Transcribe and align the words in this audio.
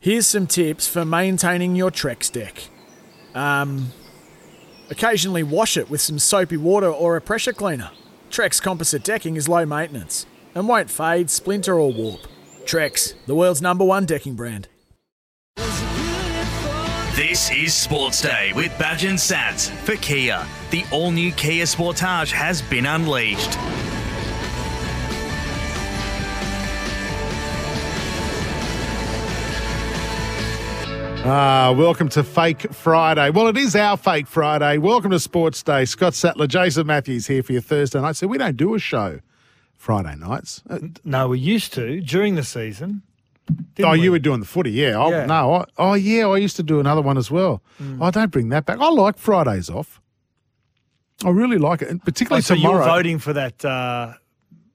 Here's 0.00 0.28
some 0.28 0.46
tips 0.46 0.86
for 0.86 1.04
maintaining 1.04 1.74
your 1.74 1.90
Trex 1.90 2.30
deck. 2.30 2.68
Um, 3.34 3.92
occasionally 4.90 5.42
wash 5.42 5.76
it 5.76 5.90
with 5.90 6.00
some 6.00 6.20
soapy 6.20 6.56
water 6.56 6.88
or 6.88 7.16
a 7.16 7.20
pressure 7.20 7.52
cleaner. 7.52 7.90
Trex 8.30 8.62
composite 8.62 9.02
decking 9.02 9.34
is 9.34 9.48
low 9.48 9.66
maintenance 9.66 10.24
and 10.54 10.68
won't 10.68 10.88
fade, 10.88 11.30
splinter, 11.30 11.74
or 11.74 11.92
warp. 11.92 12.20
Trex, 12.64 13.14
the 13.26 13.34
world's 13.34 13.60
number 13.60 13.84
one 13.84 14.06
decking 14.06 14.36
brand. 14.36 14.68
This 17.16 17.50
is 17.50 17.74
Sports 17.74 18.22
Day 18.22 18.52
with 18.54 18.70
Badge 18.78 19.02
and 19.02 19.18
Sats 19.18 19.68
for 19.78 19.96
Kia. 19.96 20.46
The 20.70 20.84
all 20.92 21.10
new 21.10 21.32
Kia 21.32 21.64
Sportage 21.64 22.30
has 22.30 22.62
been 22.62 22.86
unleashed. 22.86 23.58
Ah, 31.24 31.74
welcome 31.76 32.08
to 32.10 32.22
Fake 32.24 32.72
Friday. 32.72 33.30
Well, 33.30 33.48
it 33.48 33.56
is 33.56 33.76
our 33.76 33.96
Fake 33.96 34.26
Friday. 34.26 34.78
Welcome 34.78 35.10
to 35.10 35.18
Sports 35.20 35.62
Day. 35.62 35.84
Scott 35.84 36.14
Sattler, 36.14 36.46
Jason 36.46 36.86
Matthews 36.86 37.26
here 37.26 37.42
for 37.42 37.52
your 37.52 37.60
Thursday 37.60 38.00
night. 38.00 38.16
So 38.16 38.26
we 38.26 38.38
don't 38.38 38.56
do 38.56 38.74
a 38.74 38.78
show 38.78 39.20
Friday 39.76 40.14
nights. 40.16 40.62
Uh, 40.70 40.78
No, 41.04 41.28
we 41.28 41.38
used 41.38 41.74
to 41.74 42.00
during 42.00 42.36
the 42.36 42.42
season. 42.44 43.02
oh, 43.82 43.92
we? 43.92 44.02
you 44.02 44.10
were 44.10 44.18
doing 44.18 44.40
the 44.40 44.46
footy, 44.46 44.70
yeah. 44.70 44.94
Oh, 44.96 45.10
Yeah. 45.10 45.26
No, 45.26 45.54
I, 45.54 45.64
oh 45.76 45.94
yeah, 45.94 46.26
I 46.28 46.38
used 46.38 46.56
to 46.56 46.62
do 46.62 46.80
another 46.80 47.02
one 47.02 47.18
as 47.18 47.30
well. 47.30 47.62
Oh, 48.00 48.10
don't 48.10 48.30
bring 48.30 48.48
that 48.50 48.64
back. 48.64 48.78
I 48.78 48.88
like 48.88 49.18
Fridays 49.18 49.68
off. 49.68 50.00
I 51.24 51.30
really 51.30 51.58
like 51.58 51.82
it, 51.82 51.88
and 51.88 52.00
Oh, 52.00 52.04
particularly 52.04 52.42
so 52.42 52.54
you 52.54 52.62
tomorrow. 52.62 52.78
were 52.86 52.90
voting 52.90 53.18
for 53.18 53.32
that. 53.34 53.62
Uh, 53.64 54.14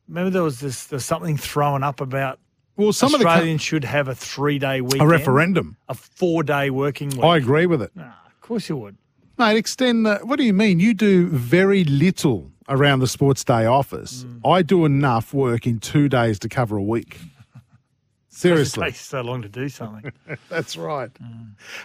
remember, 0.07 0.29
there 0.29 0.43
was 0.43 0.59
this. 0.59 0.85
There's 0.85 1.05
something 1.05 1.37
thrown 1.37 1.83
up 1.83 2.01
about 2.01 2.39
well, 2.75 2.93
some 2.93 3.13
of 3.13 3.21
the 3.21 3.27
Australians 3.27 3.61
should 3.61 3.83
have 3.83 4.07
a 4.07 4.15
three 4.15 4.59
day 4.59 4.79
co- 4.79 4.83
weekend, 4.85 5.01
a 5.01 5.07
referendum. 5.07 5.77
a 5.89 5.93
four 5.93 6.43
day 6.43 6.69
working 6.69 7.09
week. 7.09 7.23
I 7.23 7.37
agree 7.37 7.65
with 7.65 7.81
it, 7.81 7.91
Ah, 7.99 8.23
of 8.25 8.41
course 8.41 8.69
you 8.69 8.77
would. 8.77 8.97
mate. 9.37 9.57
Extend. 9.57 10.05
The, 10.05 10.19
what 10.23 10.37
do 10.37 10.43
you 10.43 10.53
mean? 10.53 10.79
You 10.79 10.93
do 10.93 11.27
very 11.27 11.83
little 11.83 12.51
around 12.69 12.99
the 12.99 13.07
Sports 13.07 13.43
Day 13.43 13.65
office. 13.65 14.23
Mm. 14.23 14.49
I 14.49 14.61
do 14.61 14.85
enough 14.85 15.33
work 15.33 15.67
in 15.67 15.79
two 15.79 16.07
days 16.09 16.39
to 16.39 16.49
cover 16.49 16.77
a 16.77 16.83
week. 16.83 17.17
It 18.35 18.37
Seriously. 18.37 18.85
takes 18.87 18.99
so 18.99 19.21
long 19.21 19.43
to 19.43 19.47
do 19.47 19.69
something. 19.69 20.11
That's 20.49 20.75
right. 20.75 21.11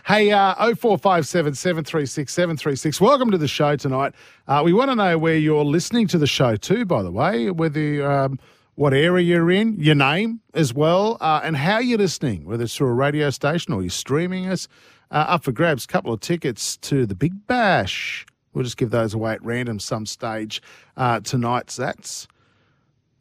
Hey, 0.07 0.31
uh, 0.33 0.55
0457 0.75 1.55
736 1.55 2.33
736. 2.33 3.01
Welcome 3.03 3.31
to 3.33 3.37
the 3.39 3.47
show 3.47 3.77
tonight. 3.77 4.15
Uh, 4.49 4.63
we 4.65 4.73
want 4.73 4.91
to 4.91 4.97
know 4.97 5.19
where 5.19 5.37
you're 5.37 5.63
listening 5.63 6.07
to 6.09 6.17
the 6.19 6.27
show 6.27 6.57
too, 6.57 6.87
by 6.87 7.03
the 7.03 7.11
way, 7.13 7.51
whether 7.51 8.11
um, 8.11 8.41
what 8.79 8.95
area 8.95 9.25
you're 9.25 9.51
in, 9.51 9.75
your 9.81 9.97
name 9.97 10.41
as 10.55 10.73
well, 10.73 11.19
uh, 11.21 11.41
and 11.43 11.57
how 11.57 11.81
you're 11.81 11.99
listening, 11.99 12.45
whether 12.45 12.63
it's 12.63 12.77
through 12.77 12.87
a 12.87 12.93
radio 12.93 13.29
station 13.29 13.73
or 13.75 13.83
you're 13.83 13.91
streaming 13.91 14.49
us. 14.49 14.69
Uh, 15.11 15.25
up 15.27 15.43
for 15.43 15.51
grabs, 15.51 15.85
a 15.85 15.89
couple 15.89 16.13
of 16.13 16.21
tickets 16.21 16.77
to 16.77 17.05
the 17.05 17.15
Big 17.17 17.47
Bash. 17.49 18.25
We'll 18.53 18.63
just 18.63 18.77
give 18.77 18.91
those 18.91 19.15
away 19.15 19.33
at 19.33 19.43
random 19.43 19.81
some 19.81 20.07
stage 20.07 20.63
uh, 20.97 21.19
tonight. 21.21 21.73
So 21.73 21.83
that's 21.83 22.29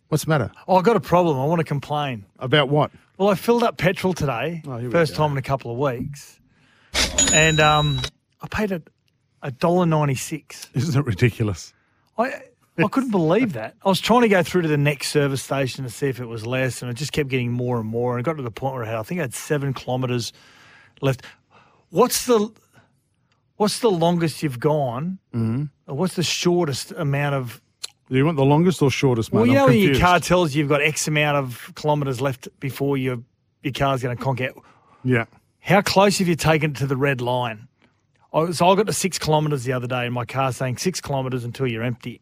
what's 0.09 0.25
the 0.25 0.29
matter? 0.29 0.51
oh, 0.67 0.75
I've 0.75 0.83
got 0.83 0.95
a 0.95 0.99
problem. 0.99 1.39
I 1.39 1.45
want 1.45 1.59
to 1.59 1.65
complain. 1.65 2.25
About 2.37 2.69
what? 2.69 2.91
Well, 3.17 3.29
I 3.29 3.35
filled 3.35 3.63
up 3.63 3.77
petrol 3.77 4.13
today, 4.13 4.61
Oh, 4.67 4.91
first 4.91 5.15
time 5.15 5.31
in 5.31 5.37
a 5.37 5.41
couple 5.41 5.71
of 5.71 5.77
weeks, 5.79 6.39
and 7.33 7.59
um, 7.59 7.99
I 8.41 8.47
paid 8.47 8.71
a 8.71 8.81
a 9.41 9.49
dollar 9.49 9.87
ninety 9.87 10.15
six. 10.15 10.69
Isn't 10.75 10.99
it 10.99 11.05
ridiculous? 11.05 11.73
I 12.17 12.43
I 12.85 12.87
couldn't 12.87 13.11
believe 13.11 13.53
that. 13.53 13.75
I 13.83 13.89
was 13.89 13.99
trying 13.99 14.21
to 14.21 14.27
go 14.29 14.43
through 14.43 14.61
to 14.63 14.67
the 14.67 14.77
next 14.77 15.09
service 15.09 15.41
station 15.41 15.83
to 15.83 15.89
see 15.89 16.07
if 16.07 16.19
it 16.19 16.25
was 16.25 16.45
less, 16.45 16.81
and 16.81 16.91
it 16.91 16.95
just 16.95 17.11
kept 17.11 17.29
getting 17.29 17.51
more 17.51 17.79
and 17.79 17.87
more. 17.89 18.11
And 18.15 18.19
it 18.19 18.23
got 18.29 18.37
to 18.37 18.43
the 18.43 18.51
point 18.51 18.75
where 18.75 18.83
I 18.83 18.87
had, 18.87 18.97
I 18.97 19.03
think 19.03 19.19
I 19.19 19.23
had 19.23 19.33
seven 19.33 19.73
kilometres 19.73 20.31
left. 21.01 21.23
What's 21.89 22.25
the 22.25 22.49
what's 23.55 23.79
the 23.79 23.89
longest 23.91 24.43
you've 24.43 24.59
gone? 24.59 25.19
Mm-hmm. 25.33 25.93
What's 25.93 26.15
the 26.15 26.23
shortest 26.23 26.91
amount 26.91 27.35
of? 27.35 27.61
Do 28.09 28.15
you 28.17 28.25
want 28.25 28.37
the 28.37 28.45
longest 28.45 28.81
or 28.81 28.89
shortest, 28.89 29.33
mate? 29.33 29.39
well, 29.39 29.47
you 29.47 29.53
know 29.53 29.65
when 29.67 29.77
your 29.79 29.99
car 29.99 30.19
tells 30.19 30.55
you 30.55 30.59
you've 30.59 30.69
got 30.69 30.81
X 30.81 31.07
amount 31.07 31.37
of 31.37 31.71
kilometres 31.75 32.21
left 32.21 32.47
before 32.59 32.97
your 32.97 33.17
your 33.63 33.73
car's 33.73 34.01
going 34.03 34.15
to 34.15 34.23
conk 34.23 34.39
out. 34.41 34.55
Yeah. 35.03 35.25
How 35.59 35.81
close 35.81 36.19
have 36.19 36.27
you 36.27 36.35
taken 36.35 36.71
it 36.71 36.77
to 36.77 36.87
the 36.87 36.95
red 36.95 37.19
line? 37.21 37.67
I- 38.33 38.51
So 38.51 38.69
I 38.69 38.75
got 38.75 38.85
to 38.87 38.93
six 38.93 39.17
kilometres 39.19 39.63
the 39.65 39.73
other 39.73 39.87
day, 39.87 40.05
and 40.05 40.13
my 40.13 40.23
car's 40.25 40.55
saying 40.57 40.77
six 40.77 41.01
kilometres 41.01 41.43
until 41.43 41.67
you're 41.67 41.83
empty. 41.83 42.21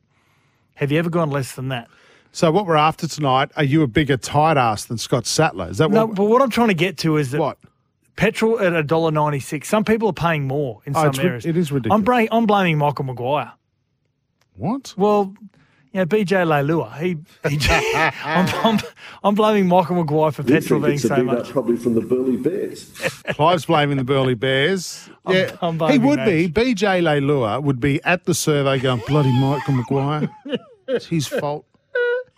Have 0.76 0.92
you 0.92 1.00
ever 1.00 1.10
gone 1.10 1.30
less 1.30 1.54
than 1.56 1.70
that? 1.70 1.88
So 2.32 2.52
what 2.52 2.66
we're 2.66 2.76
after 2.76 3.08
tonight? 3.08 3.52
Are 3.56 3.64
you 3.64 3.82
a 3.82 3.88
bigger 3.88 4.18
tight 4.18 4.58
ass 4.58 4.86
than 4.86 4.98
Scott 4.98 5.26
Sattler? 5.26 5.70
Is 5.70 5.78
that 5.78 5.90
No, 5.90 6.06
what? 6.06 6.16
but 6.16 6.26
what 6.26 6.42
I'm 6.42 6.50
trying 6.50 6.68
to 6.68 6.74
get 6.74 6.98
to 7.00 7.16
is 7.18 7.32
that 7.32 7.40
what? 7.40 7.58
petrol 8.18 8.60
at 8.60 8.74
a 8.74 8.84
dollar 8.84 9.12
ninety 9.12 9.40
six. 9.40 9.70
Some 9.70 9.86
people 9.86 10.10
are 10.10 10.14
paying 10.14 10.46
more 10.48 10.82
in 10.86 10.96
Oh, 10.96 11.02
some 11.02 11.10
it's 11.12 11.20
ri- 11.20 11.26
areas. 11.26 11.46
it 11.46 11.56
is 11.58 11.70
I'm, 11.72 11.76
ridiculous. 11.76 12.04
bra- 12.04 12.26
I'm 12.38 12.46
blaming 12.46 12.78
Michael 12.78 13.06
Maguire. 13.06 13.54
What? 14.58 14.94
Well, 14.98 15.34
you 15.94 16.02
know, 16.02 16.06
BJ 16.06 16.46
Leilua. 16.46 16.98
He, 17.00 17.18
he 17.50 17.58
I'm, 18.26 18.50
I'm, 18.66 18.80
I'm 19.24 19.36
blaming 19.36 19.68
Michael 19.68 19.96
Maguire 19.96 20.32
for 20.32 20.42
You 20.42 20.56
petrol 20.56 20.82
think 20.82 20.86
being 20.88 20.96
it's 20.96 21.06
a 21.06 21.08
so 21.08 21.16
big 21.16 21.26
much. 21.26 21.38
up 21.48 21.48
probably 21.54 21.78
from 21.78 21.94
the 21.96 22.02
Burleigh 22.02 22.36
Bears. 22.36 22.90
Clive's 23.30 23.66
blaming 23.66 23.96
the 23.96 24.04
Burleigh 24.04 24.36
Bears. 24.36 25.10
I'm- 25.26 25.36
Yeah, 25.38 25.56
I'm 25.62 25.74
he 25.74 25.78
blaming 25.78 26.08
would 26.08 26.26
be. 26.26 26.50
BJ 26.50 27.02
Leilua 27.02 27.64
would 27.64 27.80
be 27.80 28.04
at 28.04 28.26
the 28.26 28.34
survey 28.34 28.78
going, 28.80 29.02
bloody 29.08 29.32
Michael 29.40 29.74
Maguire. 29.76 30.30
It's 30.88 31.08
his 31.08 31.28
fault. 31.28 31.66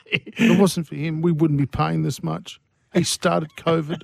If 0.06 0.40
it 0.40 0.58
wasn't 0.59 0.88
for 0.88 0.96
him, 0.96 1.22
we 1.22 1.31
wouldn't 1.31 1.59
be 1.59 1.66
paying 1.66 2.03
this 2.03 2.24
much. 2.24 2.59
He 2.94 3.03
started 3.03 3.50
COVID. 3.58 4.02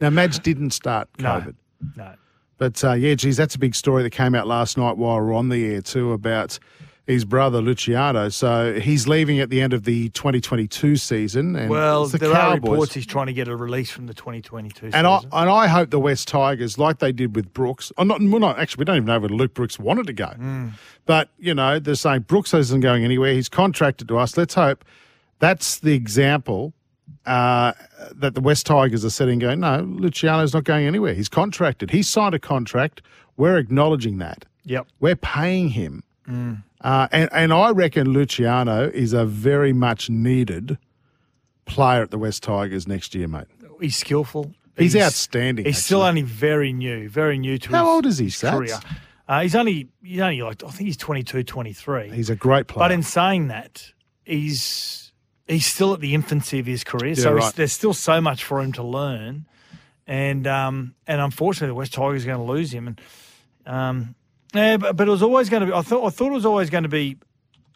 Now, 0.00 0.10
Madge 0.10 0.40
didn't 0.40 0.70
start 0.70 1.08
No. 1.18 1.28
COVID. 1.40 1.54
No. 1.96 2.14
But 2.58 2.82
uh, 2.82 2.92
yeah, 2.92 3.14
geez, 3.14 3.36
that's 3.36 3.54
a 3.54 3.58
big 3.58 3.74
story 3.74 4.02
that 4.02 4.10
came 4.10 4.34
out 4.34 4.46
last 4.46 4.76
night 4.78 4.96
while 4.96 5.20
we 5.20 5.28
are 5.30 5.32
on 5.34 5.50
the 5.50 5.64
air 5.66 5.82
too 5.82 6.12
about 6.12 6.58
his 7.06 7.24
brother 7.24 7.60
Luciano. 7.60 8.28
So 8.30 8.80
he's 8.80 9.06
leaving 9.06 9.38
at 9.38 9.48
the 9.48 9.60
end 9.62 9.72
of 9.72 9.84
the 9.84 10.08
2022 10.10 10.96
season. 10.96 11.54
And 11.54 11.70
Well, 11.70 12.06
the 12.06 12.18
there 12.18 12.32
are 12.34 12.54
reports 12.54 12.94
he's 12.94 13.06
trying 13.06 13.26
to 13.26 13.32
get 13.32 13.46
a 13.46 13.54
release 13.54 13.90
from 13.90 14.06
the 14.06 14.14
2022 14.14 14.90
And 14.92 15.06
I 15.06 15.18
season. 15.18 15.30
and 15.32 15.48
I 15.48 15.68
hope 15.68 15.90
the 15.90 16.00
West 16.00 16.26
Tigers, 16.26 16.78
like 16.78 16.98
they 16.98 17.12
did 17.12 17.36
with 17.36 17.52
Brooks, 17.54 17.92
I'm 17.96 18.08
not, 18.08 18.20
well, 18.20 18.40
not 18.40 18.58
actually, 18.58 18.80
we 18.80 18.84
don't 18.86 18.96
even 18.96 19.06
know 19.06 19.20
where 19.20 19.28
Luke 19.28 19.54
Brooks 19.54 19.78
wanted 19.78 20.08
to 20.08 20.12
go. 20.12 20.26
Hmm. 20.26 20.68
But 21.04 21.28
you 21.38 21.54
know, 21.54 21.78
they're 21.78 21.94
saying 21.94 22.22
Brooks 22.22 22.52
isn't 22.52 22.80
going 22.80 23.04
anywhere. 23.04 23.32
He's 23.34 23.48
contracted 23.48 24.08
to 24.08 24.18
us. 24.18 24.36
Let's 24.36 24.54
hope 24.54 24.84
that's 25.38 25.78
the 25.78 25.94
example 25.94 26.72
uh, 27.24 27.72
that 28.16 28.34
the 28.34 28.40
West 28.40 28.66
Tigers 28.66 29.04
are 29.04 29.10
setting. 29.10 29.38
Going, 29.38 29.60
no, 29.60 29.82
Luciano's 29.82 30.54
not 30.54 30.64
going 30.64 30.86
anywhere. 30.86 31.14
He's 31.14 31.28
contracted. 31.28 31.90
He's 31.90 32.08
signed 32.08 32.34
a 32.34 32.40
contract. 32.40 33.02
We're 33.36 33.58
acknowledging 33.58 34.18
that. 34.18 34.44
Yep. 34.64 34.88
We're 34.98 35.14
paying 35.14 35.68
him. 35.68 36.02
Hmm. 36.24 36.54
Uh, 36.80 37.08
and, 37.10 37.28
and 37.32 37.52
I 37.52 37.70
reckon 37.70 38.10
Luciano 38.10 38.88
is 38.88 39.12
a 39.12 39.24
very 39.24 39.72
much 39.72 40.10
needed 40.10 40.78
player 41.64 42.02
at 42.02 42.10
the 42.10 42.18
West 42.18 42.42
Tigers 42.42 42.86
next 42.86 43.14
year, 43.14 43.26
mate. 43.28 43.46
He's 43.80 43.96
skillful. 43.96 44.52
He's 44.76 44.94
outstanding, 44.94 45.64
He's 45.64 45.82
still 45.82 46.02
only 46.02 46.20
very 46.22 46.72
new, 46.72 47.08
very 47.08 47.38
new 47.38 47.56
to 47.58 47.70
How 47.70 47.84
his, 47.84 47.88
old 47.88 48.06
is 48.06 48.18
he, 48.18 48.24
his 48.26 48.34
Sats? 48.34 48.50
career. 48.50 48.78
Uh, 49.26 49.40
he's 49.40 49.54
only 49.56 49.88
he's 50.02 50.20
only 50.20 50.42
like 50.42 50.62
I 50.62 50.68
think 50.68 50.86
he's 50.86 50.96
22, 50.98 51.42
23. 51.44 52.10
He's 52.10 52.28
a 52.30 52.36
great 52.36 52.66
player. 52.68 52.84
but 52.84 52.92
in 52.92 53.02
saying 53.02 53.48
that, 53.48 53.90
he's 54.24 55.12
he's 55.48 55.64
still 55.66 55.94
at 55.94 56.00
the 56.00 56.14
infancy 56.14 56.58
of 56.58 56.66
his 56.66 56.84
career, 56.84 57.14
so 57.14 57.30
Yeah, 57.30 57.36
he's, 57.36 57.44
right. 57.44 57.54
there's 57.54 57.72
still 57.72 57.94
so 57.94 58.20
much 58.20 58.44
for 58.44 58.60
him 58.60 58.72
to 58.72 58.82
learn. 58.82 59.46
And 60.06 60.46
um, 60.46 60.94
and 61.06 61.20
unfortunately, 61.20 61.68
the 61.68 61.74
West 61.74 61.94
Tigers 61.94 62.24
are 62.24 62.26
going 62.26 62.46
to 62.46 62.52
lose 62.52 62.70
him. 62.72 62.86
And 62.86 63.00
um, 63.66 64.14
yeah, 64.56 64.76
but, 64.76 64.96
but 64.96 65.06
it 65.08 65.10
was 65.10 65.22
always 65.22 65.48
going 65.50 65.60
to 65.60 65.66
be. 65.66 65.72
I 65.72 65.82
thought 65.82 66.04
I 66.06 66.10
thought 66.10 66.28
it 66.28 66.32
was 66.34 66.46
always 66.46 66.70
going 66.70 66.82
to 66.84 66.88
be 66.88 67.16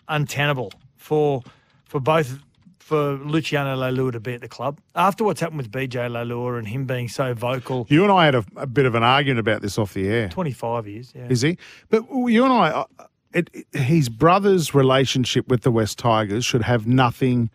untenable 0.08 0.72
for 0.96 1.42
for 1.84 2.00
both 2.00 2.38
for 2.78 3.12
Luciano 3.18 3.76
Leilua 3.76 4.10
to 4.12 4.20
be 4.20 4.34
at 4.34 4.40
the 4.40 4.48
club 4.48 4.80
after 4.96 5.22
what's 5.22 5.40
happened 5.40 5.58
with 5.58 5.70
BJ 5.70 6.08
Leilua 6.10 6.58
and 6.58 6.66
him 6.66 6.86
being 6.86 7.08
so 7.08 7.32
vocal. 7.34 7.86
you 7.88 8.02
and 8.02 8.10
I 8.12 8.24
had 8.24 8.34
a, 8.34 8.44
a 8.56 8.66
bit 8.66 8.84
of 8.84 8.94
an 8.96 9.04
argument 9.04 9.38
about 9.38 9.62
this 9.62 9.78
off 9.78 9.94
the 9.94 10.08
air. 10.08 10.28
Twenty 10.28 10.52
five 10.52 10.86
years, 10.88 11.12
yeah. 11.14 11.26
Is 11.28 11.42
he? 11.42 11.56
But 11.88 12.04
you 12.10 12.44
and 12.44 12.52
I, 12.52 12.70
uh, 12.70 12.84
it, 13.32 13.50
it- 13.52 13.66
his 13.78 14.08
brother's 14.08 14.74
relationship 14.74 15.46
with 15.48 15.62
the 15.62 15.70
West 15.70 15.98
Tigers 15.98 16.44
should 16.44 16.62
have 16.62 16.86
nothing. 16.86 17.50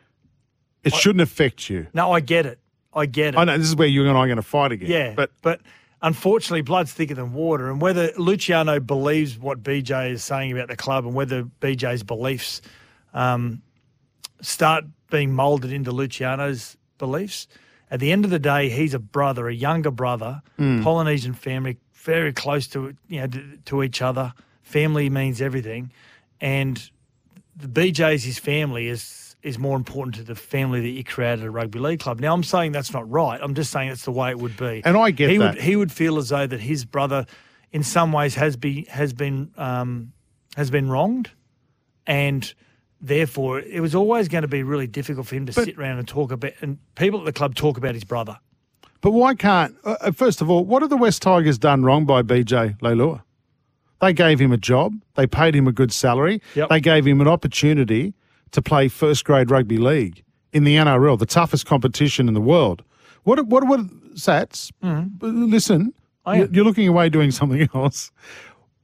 It 0.83 0.94
shouldn't 0.94 1.22
affect 1.22 1.69
you. 1.69 1.88
No, 1.94 2.12
I 2.12 2.19
get 2.22 2.45
it. 2.45 2.60
I 2.94 3.06
get 3.07 3.33
it. 3.33 3.38
I 3.38 3.44
know 3.44 3.57
this 3.57 3.68
is 3.68 3.75
where 3.75 3.88
you 3.88 4.07
and 4.07 4.12
I 4.18 4.22
are 4.22 4.27
going 4.27 4.36
to 4.38 4.42
fight 4.44 4.72
again. 4.72 4.89
Yeah, 4.89 5.13
but 5.16 5.31
but 5.42 5.60
unfortunately, 6.01 6.62
blood's 6.62 6.94
thicker 6.94 7.15
than 7.15 7.33
water. 7.33 7.69
And 7.69 7.81
whether 7.81 8.12
Luciano 8.18 8.80
believes 8.80 9.38
what 9.38 9.63
BJ 9.63 10.12
is 10.12 10.24
saying 10.24 10.51
about 10.51 10.68
the 10.68 10.75
club, 10.75 11.06
and 11.06 11.13
whether 11.13 11.44
BJ's 11.62 12.03
beliefs 12.03 12.62
um, 13.13 13.62
start 14.42 14.86
being 15.09 15.33
moulded 15.33 15.71
into 15.71 15.92
Luciano's 15.92 16.77
beliefs, 16.97 17.47
at 17.92 18.00
the 18.00 18.12
end 18.12 18.25
of 18.25 18.31
the 18.31 18.39
day, 18.39 18.69
he's 18.69 18.94
a 18.94 19.00
brother, 19.00 19.47
a 19.47 19.53
younger 19.53 19.92
brother, 19.92 20.42
Polynesian 20.83 21.33
family, 21.33 21.77
very 21.94 22.33
close 22.33 22.68
to 22.68 22.95
you 23.07 23.21
know 23.21 23.27
to, 23.27 23.57
to 23.65 23.83
each 23.83 24.01
other. 24.01 24.33
Family 24.63 25.09
means 25.09 25.41
everything, 25.41 25.91
and 26.41 26.89
the 27.56 27.68
BJ's 27.68 28.24
his 28.24 28.39
family 28.39 28.88
is 28.88 29.01
is 29.45 29.59
more 29.59 29.77
important 29.77 30.15
to 30.15 30.24
the 30.24 30.33
family 30.33 30.81
that 30.81 30.89
you 30.89 31.03
created 31.03 31.42
at 31.42 31.45
a 31.45 31.51
rugby 31.51 31.77
league 31.77 32.00
club. 32.00 32.19
Now 32.19 32.33
I'm 32.33 32.44
saying 32.44 32.71
that's 32.71 32.92
not 32.92 33.09
right. 33.09 33.39
I'm 33.42 33.53
just 33.53 33.71
saying 33.71 33.89
it's 33.89 34.03
the 34.03 34.12
way 34.12 34.31
it 34.31 34.39
would 34.39 34.57
be. 34.57 34.81
And 34.83 34.97
I 34.97 35.12
get 35.12 35.30
he 35.30 35.38
that. 35.38 35.56
Would, 35.56 35.63
he 35.63 35.75
would 35.75 35.92
feel 35.92 36.18
as 36.18 36.30
though 36.30 36.47
that 36.47 36.59
his 36.59 36.83
brother, 36.83 37.27
in 37.71 37.83
some 37.83 38.12
ways, 38.12 38.33
has 38.36 38.57
be 38.57 38.86
has 38.89 39.13
been 39.13 39.51
um, 39.56 40.13
has 40.57 40.71
been 40.71 40.89
wronged, 40.89 41.30
and 42.07 42.53
therefore 43.00 43.59
it 43.59 43.81
was 43.81 43.94
always 43.94 44.27
going 44.27 44.42
to 44.42 44.47
be 44.47 44.63
really 44.63 44.88
difficult 44.88 45.27
for 45.27 45.36
him 45.36 45.45
to 45.45 45.53
sit 45.53 45.77
around 45.77 46.00
and 46.00 46.07
talk 46.07 46.31
about. 46.31 46.53
And 46.62 46.80
people 46.95 47.19
at 47.19 47.25
the 47.25 47.33
club 47.33 47.53
talk 47.53 47.77
about 47.77 47.94
his 47.94 48.03
brother. 48.03 48.39
but 49.01 49.12
why 49.12 49.36
can't? 49.36 49.75
Uh, 49.83 49.95
uh, 50.01 50.12
first 50.12 50.41
of 50.41 50.50
all, 50.50 50.65
what 50.65 50.81
have 50.81 50.89
the 50.89 50.98
West 50.98 51.21
Tigers 51.21 51.59
done 51.59 51.83
wrong 51.83 52.06
by 52.06 52.24
BJ 52.24 52.80
Leilua? 52.80 53.21
They 54.01 54.12
gave 54.12 54.39
him 54.39 54.51
a 54.51 54.57
job. 54.57 54.94
They 55.13 55.27
paid 55.27 55.56
him 55.56 55.68
a 55.68 55.71
good 55.71 55.94
salary. 55.94 56.41
Yep. 56.56 56.69
They 56.69 56.81
gave 56.81 57.06
him 57.06 57.21
an 57.21 57.27
opportunity 57.27 58.13
to 58.55 58.61
play 58.61 58.87
first 58.87 59.23
grade 59.25 59.51
rugby 59.51 59.77
league 59.77 60.23
in 60.51 60.63
the 60.63 60.75
NRL, 60.77 61.19
the 61.19 61.25
toughest 61.25 61.65
competition 61.65 62.27
in 62.27 62.33
the 62.33 62.41
world. 62.41 62.83
What? 63.23 63.45
What? 63.47 63.67
What? 63.67 63.81
Sats, 64.15 64.71
mm-hmm. 64.81 65.51
listen. 65.51 65.93
I 66.25 66.37
you- 66.37 66.43
am. 66.43 66.53
You're 66.53 66.65
looking 66.65 66.87
away 66.87 67.09
doing 67.09 67.31
something 67.39 67.69
else. 67.75 68.11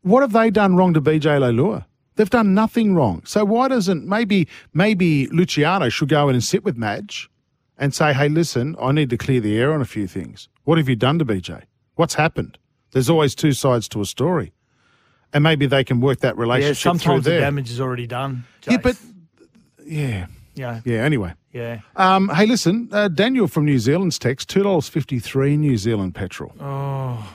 What 0.01 0.21
have 0.21 0.33
they 0.33 0.49
done 0.49 0.75
wrong 0.75 0.93
to 0.93 1.01
BJ 1.01 1.39
Leilua? 1.39 1.85
They've 2.15 2.29
done 2.29 2.53
nothing 2.53 2.93
wrong. 2.93 3.21
So 3.25 3.45
why 3.45 3.69
doesn't 3.69 4.05
maybe 4.05 4.47
maybe 4.73 5.27
Luciano 5.27 5.89
should 5.89 6.09
go 6.09 6.27
in 6.27 6.35
and 6.35 6.43
sit 6.43 6.63
with 6.63 6.75
Madge 6.77 7.29
and 7.77 7.93
say, 7.93 8.13
"Hey, 8.13 8.29
listen, 8.29 8.75
I 8.79 8.91
need 8.91 9.09
to 9.09 9.17
clear 9.17 9.39
the 9.39 9.57
air 9.57 9.73
on 9.73 9.81
a 9.81 9.85
few 9.85 10.07
things. 10.07 10.49
What 10.65 10.77
have 10.77 10.89
you 10.89 10.95
done 10.95 11.17
to 11.19 11.25
BJ? 11.25 11.63
What's 11.95 12.15
happened? 12.15 12.57
There's 12.91 13.09
always 13.09 13.33
two 13.33 13.53
sides 13.53 13.87
to 13.89 14.01
a 14.01 14.05
story." 14.05 14.53
And 15.33 15.45
maybe 15.45 15.65
they 15.65 15.85
can 15.85 16.01
work 16.01 16.19
that 16.19 16.37
relationship. 16.37 16.75
Yeah, 16.75 16.91
sometimes 16.91 17.23
the 17.23 17.39
damage 17.39 17.71
is 17.71 17.79
already 17.79 18.05
done. 18.05 18.43
Yeah, 18.67 18.77
but 18.77 18.97
yeah, 19.91 20.27
yeah, 20.55 20.81
yeah. 20.85 21.03
Anyway, 21.03 21.33
yeah. 21.51 21.79
um, 21.95 22.29
hey, 22.29 22.45
listen, 22.45 22.89
uh, 22.91 23.07
Daniel 23.09 23.47
from 23.47 23.65
New 23.65 23.79
Zealand's 23.79 24.17
text 24.17 24.49
two 24.49 24.63
dollars 24.63 24.87
fifty 24.87 25.19
three 25.19 25.57
New 25.57 25.77
Zealand 25.77 26.15
petrol. 26.15 26.53
Oh, 26.59 27.31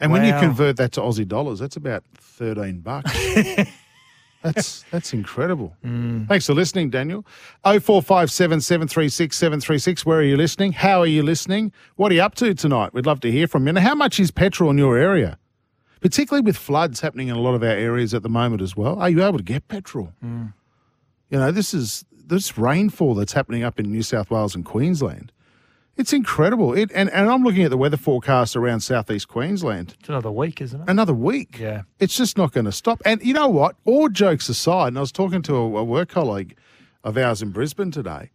and 0.00 0.10
when 0.10 0.24
you 0.24 0.32
convert 0.40 0.76
that 0.78 0.92
to 0.92 1.00
Aussie 1.00 1.28
dollars, 1.28 1.58
that's 1.58 1.76
about 1.76 2.02
thirteen 2.14 2.80
bucks. 2.80 3.12
that's 4.42 4.84
that's 4.90 5.12
incredible. 5.12 5.76
Thanks 5.82 6.46
for 6.46 6.54
listening, 6.54 6.90
Daniel. 6.90 7.24
Oh 7.64 7.78
four 7.78 8.02
five 8.02 8.30
seven 8.30 8.60
seven 8.60 8.88
three 8.88 9.08
six 9.08 9.36
seven 9.36 9.60
three 9.60 9.78
six. 9.78 10.04
Where 10.04 10.18
are 10.18 10.24
you 10.24 10.36
listening? 10.36 10.72
How 10.72 11.00
are 11.00 11.06
you 11.06 11.22
listening? 11.22 11.72
What 11.96 12.10
are 12.10 12.14
you 12.14 12.22
up 12.22 12.34
to 12.36 12.54
tonight? 12.54 12.94
We'd 12.94 13.06
love 13.06 13.20
to 13.20 13.30
hear 13.30 13.46
from 13.46 13.64
you. 13.66 13.70
And 13.70 13.78
how 13.78 13.94
much 13.94 14.18
is 14.18 14.30
petrol 14.30 14.70
in 14.70 14.78
your 14.78 14.96
area? 14.96 15.38
Particularly 16.00 16.44
with 16.44 16.56
floods 16.56 17.00
happening 17.00 17.28
in 17.28 17.36
a 17.36 17.40
lot 17.40 17.54
of 17.54 17.62
our 17.62 17.68
areas 17.68 18.12
at 18.12 18.24
the 18.24 18.28
moment 18.28 18.60
as 18.60 18.76
well. 18.76 18.98
Are 18.98 19.08
you 19.08 19.22
able 19.24 19.38
to 19.38 19.44
get 19.44 19.68
petrol? 19.68 20.12
You 21.32 21.38
know, 21.38 21.50
this 21.50 21.72
is 21.72 22.04
this 22.12 22.58
rainfall 22.58 23.14
that's 23.14 23.32
happening 23.32 23.64
up 23.64 23.80
in 23.80 23.90
New 23.90 24.02
South 24.02 24.30
Wales 24.30 24.54
and 24.54 24.66
Queensland. 24.66 25.32
It's 25.96 26.12
incredible. 26.12 26.74
It 26.74 26.92
and, 26.94 27.08
and 27.08 27.30
I'm 27.30 27.42
looking 27.42 27.62
at 27.62 27.70
the 27.70 27.78
weather 27.78 27.96
forecast 27.96 28.54
around 28.54 28.80
southeast 28.80 29.28
Queensland. 29.28 29.96
It's 29.98 30.10
another 30.10 30.30
week, 30.30 30.60
isn't 30.60 30.82
it? 30.82 30.90
Another 30.90 31.14
week. 31.14 31.58
Yeah. 31.58 31.82
It's 31.98 32.14
just 32.14 32.36
not 32.36 32.52
going 32.52 32.66
to 32.66 32.72
stop. 32.72 33.00
And 33.06 33.22
you 33.24 33.32
know 33.32 33.48
what? 33.48 33.76
All 33.86 34.10
jokes 34.10 34.50
aside, 34.50 34.88
and 34.88 34.98
I 34.98 35.00
was 35.00 35.10
talking 35.10 35.40
to 35.42 35.54
a, 35.54 35.76
a 35.78 35.84
work 35.84 36.10
colleague 36.10 36.54
of 37.02 37.16
ours 37.16 37.40
in 37.40 37.48
Brisbane 37.48 37.90
today. 37.90 38.30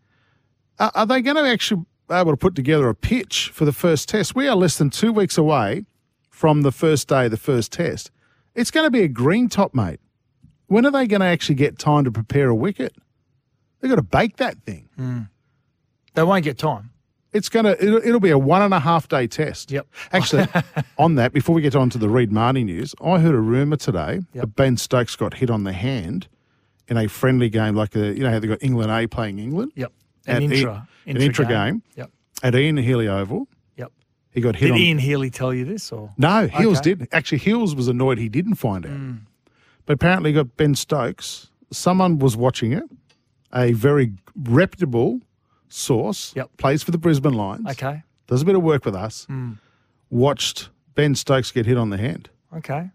Are, 0.80 0.92
are 0.96 1.06
they 1.06 1.22
going 1.22 1.38
to 1.38 1.48
actually 1.48 1.86
be 2.10 2.16
able 2.16 2.32
to 2.32 2.38
put 2.38 2.56
together 2.56 2.90
a 2.90 2.96
pitch 2.96 3.52
for 3.54 3.66
the 3.66 3.74
first 3.74 4.10
test? 4.10 4.34
We 4.34 4.48
are 4.48 4.56
less 4.56 4.76
than 4.76 4.90
two 4.90 5.14
weeks 5.14 5.38
away 5.38 5.86
from 6.32 6.64
the 6.64 6.72
first 6.72 7.08
day 7.08 7.26
of 7.26 7.32
the 7.32 7.38
first 7.38 7.72
test. 7.72 8.10
It's 8.56 8.72
going 8.72 8.88
to 8.88 8.92
be 8.92 9.04
a 9.04 9.08
green 9.08 9.50
top, 9.50 9.76
mate. 9.76 10.00
When 10.68 10.86
are 10.86 10.92
they 10.92 11.08
going 11.08 11.22
to 11.22 11.26
actually 11.28 11.56
get 11.56 11.80
time 11.80 12.04
to 12.06 12.12
prepare 12.12 12.50
a 12.50 12.56
wicket? 12.56 12.94
They've 13.80 13.90
got 13.90 13.96
to 13.96 14.02
bake 14.02 14.38
that 14.38 14.58
thing. 14.64 15.30
They 16.14 16.24
won't 16.24 16.44
get 16.44 16.58
time. 16.58 16.92
It's 17.34 17.50
going 17.50 17.66
to, 17.66 17.82
it'll, 17.84 17.98
it'll 18.04 18.20
be 18.20 18.32
a 18.32 18.38
one 18.38 18.62
and 18.62 18.74
a 18.74 18.80
half 18.80 19.08
day 19.08 19.28
test. 19.28 19.70
Yep. 19.72 19.86
Actually, 20.12 20.48
on 20.98 21.16
that, 21.16 21.34
before 21.34 21.54
we 21.54 21.62
get 21.62 21.76
on 21.76 21.90
to 21.92 21.98
the 21.98 22.10
Reed 22.10 22.32
Mahoney 22.32 22.64
news, 22.64 22.96
I 23.04 23.20
heard 23.20 23.36
a 23.36 23.40
rumour 23.40 23.76
today 23.78 24.22
Yep. 24.34 24.42
that 24.42 24.48
Ben 24.56 24.78
Stokes 24.78 25.16
got 25.16 25.36
hit 25.36 25.50
on 25.50 25.64
the 25.64 25.74
hand 25.74 26.28
in 26.88 26.98
a 26.98 27.08
friendly 27.08 27.50
game, 27.50 27.76
like 27.76 27.96
a, 27.96 28.14
you 28.16 28.24
know 28.24 28.32
how 28.32 28.40
they 28.40 28.48
got 28.48 28.64
England 28.64 28.90
A 28.92 29.08
playing 29.08 29.40
England? 29.40 29.74
Yep. 29.76 29.92
An 30.26 30.36
At 30.38 30.42
E- 30.42 30.46
intra, 30.46 30.88
an 31.06 31.18
intra 31.18 31.46
game. 31.46 31.84
Yep. 31.96 32.12
At 32.44 32.56
Ian 32.56 32.78
Healy 32.78 33.08
Oval. 33.08 33.48
Yep. 33.76 33.92
He 34.32 34.42
got 34.42 34.56
hit 34.56 34.68
Did 34.68 34.74
on. 34.74 34.78
Ian 34.80 34.98
Healy 34.98 35.30
tell 35.30 35.54
you 35.54 35.66
this 35.66 35.92
or? 35.92 36.12
No, 36.18 36.48
Hills 36.48 36.80
Okay. 36.80 36.96
did. 36.96 37.08
Actually, 37.12 37.40
Hills 37.40 37.76
was 37.76 37.88
annoyed 37.90 38.18
he 38.18 38.30
didn't 38.30 38.56
find 38.56 38.86
out. 38.86 38.92
Hmm. 38.94 39.14
But 39.88 39.94
apparently, 39.94 40.32
got 40.34 40.56
Ben 40.58 40.76
Stokes. 40.76 41.50
Someone 41.72 42.20
was 42.20 42.38
watching 42.38 42.74
it. 42.74 42.84
A 43.54 43.72
very 43.72 44.14
reputable 44.36 45.22
source. 45.70 46.34
Yep. 46.36 46.50
Plays 46.58 46.84
for 46.84 46.92
the 46.92 46.98
Brisbane 47.00 47.34
Lions. 47.34 47.68
Okay. 47.72 48.04
Does 48.28 48.42
a 48.44 48.46
bit 48.46 48.56
of 48.56 48.62
work 48.62 48.86
with 48.86 48.94
us. 48.96 49.26
Hmm. 49.26 49.54
Watched 50.10 50.70
Ben 50.96 51.16
Stokes 51.16 51.52
get 51.52 51.66
hit 51.66 51.78
on 51.78 51.90
the 51.90 51.98
hand. 51.98 52.30
Okay. 52.56 52.90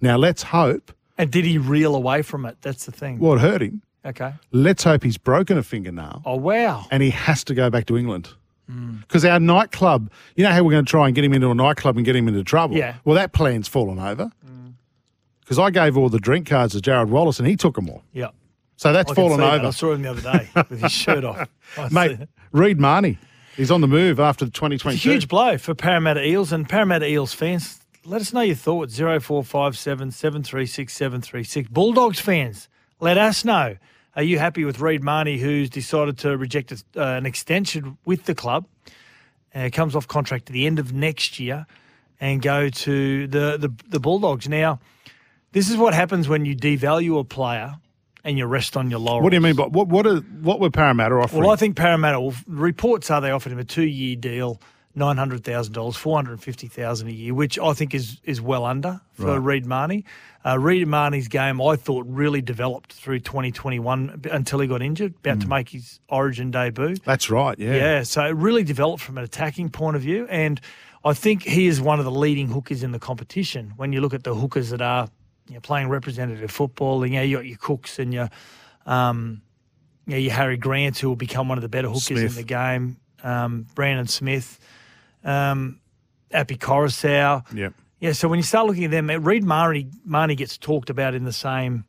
Now 0.00 0.16
let's 0.16 0.42
hope. 0.42 0.92
And 1.18 1.30
did 1.30 1.44
he 1.44 1.58
reel 1.58 1.94
away 1.94 2.22
from 2.22 2.46
it? 2.46 2.56
That's 2.62 2.86
the 2.86 2.92
thing. 2.92 3.18
Well, 3.18 3.34
it 3.34 3.40
hurt 3.40 3.62
him. 3.62 3.82
Okay. 4.04 4.32
Let's 4.52 4.84
hope 4.84 5.02
he's 5.02 5.18
broken 5.18 5.58
a 5.58 5.62
fingernail 5.62 6.22
Oh 6.24 6.36
wow. 6.36 6.86
and 6.90 7.02
he 7.02 7.10
has 7.10 7.44
to 7.44 7.54
go 7.54 7.68
back 7.68 7.84
to 7.86 7.98
England. 7.98 8.30
Hmm. 8.68 8.96
Because 9.02 9.24
our 9.24 9.38
nightclub, 9.40 10.10
you 10.36 10.44
know 10.44 10.50
how 10.50 10.62
we're 10.64 10.70
going 10.70 10.84
to 10.84 10.90
try 10.90 11.06
and 11.06 11.14
get 11.14 11.24
him 11.24 11.34
into 11.34 11.50
a 11.50 11.54
nightclub 11.54 11.96
and 11.96 12.06
get 12.06 12.16
him 12.16 12.26
into 12.28 12.42
trouble? 12.42 12.76
Yeah. 12.76 12.94
Well, 13.04 13.16
that 13.16 13.32
plan's 13.32 13.68
fallen 13.68 13.98
over. 13.98 14.30
Because 15.50 15.58
I 15.58 15.70
gave 15.70 15.96
all 15.96 16.08
the 16.08 16.20
drink 16.20 16.46
cards 16.46 16.74
to 16.74 16.80
Jared 16.80 17.10
Wallace 17.10 17.40
and 17.40 17.48
he 17.48 17.56
took 17.56 17.74
them 17.74 17.90
all. 17.90 18.04
Yeah. 18.12 18.28
So 18.76 18.92
that's 18.92 19.10
I 19.10 19.14
fallen 19.16 19.32
see 19.32 19.36
that. 19.38 19.54
over. 19.54 19.66
I 19.66 19.70
saw 19.70 19.92
him 19.94 20.02
the 20.02 20.10
other 20.10 20.20
day 20.20 20.48
with 20.54 20.80
his 20.80 20.92
shirt 20.92 21.24
off. 21.24 21.48
I 21.76 21.88
Mate. 21.88 22.20
Reed 22.52 22.78
Mahoney. 22.78 23.18
He's 23.56 23.72
on 23.72 23.80
the 23.80 23.88
move 23.88 24.20
after 24.20 24.44
the 24.44 24.52
2022. 24.52 24.94
It's 24.94 25.04
a 25.04 25.10
huge 25.10 25.26
blow 25.26 25.58
for 25.58 25.74
Parramatta 25.74 26.24
Eels 26.24 26.52
and 26.52 26.68
Parramatta 26.68 27.08
Eels 27.08 27.32
fans. 27.32 27.80
Let 28.04 28.20
us 28.20 28.32
know 28.32 28.42
your 28.42 28.54
thoughts. 28.54 28.96
0457 28.96 30.12
736 30.12 30.92
736. 30.92 31.68
Bulldogs 31.68 32.20
fans, 32.20 32.68
let 33.00 33.18
us 33.18 33.44
know. 33.44 33.76
Are 34.14 34.22
you 34.22 34.38
happy 34.38 34.64
with 34.64 34.78
Reed 34.78 35.02
Mahoney, 35.02 35.38
who's 35.38 35.68
decided 35.68 36.16
to 36.18 36.36
reject 36.36 36.70
a, 36.70 36.76
uh, 36.96 37.16
an 37.16 37.26
extension 37.26 37.98
with 38.04 38.26
the 38.26 38.36
club? 38.36 38.66
Uh, 39.52 39.68
comes 39.72 39.96
off 39.96 40.06
contract 40.06 40.48
at 40.48 40.52
the 40.52 40.64
end 40.68 40.78
of 40.78 40.92
next 40.92 41.40
year 41.40 41.66
and 42.20 42.40
go 42.40 42.68
to 42.68 43.26
the, 43.26 43.56
the, 43.58 43.72
the 43.88 43.98
Bulldogs. 43.98 44.48
Now, 44.48 44.78
this 45.52 45.70
is 45.70 45.76
what 45.76 45.94
happens 45.94 46.28
when 46.28 46.44
you 46.44 46.56
devalue 46.56 47.18
a 47.18 47.24
player 47.24 47.74
and 48.24 48.36
you 48.36 48.46
rest 48.46 48.76
on 48.76 48.90
your 48.90 49.00
laurels. 49.00 49.24
What 49.24 49.30
do 49.30 49.36
you 49.36 49.40
mean? 49.40 49.56
By, 49.56 49.64
what, 49.64 49.88
what, 49.88 50.06
are, 50.06 50.18
what 50.18 50.60
were 50.60 50.70
Parramatta 50.70 51.14
offering? 51.14 51.42
Well, 51.42 51.50
I 51.50 51.56
think 51.56 51.76
Parramatta. 51.76 52.20
Well, 52.20 52.34
reports 52.46 53.10
are 53.10 53.20
they 53.20 53.30
offered 53.30 53.52
him 53.52 53.58
a 53.58 53.64
two-year 53.64 54.16
deal, 54.16 54.60
nine 54.94 55.16
hundred 55.16 55.42
thousand 55.44 55.72
dollars, 55.72 55.96
four 55.96 56.16
hundred 56.16 56.40
fifty 56.42 56.68
thousand 56.68 57.08
a 57.08 57.12
year, 57.12 57.34
which 57.34 57.58
I 57.58 57.72
think 57.72 57.94
is 57.94 58.20
is 58.24 58.40
well 58.40 58.64
under 58.64 59.00
for 59.14 59.40
Reed 59.40 59.66
Mahoney. 59.66 60.04
Uh, 60.44 60.58
Reed 60.58 60.86
Mahoney's 60.86 61.28
game, 61.28 61.60
I 61.60 61.76
thought, 61.76 62.06
really 62.08 62.40
developed 62.42 62.92
through 62.92 63.20
twenty 63.20 63.50
twenty 63.52 63.78
one 63.78 64.22
until 64.30 64.60
he 64.60 64.66
got 64.66 64.82
injured, 64.82 65.14
about 65.24 65.40
to 65.40 65.46
make 65.46 65.70
his 65.70 66.00
Origin 66.08 66.50
debut. 66.50 66.96
That's 67.04 67.30
right, 67.30 67.58
yeah. 67.58 67.74
Yeah, 67.74 68.02
so 68.02 68.24
it 68.24 68.34
really 68.36 68.64
developed 68.64 69.02
from 69.02 69.18
an 69.18 69.24
attacking 69.24 69.70
point 69.70 69.96
of 69.96 70.02
view, 70.02 70.26
and 70.28 70.60
I 71.04 71.14
think 71.14 71.42
he 71.42 71.66
is 71.66 71.80
one 71.80 71.98
of 71.98 72.04
the 72.04 72.10
leading 72.10 72.48
hookers 72.48 72.82
in 72.82 72.92
the 72.92 72.98
competition. 72.98 73.72
When 73.76 73.92
you 73.92 74.00
look 74.00 74.14
at 74.14 74.24
the 74.24 74.34
hookers 74.34 74.70
that 74.70 74.82
are 74.82 75.08
you 75.50 75.56
know, 75.56 75.60
playing 75.60 75.88
representative 75.88 76.50
football, 76.50 77.02
and 77.02 77.12
you 77.12 77.18
know, 77.18 77.24
you 77.24 77.36
got 77.36 77.44
your 77.44 77.58
Cooks 77.58 77.98
and 77.98 78.14
your, 78.14 78.30
um, 78.86 79.42
you 80.06 80.12
know, 80.12 80.18
your 80.18 80.32
Harry 80.32 80.56
Grant, 80.56 80.96
who 80.96 81.08
will 81.08 81.16
become 81.16 81.48
one 81.48 81.58
of 81.58 81.62
the 81.62 81.68
better 81.68 81.88
hookers 81.88 82.04
Smith. 82.04 82.30
in 82.30 82.34
the 82.36 82.44
game. 82.44 82.96
Um, 83.24 83.66
Brandon 83.74 84.06
Smith, 84.06 84.60
um, 85.24 85.80
Api 86.32 86.56
Koroisau. 86.56 87.52
Yep. 87.52 87.74
Yeah, 87.98 88.12
so 88.12 88.28
when 88.28 88.38
you 88.38 88.44
start 88.44 88.68
looking 88.68 88.84
at 88.84 88.92
them, 88.92 89.08
Reed 89.08 89.44
Mahoney, 89.44 89.88
Mahoney 90.04 90.36
gets 90.36 90.56
talked 90.56 90.88
about 90.88 91.14
in 91.14 91.24
the 91.24 91.32
same 91.32 91.84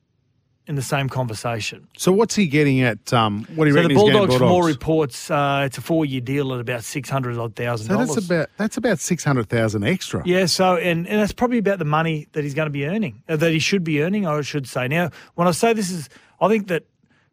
in 0.71 0.75
the 0.75 0.81
same 0.81 1.09
conversation. 1.09 1.85
So 1.97 2.11
what's 2.11 2.33
he 2.33 2.47
getting 2.47 2.81
at? 2.81 3.13
Um, 3.13 3.45
what 3.55 3.65
do 3.65 3.69
you 3.69 3.75
So 3.75 3.81
the 3.83 3.89
reckon 3.89 3.89
he's 3.91 3.99
getting 3.99 4.15
at 4.15 4.19
Bulldogs, 4.19 4.37
from 4.37 4.51
all 4.51 4.63
reports, 4.63 5.29
uh, 5.29 5.63
it's 5.65 5.77
a 5.77 5.81
four-year 5.81 6.21
deal 6.21 6.53
at 6.53 6.61
about 6.61 6.83
six 6.83 7.09
hundred 7.09 7.37
odd 7.37 7.55
thousand 7.55 7.87
So 7.87 7.97
that's 7.97 8.25
about 8.25 8.49
that's 8.57 8.77
about 8.77 8.99
six 8.99 9.23
hundred 9.23 9.49
thousand 9.49 9.83
extra. 9.83 10.23
yeah, 10.25 10.45
so 10.45 10.77
and, 10.77 11.07
and 11.07 11.19
that's 11.21 11.33
probably 11.33 11.57
about 11.57 11.77
the 11.77 11.85
money 11.85 12.27
that 12.31 12.43
he's 12.43 12.53
going 12.53 12.67
to 12.67 12.71
be 12.71 12.85
earning, 12.87 13.21
uh, 13.27 13.35
that 13.35 13.51
he 13.51 13.59
should 13.59 13.83
be 13.83 14.01
earning, 14.01 14.25
I 14.25 14.41
should 14.41 14.67
say. 14.67 14.87
Now, 14.87 15.11
when 15.35 15.47
I 15.47 15.51
say 15.51 15.73
this 15.73 15.91
is, 15.91 16.09
I 16.39 16.47
think 16.47 16.69
that 16.69 16.85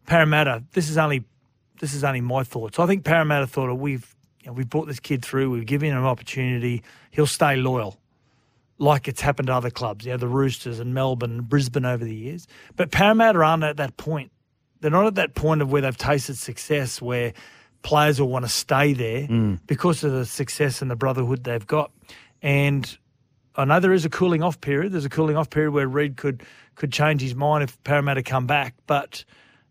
Parramatta, 0.07 0.65
this 0.73 0.91
is 0.91 0.99
only, 0.99 1.25
this 1.81 1.95
is 1.95 2.03
only 2.03 2.21
my 2.21 2.43
thoughts. 2.43 2.79
I 2.79 2.87
think 2.87 3.05
Parramatta 3.05 3.47
thought, 3.47 3.71
oh, 3.71 3.75
we've, 3.75 4.17
you 4.43 4.49
know, 4.49 4.53
we've 4.53 4.69
brought 4.69 4.89
this 4.89 5.01
kid 5.01 5.25
through, 5.25 5.51
we've 5.51 5.67
given 5.67 5.91
him 5.91 5.99
an 5.99 6.05
opportunity, 6.05 6.83
he'll 7.11 7.27
stay 7.27 7.55
loyal, 7.57 8.01
like 8.79 9.09
it's 9.09 9.21
happened 9.21 9.49
to 9.49 9.55
other 9.55 9.71
clubs, 9.71 10.05
you 10.05 10.13
know, 10.13 10.17
the 10.17 10.29
Roosters 10.29 10.79
and 10.79 10.95
Melbourne, 10.95 11.43
Brisbane 11.43 11.85
over 11.85 12.05
the 12.05 12.15
years. 12.15 12.47
But 12.77 12.91
Parramatta 12.91 13.41
aren't 13.41 13.65
at 13.65 13.77
that 13.77 13.97
point. 13.97 14.31
They're 14.81 14.91
not 14.91 15.07
at 15.07 15.17
that 15.17 15.35
point 15.35 15.63
of 15.63 15.73
where 15.73 15.83
they've 15.83 15.97
tasted 15.97 16.39
success, 16.39 17.03
where 17.03 17.33
players 17.83 18.21
will 18.21 18.29
want 18.29 18.45
to 18.45 18.51
stay 18.51 18.93
there 18.93 19.27
hmm. 19.27 19.55
because 19.67 20.05
of 20.05 20.13
the 20.13 20.25
success 20.25 20.81
and 20.81 20.91
the 20.91 20.97
brotherhood 20.97 21.45
they've 21.45 21.67
got. 21.67 21.91
And 22.43 22.97
I 23.57 23.65
know 23.65 23.81
there 23.81 23.93
is 23.93 24.05
a 24.05 24.11
cooling 24.11 24.43
off 24.43 24.61
period. 24.61 24.93
There's 24.93 25.05
a 25.05 25.11
cooling 25.11 25.37
off 25.37 25.51
period 25.51 25.73
where 25.73 25.89
Reed 25.89 26.17
could 26.17 26.45
could 26.77 26.93
change 26.93 27.21
his 27.21 27.35
mind 27.35 27.65
if 27.65 27.83
Parramatta 27.83 28.23
come 28.23 28.47
back, 28.47 28.75
but 28.87 29.25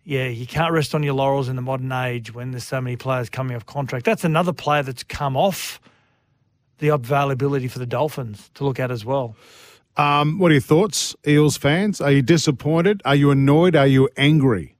yeah, 0.03 0.27
you 0.27 0.45
can't 0.45 0.73
rest 0.73 0.93
on 0.93 1.03
your 1.03 1.13
laurels 1.13 1.47
in 1.47 1.55
the 1.55 1.61
modern 1.61 1.91
age 1.91 2.33
when 2.33 2.51
there's 2.51 2.65
so 2.65 2.81
many 2.81 2.97
players 2.97 3.29
coming 3.29 3.55
off 3.55 3.65
contract. 3.65 4.05
That's 4.05 4.25
another 4.25 4.51
player 4.51 4.83
that's 4.83 5.03
come 5.03 5.37
off 5.37 5.79
the 6.79 6.89
availability 6.89 7.67
for 7.67 7.79
the 7.79 7.85
Dolphins 7.85 8.49
to 8.55 8.63
look 8.63 8.79
at 8.79 8.91
as 8.91 9.03
well. 9.05 9.35
Um, 9.95 10.37
what 10.37 10.51
are 10.51 10.55
your 10.55 10.61
thoughts, 10.61 11.15
Eels 11.27 11.57
fans? 11.57 11.99
Are 11.99 12.11
you 12.11 12.21
disappointed? 12.21 13.01
Are 13.03 13.15
you 13.15 13.31
annoyed? 13.31 13.75
Are 13.75 13.87
you 13.87 14.09
angry 14.15 14.75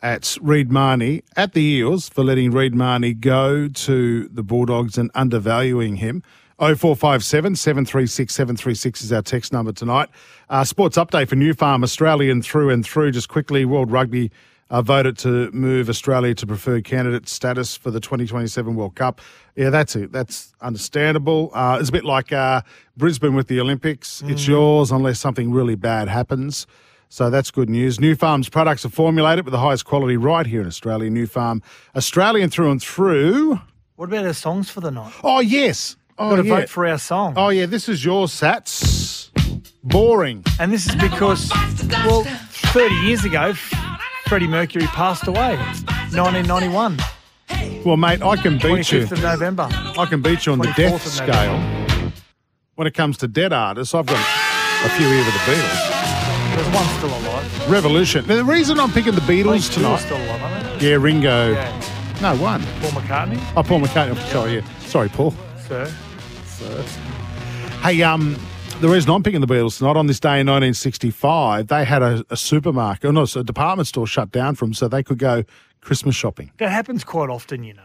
at 0.00 0.36
Reed 0.40 0.70
Mahoney, 0.70 1.22
at 1.36 1.52
the 1.52 1.62
Eels, 1.62 2.08
for 2.08 2.22
letting 2.22 2.52
Reed 2.52 2.74
Mahoney 2.74 3.12
go 3.12 3.66
to 3.66 4.28
the 4.28 4.44
Bulldogs 4.44 4.96
and 4.98 5.10
undervaluing 5.14 5.96
him? 5.96 6.22
0457 6.58 7.56
736 7.56 8.34
736 8.34 9.02
is 9.02 9.12
our 9.12 9.20
text 9.20 9.52
number 9.52 9.72
tonight. 9.72 10.08
Uh, 10.48 10.64
sports 10.64 10.96
update 10.96 11.28
for 11.28 11.36
Nufarm, 11.36 11.82
Australian 11.82 12.40
through 12.40 12.70
and 12.70 12.84
through. 12.84 13.10
Just 13.10 13.28
quickly, 13.28 13.64
World 13.64 13.90
Rugby 13.90 14.30
uh, 14.70 14.82
voted 14.82 15.16
to 15.18 15.50
move 15.52 15.88
Australia 15.88 16.34
to 16.34 16.46
preferred 16.46 16.84
candidate 16.84 17.28
status 17.28 17.76
for 17.76 17.90
the 17.90 18.00
2027 18.00 18.74
World 18.74 18.94
Cup. 18.94 19.20
Yeah, 19.54 19.70
that's 19.70 19.94
it. 19.96 20.12
That's 20.12 20.52
understandable. 20.60 21.50
Uh, 21.54 21.78
it's 21.80 21.88
a 21.88 21.92
bit 21.92 22.04
like 22.04 22.32
uh, 22.32 22.62
Brisbane 22.96 23.34
with 23.34 23.48
the 23.48 23.60
Olympics. 23.60 24.22
It's 24.26 24.46
yours 24.46 24.90
unless 24.90 25.20
something 25.20 25.52
really 25.52 25.76
bad 25.76 26.08
happens. 26.08 26.66
So 27.08 27.30
that's 27.30 27.50
good 27.50 27.70
news. 27.70 27.98
Nufarm's 27.98 28.48
products 28.48 28.84
are 28.84 28.88
formulated 28.90 29.44
with 29.44 29.52
the 29.52 29.60
highest 29.60 29.84
quality 29.84 30.16
right 30.16 30.44
here 30.44 30.60
in 30.60 30.66
Australia. 30.66 31.08
New 31.08 31.26
Farm, 31.26 31.62
Australian 31.94 32.50
through 32.50 32.72
and 32.72 32.82
through. 32.82 33.60
What 33.94 34.08
about 34.08 34.26
our 34.26 34.32
songs 34.32 34.68
for 34.68 34.80
the 34.80 34.90
night? 34.90 35.12
Oh, 35.22 35.40
yes. 35.40 35.96
Oh, 36.18 36.30
Got 36.30 36.42
to 36.42 36.48
yeah. 36.48 36.60
vote 36.60 36.68
for 36.68 36.86
our 36.86 36.98
song. 36.98 37.34
Oh, 37.36 37.50
yeah, 37.50 37.66
this 37.66 37.88
is 37.88 38.04
your 38.04 38.26
Sats. 38.26 39.30
Boring. 39.84 40.44
And 40.58 40.72
this 40.72 40.86
is 40.88 40.96
because, 40.96 41.50
well, 42.04 42.24
30 42.24 42.94
years 42.96 43.24
ago, 43.24 43.54
Freddie 44.26 44.48
Mercury 44.48 44.86
passed 44.86 45.26
away, 45.28 45.56
1991, 46.12 46.98
Well, 47.84 47.96
mate, 47.96 48.22
I 48.22 48.36
can 48.36 48.54
beat 48.58 48.90
you. 48.90 49.02
25th 49.06 49.12
of 49.12 49.22
November. 49.22 49.68
I 49.70 50.06
can 50.06 50.20
beat 50.20 50.46
you 50.46 50.52
on 50.52 50.58
the 50.58 50.72
death 50.76 51.06
scale. 51.06 51.58
When 52.74 52.86
it 52.88 52.94
comes 52.94 53.16
to 53.18 53.28
dead 53.28 53.52
artists, 53.52 53.94
I've 53.94 54.06
got 54.06 54.18
a 54.84 54.88
few 54.90 55.06
here 55.06 55.24
with 55.24 55.32
the 55.32 55.40
Beatles. 55.40 56.56
There's 56.56 56.74
one 56.74 56.86
still 56.98 57.16
alive. 57.30 57.70
Revolution. 57.70 58.26
Now, 58.26 58.36
the 58.36 58.44
reason 58.44 58.80
I'm 58.80 58.90
picking 58.90 59.14
the 59.14 59.20
Beatles 59.22 59.72
tonight. 59.72 59.98
still 59.98 60.16
alive, 60.16 60.42
aren't 60.42 60.80
they? 60.80 60.90
Yeah, 60.90 60.96
Ringo. 60.96 61.52
Yeah. 61.52 61.82
No, 62.20 62.34
one. 62.36 62.62
Paul 62.80 62.90
McCartney, 62.90 63.40
Oh, 63.56 63.62
Paul 63.62 63.80
McCartney. 63.80 64.16
Sorry, 64.32 64.54
yeah. 64.56 64.78
Sorry, 64.80 65.08
Paul. 65.08 65.34
Sir. 65.68 65.92
Sir. 66.46 66.82
Hey, 67.82 68.02
um, 68.02 68.36
the 68.80 68.88
reason 68.88 69.10
I'm 69.10 69.22
picking 69.22 69.40
the 69.40 69.46
Beatles 69.46 69.78
tonight, 69.78 69.96
on 69.96 70.06
this 70.06 70.20
day 70.20 70.40
in 70.40 70.46
1965, 70.46 71.68
they 71.68 71.84
had 71.84 72.02
a, 72.02 72.24
a 72.30 72.36
supermarket, 72.36 73.04
or 73.08 73.12
not, 73.12 73.34
a 73.36 73.42
department 73.42 73.86
store 73.88 74.06
shut 74.06 74.30
down 74.30 74.54
for 74.54 74.64
them 74.66 74.74
so 74.74 74.86
they 74.88 75.02
could 75.02 75.18
go 75.18 75.44
Christmas 75.80 76.14
shopping. 76.14 76.50
That 76.58 76.70
happens 76.70 77.02
quite 77.04 77.30
often, 77.30 77.64
you 77.64 77.74
know. 77.74 77.82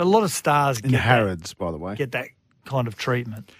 A 0.00 0.04
lot 0.04 0.24
of 0.24 0.32
stars 0.32 0.80
In 0.80 0.90
get 0.90 0.96
that, 0.96 1.02
Harrods, 1.02 1.54
by 1.54 1.70
the 1.70 1.76
way. 1.78 1.94
get 1.94 2.10
that 2.10 2.26
kind 2.64 2.88
of 2.88 2.96
treatment. 2.96 3.52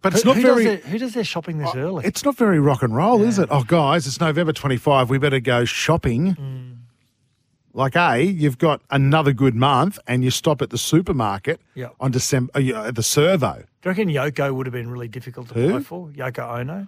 But 0.00 0.12
it's 0.14 0.22
who, 0.22 0.28
not 0.28 0.36
who 0.36 0.42
very. 0.42 0.54
does 0.54 0.64
their, 0.82 0.90
who 0.92 0.98
does 0.98 1.14
their 1.14 1.24
shopping 1.24 1.58
this 1.58 1.74
early? 1.74 2.04
It's 2.06 2.24
not 2.24 2.36
very 2.36 2.60
rock 2.60 2.82
and 2.84 2.94
roll, 2.94 3.22
is 3.24 3.40
it? 3.40 3.48
Oh, 3.50 3.64
guys, 3.64 4.06
it's 4.06 4.20
November 4.20 4.52
25. 4.52 5.10
We 5.10 5.18
better 5.18 5.40
go 5.40 5.64
shopping. 5.64 6.36
Mm. 6.36 6.76
Like, 7.72 7.96
A, 7.96 8.22
you've 8.22 8.58
got 8.58 8.82
another 8.90 9.32
good 9.32 9.56
month 9.56 9.98
and 10.06 10.22
you 10.22 10.30
stop 10.30 10.62
at 10.62 10.70
the 10.70 10.78
supermarket 10.78 11.60
Yep. 11.74 11.94
on 11.98 12.10
December, 12.12 12.52
uh, 12.54 12.86
at 12.86 12.94
the 12.94 13.02
servo. 13.02 13.64
Do 13.82 13.88
you 13.88 13.90
reckon 13.90 14.08
Yoko 14.08 14.54
would 14.54 14.66
have 14.66 14.72
been 14.72 14.88
really 14.90 15.08
difficult 15.08 15.48
to 15.48 15.54
Who? 15.54 15.66
apply 15.68 15.80
for? 15.80 16.08
Yoko 16.08 16.60
Ono? 16.60 16.86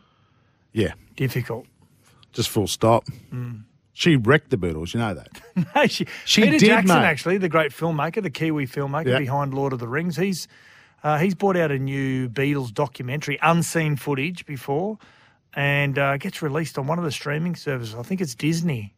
Yeah, 0.72 0.92
Difficult. 1.16 1.66
just 2.32 2.48
full 2.48 2.66
stop. 2.66 3.04
Mm. 3.32 3.62
She 3.92 4.16
wrecked 4.16 4.50
the 4.50 4.56
Beatles, 4.56 4.92
you 4.94 4.98
know 5.00 5.14
that. 5.14 5.40
No, 5.76 5.86
she, 5.86 6.06
She 6.24 6.42
Peter 6.42 6.58
did, 6.58 6.66
Jackson, 6.66 6.96
mate. 7.00 7.04
actually, 7.06 7.38
the 7.38 7.48
great 7.48 7.70
filmmaker, 7.72 8.20
the 8.22 8.30
Kiwi 8.30 8.66
filmmaker 8.66 9.06
Yeah. 9.06 9.18
behind 9.18 9.54
Lord 9.54 9.72
of 9.72 9.78
the 9.78 9.86
Rings, 9.88 10.16
he's 10.16 10.48
uh, 11.04 11.18
he's 11.18 11.34
brought 11.34 11.56
out 11.56 11.70
a 11.70 11.78
new 11.78 12.28
Beatles 12.30 12.72
documentary, 12.72 13.38
unseen 13.42 13.94
footage 13.96 14.46
before, 14.46 14.98
and 15.54 15.98
uh, 15.98 16.16
gets 16.16 16.40
released 16.42 16.78
on 16.78 16.86
one 16.86 16.98
of 16.98 17.04
the 17.04 17.12
streaming 17.12 17.54
services. 17.54 17.94
I 17.94 18.02
think 18.02 18.20
it's 18.20 18.34
Disney. 18.34 18.94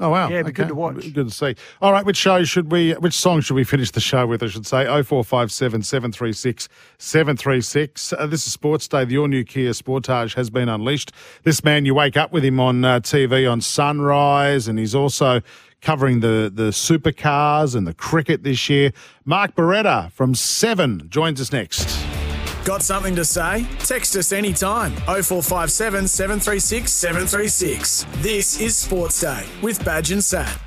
Oh 0.00 0.10
wow! 0.10 0.28
Yeah, 0.28 0.36
it'd 0.40 0.46
be 0.46 0.52
good 0.52 0.68
to 0.68 0.74
watch. 0.74 1.12
Good 1.12 1.28
to 1.28 1.30
see. 1.30 1.54
All 1.80 1.92
right, 1.92 2.04
which 2.04 2.16
show 2.16 2.42
should 2.42 2.72
we? 2.72 2.92
Which 2.94 3.14
song 3.14 3.40
should 3.40 3.54
we 3.54 3.62
finish 3.62 3.92
the 3.92 4.00
show 4.00 4.26
with? 4.26 4.42
I 4.42 4.48
should 4.48 4.66
say. 4.66 4.86
Oh 4.88 5.04
four 5.04 5.22
five 5.22 5.52
seven 5.52 5.82
seven 5.84 6.10
three 6.10 6.32
six 6.32 6.68
seven 6.98 7.36
three 7.36 7.60
six. 7.60 8.12
Uh, 8.12 8.26
This 8.26 8.44
is 8.44 8.52
Sports 8.52 8.88
Day. 8.88 9.04
The 9.04 9.18
all 9.18 9.28
new 9.28 9.44
Kia 9.44 9.70
Sportage 9.70 10.34
has 10.34 10.50
been 10.50 10.68
unleashed. 10.68 11.12
This 11.44 11.62
man, 11.62 11.84
you 11.84 11.94
wake 11.94 12.16
up 12.16 12.32
with 12.32 12.44
him 12.44 12.58
on 12.58 12.84
uh, 12.84 12.98
TV 13.00 13.48
on 13.50 13.60
Sunrise, 13.60 14.66
and 14.66 14.80
he's 14.80 14.96
also 14.96 15.40
covering 15.80 16.20
the 16.20 16.50
the 16.52 16.70
supercars 16.70 17.76
and 17.76 17.86
the 17.86 17.94
cricket 17.94 18.42
this 18.42 18.68
year. 18.68 18.92
Mark 19.24 19.54
Beretta 19.54 20.10
from 20.10 20.34
Seven 20.34 21.06
joins 21.08 21.40
us 21.40 21.52
next. 21.52 22.04
Got 22.64 22.82
something 22.82 23.14
to 23.16 23.26
say? 23.26 23.66
Text 23.80 24.16
us 24.16 24.32
anytime. 24.32 24.92
0457 24.92 26.08
736 26.08 26.90
736. 26.90 28.06
This 28.22 28.58
is 28.58 28.74
Sports 28.74 29.20
Day 29.20 29.44
with 29.62 29.84
Badge 29.84 30.12
and 30.12 30.24
Sat. 30.24 30.58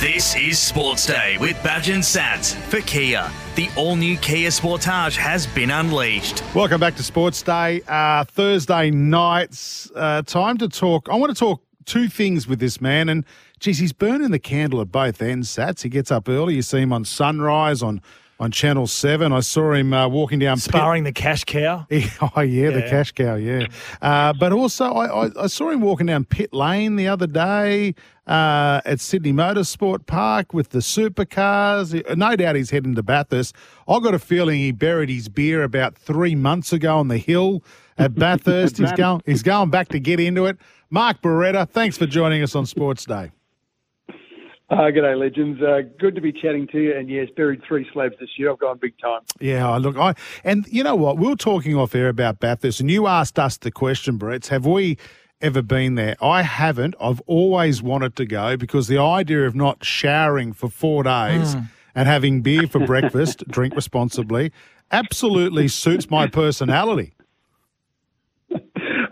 This 0.00 0.34
is 0.34 0.58
Sports 0.58 1.06
Day 1.06 1.36
with 1.38 1.62
Badge 1.62 1.90
and 1.90 2.02
Sats 2.02 2.54
for 2.70 2.80
Kia. 2.80 3.30
The 3.56 3.68
all 3.76 3.94
new 3.94 4.16
Kia 4.16 4.48
Sportage 4.48 5.16
has 5.16 5.46
been 5.48 5.70
unleashed. 5.70 6.42
Welcome 6.54 6.80
back 6.80 6.94
to 6.96 7.02
Sports 7.02 7.42
Day. 7.42 7.82
Uh, 7.86 8.24
Thursday 8.24 8.90
nights, 8.90 9.90
uh, 9.94 10.22
time 10.22 10.56
to 10.56 10.68
talk. 10.68 11.10
I 11.10 11.16
want 11.16 11.36
to 11.36 11.38
talk 11.38 11.62
two 11.84 12.08
things 12.08 12.48
with 12.48 12.58
this 12.58 12.80
man. 12.80 13.10
And, 13.10 13.26
geez, 13.58 13.76
he's 13.76 13.92
burning 13.92 14.30
the 14.30 14.38
candle 14.38 14.80
at 14.80 14.90
both 14.90 15.20
ends, 15.20 15.54
Sats. 15.54 15.82
He 15.82 15.90
gets 15.90 16.10
up 16.10 16.26
early. 16.26 16.54
You 16.54 16.62
see 16.62 16.78
him 16.78 16.94
on 16.94 17.04
Sunrise 17.04 17.82
on, 17.82 18.00
on 18.40 18.50
Channel 18.50 18.86
7. 18.86 19.32
I 19.32 19.40
saw 19.40 19.74
him 19.74 19.92
uh, 19.92 20.08
walking 20.08 20.38
down 20.38 20.56
Pitt- 20.56 20.64
Sparring 20.64 21.04
the 21.04 21.12
cash 21.12 21.44
cow. 21.44 21.86
oh 22.36 22.40
yeah, 22.40 22.70
the 22.70 22.82
cash 22.88 23.12
cow, 23.12 23.34
yeah. 23.36 23.66
Uh, 24.00 24.32
but 24.32 24.50
also, 24.52 24.86
I, 24.86 25.26
I, 25.26 25.30
I 25.42 25.46
saw 25.46 25.68
him 25.70 25.82
walking 25.82 26.06
down 26.06 26.24
Pit 26.24 26.52
Lane 26.54 26.96
the 26.96 27.06
other 27.06 27.26
day 27.26 27.94
uh, 28.26 28.80
at 28.86 28.98
Sydney 28.98 29.34
Motorsport 29.34 30.06
Park 30.06 30.54
with 30.54 30.70
the 30.70 30.78
supercars. 30.78 32.16
No 32.16 32.34
doubt 32.34 32.56
he's 32.56 32.70
heading 32.70 32.94
to 32.94 33.02
Bathurst. 33.02 33.54
I 33.86 34.00
got 34.00 34.14
a 34.14 34.18
feeling 34.18 34.58
he 34.58 34.72
buried 34.72 35.10
his 35.10 35.28
beer 35.28 35.62
about 35.62 35.94
three 35.96 36.34
months 36.34 36.72
ago 36.72 36.98
on 36.98 37.08
the 37.08 37.18
hill 37.18 37.62
at 37.98 38.14
Bathurst. 38.16 38.78
he's 38.78 38.92
going, 38.92 39.20
he's 39.26 39.42
going 39.42 39.68
back 39.68 39.88
to 39.88 40.00
get 40.00 40.18
into 40.18 40.46
it. 40.46 40.56
Mark 40.88 41.20
Beretta, 41.20 41.68
thanks 41.68 41.98
for 41.98 42.06
joining 42.06 42.42
us 42.42 42.54
on 42.54 42.64
Sports 42.64 43.04
Day. 43.04 43.30
Uh, 44.70 44.88
g'day, 44.88 45.18
legends. 45.18 45.60
Uh, 45.60 45.80
good 45.98 46.14
to 46.14 46.20
be 46.20 46.32
chatting 46.32 46.68
to 46.68 46.78
you. 46.78 46.96
And 46.96 47.08
yes, 47.10 47.26
buried 47.36 47.60
three 47.66 47.88
slabs 47.92 48.14
this 48.20 48.28
year. 48.38 48.52
I've 48.52 48.58
gone 48.60 48.78
big 48.78 48.94
time. 48.98 49.22
Yeah, 49.40 49.68
I 49.68 49.78
look, 49.78 49.96
I 49.96 50.14
and 50.44 50.64
you 50.68 50.84
know 50.84 50.94
what? 50.94 51.18
We 51.18 51.26
were 51.26 51.34
talking 51.34 51.74
off 51.74 51.92
air 51.94 52.08
about 52.08 52.38
Bathurst, 52.38 52.78
and 52.78 52.88
you 52.88 53.08
asked 53.08 53.36
us 53.38 53.56
the 53.56 53.72
question, 53.72 54.16
Brett. 54.16 54.46
Have 54.46 54.64
we 54.66 54.96
ever 55.40 55.60
been 55.60 55.96
there? 55.96 56.14
I 56.22 56.42
haven't. 56.42 56.94
I've 57.00 57.20
always 57.26 57.82
wanted 57.82 58.14
to 58.16 58.26
go 58.26 58.56
because 58.56 58.86
the 58.86 58.98
idea 58.98 59.44
of 59.44 59.56
not 59.56 59.84
showering 59.84 60.52
for 60.52 60.68
four 60.68 61.02
days 61.02 61.56
and 61.94 62.06
having 62.06 62.40
beer 62.40 62.68
for 62.68 62.78
breakfast, 62.86 63.42
drink 63.48 63.74
responsibly, 63.74 64.52
absolutely 64.92 65.66
suits 65.66 66.10
my 66.10 66.26
personality. 66.26 67.14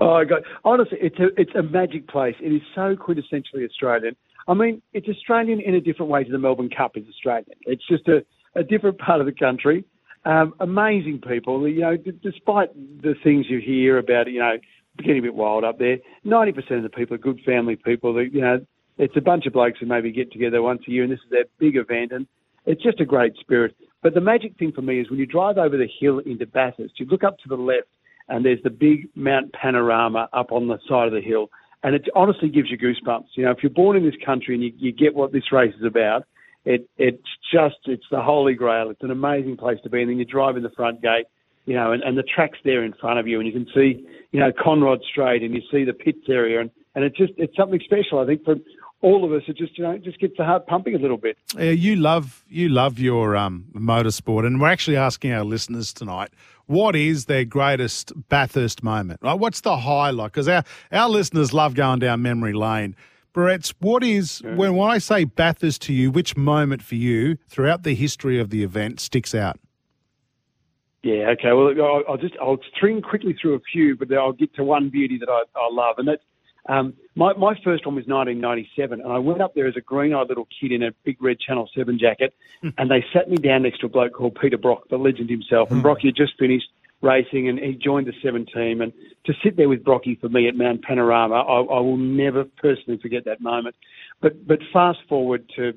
Oh, 0.01 0.25
God. 0.25 0.45
Honestly, 0.65 0.97
it's 1.03 1.19
a, 1.19 1.27
it's 1.37 1.55
a 1.57 1.63
magic 1.63 2.09
place. 2.09 2.37
It 2.41 2.53
is 2.53 2.63
so 2.75 2.95
quintessentially 2.95 3.65
Australian. 3.69 4.17
I 4.49 4.55
mean, 4.55 4.81
it's 4.95 5.09
Australian 5.09 5.61
in 5.61 5.75
a 5.75 5.81
different 5.81 6.11
way 6.11 6.25
to 6.25 6.33
the 6.33 6.39
Melbourne 6.39 6.71
Cup 6.75 6.97
is 6.97 7.05
Australian. 7.09 7.59
It's 7.63 7.87
just 7.87 8.09
a, 8.09 8.25
a 8.59 8.65
different 8.65 8.99
part 8.99 9.21
of 9.21 9.27
the 9.27 9.33
country. 9.33 9.85
Um, 10.25 10.55
amazing 10.59 11.21
people. 11.21 11.69
You 11.69 11.81
know, 11.81 11.97
d- 11.97 12.19
despite 12.23 12.75
the 12.75 13.15
things 13.23 13.47
you 13.49 13.61
hear 13.61 13.99
about, 13.99 14.31
you 14.31 14.41
know, 14.41 14.57
getting 14.97 15.19
a 15.19 15.23
bit 15.23 15.35
wild 15.35 15.65
up 15.65 15.79
there, 15.79 15.99
90% 16.25 16.57
of 16.79 16.83
the 16.83 16.89
people 16.89 17.15
are 17.15 17.19
good 17.19 17.41
family 17.45 17.77
people. 17.77 18.15
That, 18.15 18.31
you 18.33 18.41
know, 18.41 18.65
it's 18.97 19.17
a 19.17 19.21
bunch 19.21 19.47
of 19.47 19.53
blokes 19.53 19.79
who 19.81 19.87
maybe 19.87 20.11
get 20.11 20.33
together 20.33 20.63
once 20.63 20.83
a 20.89 20.91
year 20.91 21.05
and 21.05 21.13
this 21.13 21.21
is 21.21 21.31
their 21.31 21.45
big 21.59 21.77
event 21.77 22.13
and 22.13 22.27
it's 22.67 22.83
just 22.83 23.01
a 23.01 23.05
great 23.05 23.35
spirit. 23.37 23.77
But 24.03 24.15
the 24.15 24.21
magic 24.21 24.57
thing 24.59 24.73
for 24.73 24.83
me 24.83 25.01
is 25.01 25.11
when 25.11 25.19
you 25.19 25.27
drive 25.27 25.59
over 25.59 25.77
the 25.77 25.89
hill 26.01 26.21
into 26.21 26.47
Bathurst, 26.47 26.99
you 26.99 27.07
look 27.07 27.23
up 27.23 27.39
to 27.39 27.49
the 27.49 27.57
left 27.57 27.89
and 28.29 28.45
there's 28.45 28.63
the 28.63 28.71
big 28.71 29.09
Mount 29.15 29.53
Panorama 29.53 30.29
up 30.33 30.53
on 30.53 30.69
the 30.69 30.79
side 30.89 31.07
of 31.07 31.13
the 31.13 31.21
hill. 31.21 31.51
And 31.83 31.95
it 31.95 32.09
honestly 32.15 32.49
gives 32.49 32.71
you 32.71 32.79
goosebumps. 32.79 33.29
You 33.35 33.45
know, 33.45 33.53
if 33.53 33.59
you're 33.63 33.71
born 33.71 33.97
in 33.97 34.05
this 34.05 34.17
country 34.25 34.55
and 34.55 34.65
you, 34.65 34.73
you 34.77 34.93
get 34.93 35.15
what 35.15 35.33
this 35.33 35.53
race 35.53 35.75
is 35.79 35.85
about, 35.85 36.25
it 36.65 36.89
it's 36.99 37.23
just 37.53 37.77
it's 37.87 38.05
the 38.11 38.21
holy 38.21 38.55
grail. 38.55 38.91
It's 38.91 39.03
an 39.03 39.11
amazing 39.11 39.57
place 39.57 39.79
to 39.85 39.91
be, 39.91 40.03
and 40.03 40.11
then 40.11 40.19
you 40.19 40.25
drive 40.25 40.57
in 40.57 40.63
the 40.63 40.71
front 40.71 41.01
gate, 41.01 41.27
you 41.67 41.75
know, 41.75 41.93
and, 41.93 42.03
and 42.03 42.19
the 42.19 42.25
track's 42.25 42.59
there 42.65 42.85
in 42.85 42.93
front 42.95 43.19
of 43.19 43.29
you, 43.29 43.39
and 43.41 43.47
you 43.47 43.53
can 43.53 43.67
see, 43.75 44.05
you 44.33 44.41
know, 44.41 44.51
Conrod 44.53 44.99
Straight, 45.09 45.43
and 45.43 45.55
you 45.55 45.63
see 45.71 45.85
the 45.85 45.93
pits 45.93 46.27
area, 46.29 46.61
and 46.61 46.71
and 46.95 47.05
it's 47.05 47.17
just 47.17 47.33
it's 47.37 47.57
something 47.57 47.81
special. 47.85 48.19
I 48.19 48.27
think 48.27 48.45
for 48.45 48.57
all 49.01 49.25
of 49.25 49.33
us, 49.33 49.43
it 49.47 49.57
just 49.57 49.79
you 49.79 49.85
know 49.85 49.97
just 49.99 50.19
gets 50.19 50.35
the 50.37 50.45
heart 50.45 50.67
pumping 50.67 50.95
a 50.95 50.99
little 50.99 51.17
bit. 51.17 51.37
Yeah, 51.57 51.71
you 51.71 51.97
love 51.97 52.45
you 52.49 52.69
love 52.69 52.99
your 52.99 53.37
um, 53.37 53.67
motorsport, 53.75 54.47
and 54.47 54.61
we're 54.61 54.69
actually 54.69 54.97
asking 54.97 55.33
our 55.33 55.45
listeners 55.45 55.93
tonight 55.93 56.31
what 56.67 56.95
is 56.95 57.25
their 57.25 57.45
greatest 57.45 58.13
Bathurst 58.29 58.83
moment. 58.83 59.21
Right, 59.23 59.39
what's 59.39 59.61
the 59.63 59.77
highlight? 59.79 60.33
Because 60.33 60.49
our 60.49 60.65
our 60.93 61.09
listeners 61.09 61.53
love 61.53 61.75
going 61.75 62.01
down 62.01 62.23
memory 62.23 62.53
lane. 62.53 62.97
Brett, 63.33 63.73
what 63.79 64.03
is 64.03 64.43
when 64.43 64.75
when 64.75 64.91
I 64.91 64.99
say 64.99 65.25
Bathurst 65.25 65.83
to 65.83 65.93
you? 65.93 66.11
Which 66.11 66.37
moment 66.37 66.83
for 66.83 66.97
you 66.97 67.39
throughout 67.49 67.85
the 67.85 67.95
history 67.95 68.41
of 68.41 68.51
the 68.51 68.63
event 68.65 69.01
sticks 69.01 69.35
out? 69.35 69.59
Yeah, 71.05 71.31
okay. 71.31 71.53
Well, 71.53 71.73
I'll, 71.81 72.03
I'll 72.09 72.17
just 72.17 72.35
I'll 72.41 72.59
string 72.75 73.01
quickly 73.01 73.37
through 73.41 73.55
a 73.55 73.61
few, 73.73 73.97
but 73.97 74.13
I'll 74.13 74.33
get 74.33 74.55
to 74.57 74.65
one 74.65 74.91
beauty 74.91 75.19
that 75.19 75.29
I, 75.29 75.43
I 75.57 75.69
love, 75.71 75.97
and 75.99 76.09
that's 76.09 76.23
um, 76.69 76.95
my 77.15 77.33
my 77.35 77.55
first 77.65 77.87
one 77.87 77.97
was 77.97 78.05
1997, 78.07 79.01
and 79.01 79.13
I 79.13 79.19
went 79.19 79.41
up 79.41 79.55
there 79.55 79.67
as 79.67 79.77
a 79.77 79.81
green-eyed 79.81 80.29
little 80.29 80.47
kid 80.61 80.73
in 80.73 80.83
a 80.83 80.93
big 81.05 81.23
red 81.23 81.41
Channel 81.41 81.69
Seven 81.75 81.99
jacket, 81.99 82.35
and 82.79 82.91
they 82.91 83.05
sat 83.13 83.31
me 83.31 83.37
down 83.37 83.63
next 83.63 83.81
to 83.81 83.87
a 83.87 83.89
bloke 83.89 84.13
called 84.13 84.39
Peter 84.41 84.59
Brock, 84.59 84.89
the 84.91 84.99
legend 84.99 85.31
himself, 85.31 85.71
and 85.71 85.83
Brocky 85.83 86.09
had 86.09 86.17
just 86.17 86.39
finished 86.39 86.69
racing, 87.01 87.49
and 87.49 87.59
he 87.59 87.75
joined 87.75 88.07
the 88.07 88.13
seven 88.23 88.45
team, 88.47 88.81
and 88.81 88.93
to 89.25 89.33
sit 89.43 89.57
there 89.57 89.69
with 89.69 89.85
Brocky 89.85 90.17
for 90.21 90.29
me 90.29 90.49
at 90.49 90.57
Mount 90.57 90.83
Panorama, 90.83 91.35
I, 91.35 91.61
I 91.61 91.81
will 91.81 91.97
never 91.97 92.45
personally 92.45 92.99
forget 93.01 93.25
that 93.25 93.41
moment. 93.41 93.77
But 94.21 94.47
but 94.47 94.59
fast 94.73 94.99
forward 95.09 95.51
to 95.57 95.73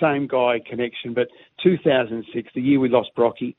same 0.00 0.26
guy 0.26 0.60
connection, 0.68 1.14
but 1.14 1.28
2006, 1.62 2.50
the 2.54 2.60
year 2.60 2.80
we 2.80 2.88
lost 2.88 3.10
Brocky, 3.14 3.56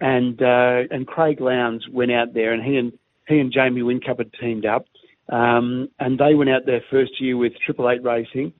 and 0.00 0.40
uh, 0.42 0.82
and 0.90 1.06
Craig 1.06 1.40
Lowndes 1.40 1.88
went 1.88 2.12
out 2.12 2.34
there, 2.34 2.52
and 2.52 2.62
he 2.62 2.76
and 2.76 2.92
he 3.26 3.38
and 3.38 3.52
Jamie 3.52 3.82
Whincup 3.82 4.18
had 4.18 4.32
teamed 4.40 4.66
up, 4.66 4.86
um, 5.28 5.88
and 5.98 6.18
they 6.18 6.34
went 6.34 6.50
out 6.50 6.62
there 6.66 6.82
first 6.90 7.20
year 7.20 7.36
with 7.36 7.52
Triple 7.64 7.90
Eight 7.90 8.02
Racing. 8.02 8.52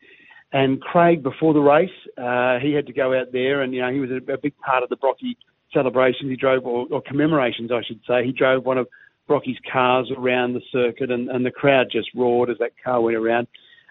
And 0.53 0.81
Craig, 0.81 1.23
before 1.23 1.53
the 1.53 1.61
race, 1.61 1.91
uh, 2.17 2.59
he 2.59 2.73
had 2.73 2.87
to 2.87 2.93
go 2.93 3.19
out 3.19 3.33
there, 3.33 3.63
and 3.63 3.75
you 3.75 3.83
know 3.83 3.93
he 3.93 4.01
was 4.01 4.11
a, 4.11 4.33
a 4.33 4.39
big 4.39 4.57
part 4.59 4.83
of 4.83 4.89
the 4.89 4.97
Brocky 4.97 5.37
celebrations. 5.73 6.31
He 6.31 6.37
drove, 6.37 6.65
or, 6.65 6.87
or 6.91 7.03
commemorations, 7.03 7.71
I 7.71 7.83
should 7.87 8.01
say. 8.09 8.25
He 8.25 8.33
drove 8.33 8.65
one 8.65 8.79
of 8.79 8.89
Brocky's 9.29 9.59
cars 9.71 10.11
around 10.17 10.55
the 10.55 10.63
circuit, 10.73 11.11
and, 11.11 11.29
and 11.29 11.45
the 11.45 11.51
crowd 11.51 11.89
just 11.93 12.09
roared 12.15 12.51
as 12.51 12.57
that 12.59 12.73
car 12.83 13.01
went 13.01 13.17
around. 13.17 13.47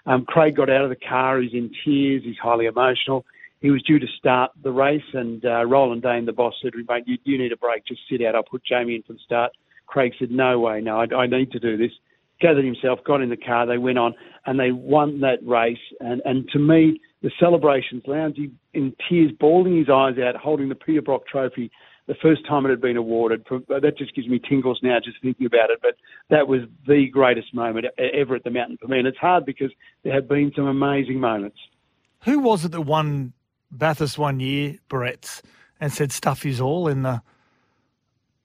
Um, 0.07 0.25
Craig 0.25 0.55
got 0.55 0.69
out 0.69 0.83
of 0.83 0.89
the 0.89 0.95
car. 0.95 1.39
He's 1.39 1.53
in 1.53 1.69
tears. 1.85 2.23
He's 2.25 2.37
highly 2.41 2.65
emotional. 2.65 3.25
He 3.61 3.71
was 3.71 3.83
due 3.83 3.99
to 3.99 4.07
start 4.17 4.51
the 4.63 4.71
race, 4.71 5.01
and 5.13 5.43
uh, 5.45 5.65
Roland 5.65 6.01
Dane, 6.01 6.25
the 6.25 6.33
boss, 6.33 6.55
said, 6.61 6.73
"Mate, 6.87 7.03
you, 7.05 7.17
you 7.23 7.37
need 7.37 7.51
a 7.51 7.57
break. 7.57 7.85
Just 7.85 8.01
sit 8.09 8.23
out. 8.23 8.35
I'll 8.35 8.43
put 8.43 8.63
Jamie 8.65 8.95
in 8.95 9.03
for 9.03 9.13
the 9.13 9.19
start." 9.25 9.51
Craig 9.85 10.13
said, 10.17 10.31
"No 10.31 10.59
way, 10.59 10.81
no. 10.81 10.99
I, 11.01 11.15
I 11.15 11.27
need 11.27 11.51
to 11.51 11.59
do 11.59 11.77
this." 11.77 11.91
Gathered 12.39 12.65
himself, 12.65 12.99
got 13.03 13.21
in 13.21 13.29
the 13.29 13.37
car. 13.37 13.65
They 13.65 13.77
went 13.77 13.97
on, 13.97 14.13
and 14.45 14.59
they 14.59 14.71
won 14.71 15.21
that 15.21 15.39
race. 15.45 15.77
And 15.99 16.21
and 16.25 16.47
to 16.49 16.59
me, 16.59 16.99
the 17.21 17.31
celebrations, 17.39 18.03
Lowndes 18.05 18.37
in 18.73 18.95
tears, 19.09 19.31
bawling 19.39 19.77
his 19.77 19.89
eyes 19.89 20.15
out, 20.19 20.35
holding 20.35 20.69
the 20.69 20.75
Peter 20.75 21.01
Brock 21.01 21.27
Trophy. 21.27 21.71
The 22.07 22.15
first 22.21 22.47
time 22.47 22.65
it 22.65 22.69
had 22.69 22.79
been 22.79 22.95
awarded, 22.95 23.45
that 23.67 23.97
just 23.97 24.15
gives 24.15 24.29
me 24.29 24.39
tingles 24.39 24.79
now 24.81 24.97
just 25.03 25.17
thinking 25.21 25.45
about 25.45 25.71
it. 25.71 25.79
But 25.81 25.95
that 26.29 26.47
was 26.47 26.61
the 26.87 27.09
greatest 27.11 27.53
moment 27.53 27.87
ever 27.97 28.35
at 28.35 28.45
the 28.45 28.49
mountain 28.49 28.77
for 28.79 28.87
me, 28.87 28.99
and 28.99 29.07
it's 29.07 29.17
hard 29.17 29.45
because 29.45 29.71
there 30.03 30.13
have 30.13 30.29
been 30.29 30.53
some 30.55 30.67
amazing 30.67 31.19
moments. 31.19 31.57
Who 32.23 32.39
was 32.39 32.63
it 32.63 32.71
that 32.71 32.81
won 32.81 33.33
Bathurst 33.71 34.17
one 34.17 34.39
year, 34.39 34.77
Barrett's, 34.87 35.41
and 35.81 35.91
said 35.91 36.11
stuff 36.11 36.45
is 36.45 36.61
all 36.61 36.87
in 36.87 37.01
the 37.01 37.21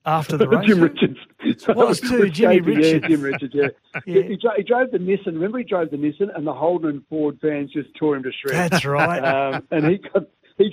after 0.04 0.36
the 0.38 0.48
race? 0.48 0.66
Jim 0.66 0.80
Richards. 0.80 1.18
It 1.44 1.76
was 1.76 2.00
too, 2.00 2.28
Jimmy 2.30 2.60
Richards. 2.60 3.02
Yeah, 3.02 3.08
Jim 3.08 3.20
Richards, 3.22 3.54
yeah. 3.56 3.68
Yeah. 4.06 4.22
He, 4.22 4.36
dro- 4.36 4.52
he 4.56 4.62
drove 4.62 4.90
the 4.90 4.98
Nissan. 4.98 5.26
Remember, 5.26 5.58
he 5.58 5.64
drove 5.64 5.90
the 5.90 5.96
Nissan, 5.96 6.34
and 6.36 6.46
the 6.46 6.54
Holden 6.54 6.90
and 6.90 7.06
Ford 7.08 7.38
fans 7.42 7.72
just 7.72 7.88
tore 7.98 8.16
him 8.16 8.22
to 8.24 8.30
shreds. 8.32 8.70
That's 8.70 8.84
right. 8.84 9.18
um, 9.54 9.66
and 9.70 9.86
he 9.86 9.98
got 9.98 10.24
he 10.58 10.70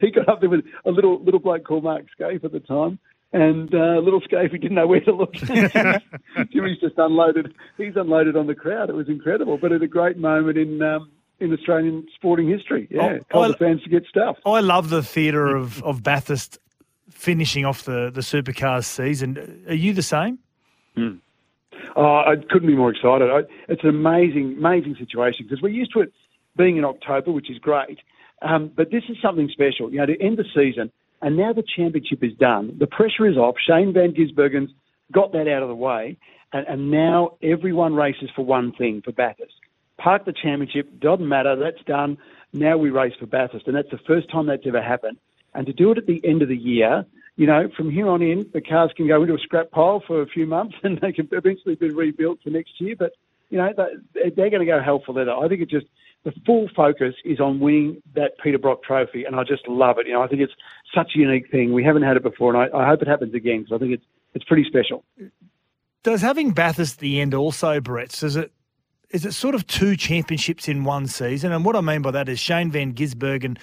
he 0.00 0.10
got 0.10 0.28
up 0.28 0.40
there 0.40 0.50
with 0.50 0.64
a 0.84 0.90
little 0.90 1.22
little 1.22 1.40
bloke 1.40 1.64
called 1.64 1.84
Mark 1.84 2.06
Skaife 2.18 2.44
at 2.44 2.52
the 2.52 2.60
time. 2.60 2.98
And 3.34 3.74
uh, 3.74 3.98
little 4.00 4.20
Skaife, 4.20 4.50
he 4.52 4.58
didn't 4.58 4.74
know 4.76 4.86
where 4.86 5.00
to 5.00 5.12
look. 5.12 5.32
Jimmy's 5.32 6.78
just 6.80 6.98
unloaded. 6.98 7.54
He's 7.78 7.96
unloaded 7.96 8.36
on 8.36 8.46
the 8.46 8.54
crowd. 8.54 8.90
It 8.90 8.94
was 8.94 9.08
incredible, 9.08 9.56
but 9.56 9.72
it's 9.72 9.82
a 9.82 9.86
great 9.88 10.18
moment 10.18 10.58
in 10.58 10.82
um, 10.82 11.10
in 11.40 11.52
Australian 11.52 12.06
sporting 12.14 12.48
history. 12.48 12.88
Yeah, 12.90 13.18
Oh, 13.32 13.40
I- 13.42 13.48
the 13.48 13.54
fans 13.56 13.82
to 13.84 13.88
get 13.88 14.04
stuff. 14.06 14.36
I 14.44 14.60
love 14.60 14.90
the 14.90 15.02
theatre 15.02 15.56
of, 15.56 15.82
of 15.82 16.02
Bathurst 16.02 16.58
finishing 17.12 17.64
off 17.64 17.84
the, 17.84 18.10
the 18.12 18.20
supercars 18.20 18.84
season. 18.84 19.64
Are 19.68 19.74
you 19.74 19.92
the 19.92 20.02
same? 20.02 20.38
Oh, 21.96 22.22
I 22.26 22.36
couldn't 22.50 22.68
be 22.68 22.76
more 22.76 22.90
excited. 22.90 23.30
I, 23.30 23.40
it's 23.68 23.82
an 23.82 23.90
amazing, 23.90 24.56
amazing 24.58 24.96
situation 24.98 25.46
because 25.46 25.62
we're 25.62 25.70
used 25.70 25.92
to 25.92 26.00
it 26.00 26.12
being 26.56 26.76
in 26.76 26.84
October, 26.84 27.32
which 27.32 27.50
is 27.50 27.58
great. 27.58 27.98
Um, 28.42 28.70
but 28.74 28.90
this 28.90 29.04
is 29.08 29.16
something 29.22 29.48
special. 29.52 29.90
You 29.90 29.98
know, 29.98 30.06
to 30.06 30.20
end 30.20 30.38
the 30.38 30.44
season, 30.54 30.90
and 31.20 31.36
now 31.36 31.52
the 31.52 31.62
championship 31.76 32.22
is 32.22 32.32
done. 32.38 32.76
The 32.78 32.86
pressure 32.86 33.26
is 33.26 33.36
off. 33.36 33.56
Shane 33.66 33.92
Van 33.92 34.12
Gisbergen's 34.12 34.72
got 35.12 35.32
that 35.32 35.48
out 35.48 35.62
of 35.62 35.68
the 35.68 35.74
way, 35.74 36.16
and, 36.52 36.66
and 36.66 36.90
now 36.90 37.36
everyone 37.42 37.94
races 37.94 38.30
for 38.34 38.44
one 38.44 38.72
thing 38.72 39.02
for 39.04 39.12
Bathurst. 39.12 39.54
Park 39.98 40.24
the 40.24 40.32
championship 40.32 41.00
doesn't 41.00 41.28
matter. 41.28 41.54
That's 41.56 41.82
done. 41.86 42.18
Now 42.52 42.76
we 42.76 42.90
race 42.90 43.14
for 43.18 43.26
Bathurst, 43.26 43.66
and 43.66 43.76
that's 43.76 43.90
the 43.90 44.00
first 44.06 44.30
time 44.30 44.46
that's 44.46 44.66
ever 44.66 44.82
happened. 44.82 45.18
And 45.54 45.66
to 45.66 45.72
do 45.72 45.90
it 45.92 45.98
at 45.98 46.06
the 46.06 46.20
end 46.24 46.42
of 46.42 46.48
the 46.48 46.56
year, 46.56 47.04
you 47.36 47.46
know, 47.46 47.68
from 47.76 47.90
here 47.90 48.08
on 48.08 48.22
in, 48.22 48.46
the 48.52 48.60
cars 48.60 48.90
can 48.96 49.06
go 49.08 49.22
into 49.22 49.34
a 49.34 49.38
scrap 49.38 49.70
pile 49.70 50.02
for 50.06 50.22
a 50.22 50.26
few 50.26 50.46
months, 50.46 50.74
and 50.82 50.98
they 51.00 51.12
can 51.12 51.28
eventually 51.32 51.74
be 51.74 51.90
rebuilt 51.90 52.38
for 52.42 52.50
next 52.50 52.80
year. 52.80 52.94
But 52.98 53.12
you 53.50 53.58
know, 53.58 53.70
they- 54.14 54.30
they're 54.30 54.48
going 54.50 54.60
to 54.60 54.66
go 54.66 54.80
hell 54.80 55.02
for 55.04 55.12
leather. 55.12 55.32
I 55.32 55.46
think 55.48 55.60
it 55.60 55.68
just 55.68 55.86
the 56.24 56.32
full 56.46 56.68
focus 56.74 57.14
is 57.24 57.40
on 57.40 57.58
winning 57.60 58.00
that 58.14 58.38
Peter 58.42 58.56
Brock 58.58 58.82
Trophy, 58.84 59.24
and 59.24 59.34
I 59.36 59.42
just 59.44 59.66
love 59.66 59.98
it. 59.98 60.06
You 60.06 60.12
know, 60.14 60.22
I 60.22 60.28
think 60.28 60.40
it's 60.40 60.52
such 60.94 61.12
a 61.16 61.18
unique 61.18 61.50
thing. 61.50 61.72
We 61.72 61.82
haven't 61.84 62.02
had 62.02 62.16
it 62.16 62.22
before, 62.22 62.54
and 62.54 62.72
I, 62.72 62.78
I 62.78 62.86
hope 62.86 63.02
it 63.02 63.08
happens 63.08 63.34
again 63.34 63.62
because 63.62 63.74
I 63.74 63.78
think 63.78 63.92
it's 63.92 64.04
it's 64.34 64.44
pretty 64.44 64.64
special. 64.64 65.04
Does 66.02 66.22
having 66.22 66.50
Bathurst 66.52 66.94
at 66.96 67.00
the 67.00 67.20
end 67.20 67.34
also, 67.34 67.80
Brett, 67.80 68.10
does 68.10 68.36
it 68.36 68.52
is 69.12 69.24
it 69.24 69.32
sort 69.32 69.54
of 69.54 69.66
two 69.66 69.96
championships 69.96 70.68
in 70.68 70.84
one 70.84 71.06
season? 71.06 71.52
And 71.52 71.64
what 71.64 71.76
I 71.76 71.80
mean 71.80 72.02
by 72.02 72.10
that 72.12 72.28
is 72.28 72.38
Shane 72.38 72.70
Van 72.70 72.92
Gisbergen, 72.94 73.58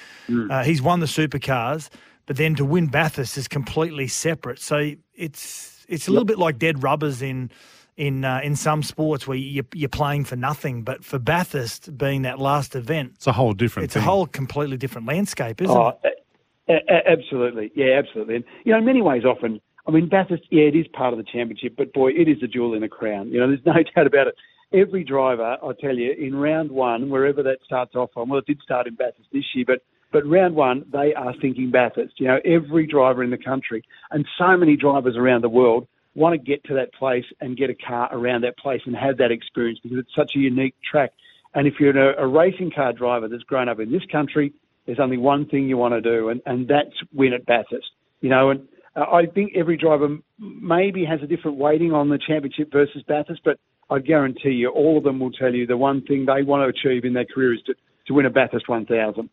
uh, 0.50 0.64
he's 0.64 0.82
won 0.82 1.00
the 1.00 1.06
supercars, 1.08 1.90
but 2.28 2.38
then 2.38 2.56
to 2.56 2.66
win 2.66 2.88
Bathurst 2.88 3.38
is 3.38 3.48
completely 3.48 4.08
separate. 4.08 4.60
So 4.60 4.92
it's 5.16 5.86
it's 5.90 6.08
a 6.08 6.12
little 6.12 6.26
bit 6.26 6.38
like 6.38 6.60
dead 6.60 6.84
rubbers 6.84 7.22
in 7.22 7.50
in 7.98 8.24
uh, 8.24 8.40
in 8.44 8.56
some 8.56 8.84
sports 8.84 9.28
where 9.28 9.38
you, 9.38 9.64
you're 9.74 9.90
playing 9.90 10.24
for 10.26 10.36
nothing, 10.36 10.84
but 10.84 11.04
for 11.04 11.18
Bathurst 11.20 11.98
being 11.98 12.22
that 12.22 12.40
last 12.40 12.76
event, 12.76 13.14
It's 13.16 13.28
a 13.28 13.32
whole 13.34 13.54
different 13.54 13.86
it's 13.86 13.96
a 13.96 14.02
whole 14.02 14.26
completely 14.28 14.78
different 14.78 15.08
landscape, 15.08 15.62
isn't 15.62 15.76
Oh, 15.76 15.98
it? 16.04 16.26
a- 16.70 16.94
a- 16.94 17.12
absolutely. 17.12 17.72
Yeah, 17.76 17.98
absolutely. 17.98 18.36
And, 18.36 18.44
you 18.64 18.72
know, 18.72 18.78
in 18.78 18.86
many 18.86 19.02
ways, 19.02 19.26
often, 19.26 19.60
I 19.88 19.92
mean, 19.92 20.08
Bathurst, 20.08 20.44
yeah, 20.52 20.64
it 20.66 20.76
is 20.76 20.88
part 20.90 21.12
of 21.14 21.18
the 21.18 21.24
championship, 21.26 21.74
but 21.76 21.92
boy, 21.94 22.12
it 22.12 22.28
is 22.28 22.38
a 22.44 22.48
jewel 22.48 22.76
in 22.76 22.82
the 22.82 22.88
crown. 22.88 23.30
You 23.32 23.40
know, 23.40 23.48
there's 23.48 23.66
no 23.66 23.74
doubt 23.96 24.06
about 24.08 24.28
it. 24.28 24.36
Every 24.72 25.04
driver, 25.04 25.58
I 25.64 25.72
tell 25.80 25.96
you, 25.96 26.12
in 26.12 26.36
round 26.36 26.72
one, 26.72 27.10
wherever 27.10 27.42
that 27.44 27.58
starts 27.66 27.96
off 27.96 28.12
on, 28.16 28.30
well, 28.30 28.40
it 28.40 28.46
did 28.46 28.62
start 28.62 28.86
in 28.86 28.96
Bathurst 28.96 29.30
this 29.34 29.46
year, 29.56 29.66
but 29.66 29.82
but 30.12 30.26
round 30.26 30.56
one, 30.56 30.86
they 30.92 31.14
are 31.14 31.34
thinking 31.40 31.70
Bathurst. 31.70 32.20
You 32.20 32.28
know, 32.28 32.40
every 32.44 32.88
driver 32.88 33.24
in 33.24 33.30
the 33.30 33.38
country 33.38 33.84
and 34.10 34.26
so 34.38 34.58
many 34.58 34.76
drivers 34.76 35.16
around 35.16 35.44
the 35.44 35.50
world 35.50 35.88
want 36.16 36.34
to 36.34 36.38
get 36.40 36.64
to 36.66 36.74
that 36.76 36.94
place 36.94 37.26
and 37.40 37.56
get 37.56 37.70
a 37.70 37.76
car 37.76 38.10
around 38.12 38.42
that 38.42 38.58
place 38.58 38.82
and 38.86 38.96
have 38.96 39.18
that 39.18 39.32
experience 39.32 39.80
because 39.82 40.00
it's 40.00 40.16
such 40.16 40.36
a 40.36 40.40
unique 40.40 40.76
track. 40.90 41.12
And 41.54 41.68
if 41.68 41.80
you're 41.80 41.98
a, 41.98 42.24
a 42.24 42.28
racing 42.28 42.72
car 42.72 42.94
driver 42.94 43.28
that's 43.28 43.44
grown 43.44 43.70
up 43.70 43.80
in 43.80 43.92
this 43.92 44.06
country, 44.12 44.54
there's 44.86 45.00
only 45.00 45.18
one 45.18 45.46
thing 45.46 45.70
you 45.70 45.78
want 45.78 45.94
to 45.94 46.02
do, 46.02 46.30
and, 46.30 46.42
and 46.46 46.68
that's 46.68 46.96
win 47.14 47.34
at 47.34 47.46
Bathurst. 47.46 47.92
You 48.22 48.30
know, 48.30 48.50
and 48.50 48.68
uh, 48.96 49.06
I 49.12 49.28
think 49.28 49.54
every 49.56 49.78
driver 49.78 50.18
maybe 50.40 51.06
has 51.06 51.22
a 51.22 51.28
different 51.28 51.58
weighting 51.58 51.94
on 51.94 52.10
the 52.10 52.18
championship 52.18 52.72
versus 52.72 53.04
Bathurst, 53.08 53.42
but 53.46 53.60
I 53.90 54.00
guarantee 54.00 54.52
you, 54.52 54.70
all 54.70 54.98
of 54.98 55.04
them 55.04 55.20
will 55.20 55.32
tell 55.32 55.54
you 55.54 55.66
the 55.66 55.78
one 55.78 56.02
thing 56.02 56.26
they 56.26 56.44
want 56.44 56.62
to 56.64 56.68
achieve 56.68 57.06
in 57.06 57.14
their 57.14 57.26
career 57.26 57.54
is 57.54 57.62
to, 57.66 57.74
to 58.08 58.14
win 58.14 58.26
a 58.26 58.30
Bathurst 58.30 58.70
1000. 58.70 59.30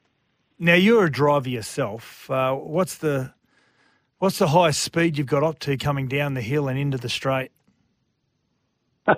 Now 0.59 0.75
you're 0.75 1.05
a 1.05 1.13
driver 1.13 1.49
yourself. 1.49 2.31
Uh, 2.31 2.55
what's 2.55 2.97
the 2.97 3.35
what's 4.19 4.39
the 4.39 4.49
highest 4.49 4.83
speed 4.83 5.19
you've 5.19 5.27
got 5.27 5.43
up 5.43 5.59
to 5.61 5.77
coming 5.77 6.09
down 6.09 6.35
the 6.35 6.41
hill 6.41 6.69
and 6.69 6.79
into 6.79 6.97
the 6.97 7.11
straight? 7.11 7.51
uh, 9.07 9.15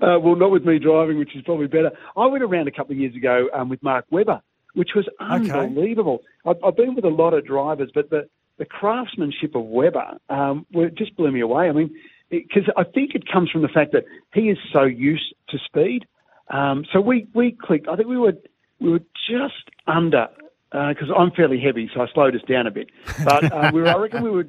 well, 0.00 0.36
not 0.36 0.50
with 0.50 0.64
me 0.64 0.78
driving, 0.78 1.18
which 1.18 1.34
is 1.34 1.42
probably 1.42 1.66
better. 1.66 1.90
I 2.16 2.26
went 2.26 2.44
around 2.44 2.68
a 2.68 2.70
couple 2.70 2.92
of 2.92 2.98
years 2.98 3.14
ago 3.14 3.48
um, 3.52 3.68
with 3.68 3.82
Mark 3.82 4.06
Webber, 4.10 4.40
which 4.74 4.90
was 4.94 5.08
unbelievable. 5.20 6.22
I've, 6.46 6.56
I've 6.64 6.76
been 6.76 6.94
with 6.94 7.04
a 7.04 7.08
lot 7.08 7.34
of 7.34 7.44
drivers, 7.44 7.90
but 7.94 8.08
the, 8.10 8.28
the 8.58 8.64
craftsmanship 8.64 9.54
of 9.54 9.64
Webber 9.64 10.18
um, 10.30 10.64
just 10.96 11.16
blew 11.16 11.30
me 11.30 11.40
away. 11.40 11.68
I 11.68 11.72
mean, 11.72 11.94
because 12.30 12.64
I 12.76 12.84
think 12.84 13.14
it 13.14 13.24
comes 13.30 13.50
from 13.50 13.62
the 13.62 13.68
fact 13.68 13.92
that 13.92 14.04
he 14.34 14.42
is 14.50 14.58
so 14.72 14.82
used 14.84 15.34
to 15.50 15.58
speed. 15.64 16.06
Um, 16.48 16.84
so 16.92 17.00
we, 17.00 17.26
we 17.34 17.52
clicked. 17.60 17.88
I 17.88 17.96
think 17.96 18.08
we 18.08 18.18
were 18.18 18.34
we 18.80 18.90
were 18.90 19.00
just 19.28 19.54
under 19.86 20.28
because 20.70 21.08
I'm 21.16 21.30
fairly 21.30 21.60
heavy, 21.60 21.90
so 21.94 22.00
I 22.02 22.06
slowed 22.12 22.34
us 22.34 22.42
down 22.48 22.66
a 22.66 22.70
bit. 22.70 22.90
But 23.24 23.50
uh, 23.52 23.70
we 23.72 23.80
were, 23.80 23.88
I 23.88 23.96
reckon 23.96 24.22
we 24.22 24.30
were 24.30 24.46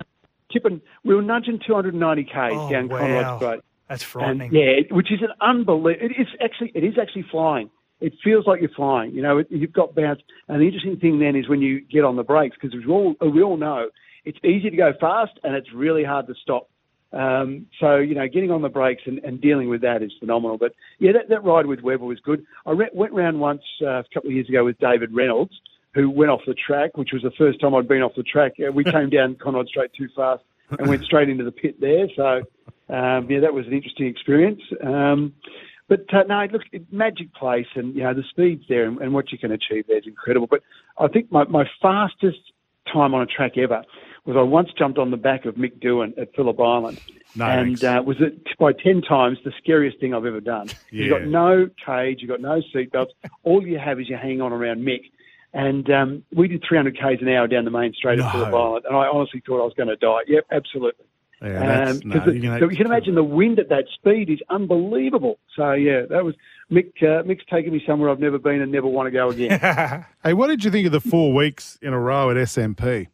tipping, 0.51 0.81
we 1.05 1.15
were 1.15 1.21
nudging 1.21 1.59
290 1.65 2.23
k's 2.25 2.33
Oh, 2.35 2.69
down 2.69 2.89
wow. 2.89 2.97
Conrod 2.99 3.37
Straight. 3.39 3.59
That's 3.87 4.03
And 4.03 4.09
frightening. 4.11 4.53
yeah, 4.53 4.93
which 4.95 5.11
is 5.11 5.21
an 5.21 5.29
unbelievable. 5.39 6.05
It 6.05 6.19
is 6.19 6.27
actually 6.43 6.71
it 6.75 6.83
is 6.83 6.95
actually 7.01 7.25
flying. 7.31 7.69
It 8.01 8.13
feels 8.23 8.45
like 8.45 8.59
you're 8.61 8.69
flying. 8.75 9.11
You 9.15 9.21
know, 9.23 9.37
it, 9.39 9.47
you've 9.49 9.71
got 9.73 9.95
bounce. 9.95 10.21
And 10.49 10.61
the 10.61 10.65
interesting 10.65 10.97
thing 10.97 11.19
then 11.19 11.35
is 11.35 11.47
when 11.49 11.61
you 11.61 11.81
get 11.81 12.03
on 12.03 12.15
the 12.15 12.23
brakes, 12.23 12.57
because 12.61 12.75
we 12.77 12.91
all 12.91 13.15
we 13.21 13.41
all 13.41 13.57
know 13.57 13.89
it's 14.25 14.37
easy 14.43 14.69
to 14.69 14.75
go 14.77 14.91
fast 14.99 15.31
and 15.43 15.55
it's 15.55 15.71
really 15.73 16.03
hard 16.03 16.27
to 16.27 16.33
stop. 16.41 16.69
Um, 17.13 17.67
so 17.79 17.97
you 17.97 18.15
know, 18.15 18.27
getting 18.27 18.51
on 18.51 18.61
the 18.61 18.69
brakes 18.69 19.03
and, 19.05 19.19
and 19.19 19.39
dealing 19.41 19.69
with 19.69 19.81
that 19.81 20.03
is 20.03 20.11
phenomenal. 20.19 20.57
But 20.57 20.73
yeah, 20.99 21.13
that, 21.13 21.29
that 21.29 21.43
ride 21.43 21.65
with 21.65 21.81
Webber 21.81 22.05
was 22.05 22.19
good. 22.19 22.45
I 22.65 22.71
re- 22.71 22.89
went 22.93 23.13
round 23.13 23.39
once 23.39 23.61
uh, 23.81 23.99
a 23.99 24.03
couple 24.13 24.29
of 24.29 24.35
years 24.35 24.49
ago 24.49 24.65
with 24.65 24.77
David 24.79 25.13
Reynolds, 25.13 25.53
who 25.93 26.09
went 26.09 26.31
off 26.31 26.41
the 26.45 26.53
track, 26.55 26.97
which 26.97 27.09
was 27.13 27.21
the 27.23 27.31
first 27.37 27.61
time 27.61 27.73
I'd 27.75 27.87
been 27.87 28.01
off 28.01 28.13
the 28.15 28.23
track. 28.23 28.53
Uh, 28.59 28.71
we 28.71 28.83
came 28.83 29.09
down 29.09 29.35
Conrod 29.35 29.67
Straight 29.67 29.91
too 29.97 30.09
fast 30.15 30.43
and 30.77 30.89
went 30.89 31.03
straight 31.03 31.29
into 31.29 31.43
the 31.43 31.51
pit 31.51 31.79
there. 31.79 32.07
So 32.15 32.41
um, 32.93 33.29
yeah, 33.29 33.39
that 33.41 33.53
was 33.53 33.65
an 33.67 33.73
interesting 33.73 34.07
experience. 34.07 34.61
Um, 34.83 35.33
but 35.89 36.01
uh, 36.13 36.23
no, 36.27 36.45
look, 36.51 36.63
magic 36.91 37.33
place, 37.33 37.67
and 37.75 37.95
you 37.95 38.03
know 38.03 38.13
the 38.13 38.23
speeds 38.29 38.63
there, 38.67 38.85
and, 38.85 38.99
and 38.99 39.13
what 39.13 39.31
you 39.31 39.37
can 39.37 39.51
achieve 39.51 39.85
there 39.87 39.97
is 39.97 40.03
incredible. 40.05 40.47
But 40.49 40.61
I 40.99 41.07
think 41.07 41.31
my, 41.31 41.45
my 41.45 41.63
fastest 41.81 42.39
time 42.91 43.13
on 43.13 43.21
a 43.21 43.25
track 43.25 43.53
ever 43.57 43.83
was 44.27 44.35
I 44.37 44.41
once 44.43 44.69
jumped 44.77 44.99
on 44.99 45.09
the 45.11 45.17
back 45.17 45.45
of 45.45 45.55
Mick 45.55 45.79
Doohan 45.81 46.17
at 46.19 46.35
Phillip 46.35 46.59
Island, 46.59 46.99
No, 47.35 47.45
and 47.45 47.79
thanks. 47.79 47.83
uh, 47.83 48.03
was 48.05 48.17
it 48.19 48.45
by 48.59 48.73
ten 48.73 49.01
times 49.01 49.37
the 49.43 49.51
scariest 49.57 49.99
thing 49.99 50.13
I've 50.13 50.25
ever 50.25 50.41
done. 50.41 50.67
You've 50.91 51.09
got 51.09 51.23
no 51.23 51.69
cage, 51.85 52.17
you've 52.21 52.29
got 52.29 52.41
no 52.41 52.61
seatbelts. 52.75 53.07
All 53.43 53.65
you 53.65 53.79
have 53.79 53.99
is 53.99 54.09
you 54.09 54.17
hang 54.17 54.41
on 54.41 54.51
around 54.53 54.81
Mick. 54.85 55.01
And 55.53 55.89
um, 55.89 56.23
we 56.35 56.47
did 56.49 56.63
300 56.67 56.95
k's 56.99 57.19
an 57.21 57.29
hour 57.29 57.47
down 57.47 57.63
the 57.65 57.71
main 57.71 57.93
straight 57.93 58.19
No. 58.19 58.25
at 58.25 58.31
Phillip 58.33 58.53
Island, 58.53 58.85
and 58.87 58.95
I 58.95 59.07
honestly 59.07 59.41
thought 59.47 59.61
I 59.61 59.63
was 59.63 59.73
going 59.77 59.87
to 59.89 59.95
die. 59.95 60.19
Yep, 60.27 60.45
absolutely. 60.51 61.05
Yeah, 61.41 61.59
that's, 61.59 61.91
Um, 62.03 62.09
no, 62.09 62.15
'cause 62.19 62.25
the- 62.25 62.35
you 62.35 62.41
can- 62.41 62.59
so 62.59 62.69
you 62.69 62.75
can 62.77 62.85
imagine 62.87 63.15
the 63.15 63.23
wind 63.23 63.57
at 63.59 63.69
that 63.69 63.85
speed 63.93 64.29
is 64.29 64.39
unbelievable. 64.49 65.39
So 65.55 65.71
yeah, 65.71 66.01
that 66.09 66.25
was 66.25 66.35
Mick. 66.71 66.91
Uh, 67.01 67.23
Mick's 67.23 67.45
taken 67.49 67.71
me 67.71 67.81
somewhere 67.87 68.09
I've 68.09 68.19
never 68.19 68.37
been 68.39 68.61
and 68.61 68.71
never 68.71 68.87
want 68.87 69.07
to 69.07 69.11
go 69.11 69.29
again. 69.29 69.57
Hey, 70.23 70.33
what 70.33 70.47
did 70.47 70.65
you 70.65 70.69
think 70.71 70.85
of 70.85 70.91
the 70.91 70.99
four 70.99 71.33
weeks 71.33 71.79
in 71.81 71.93
a 71.93 71.99
row 71.99 72.29
at 72.29 72.37
SMP? 72.37 73.07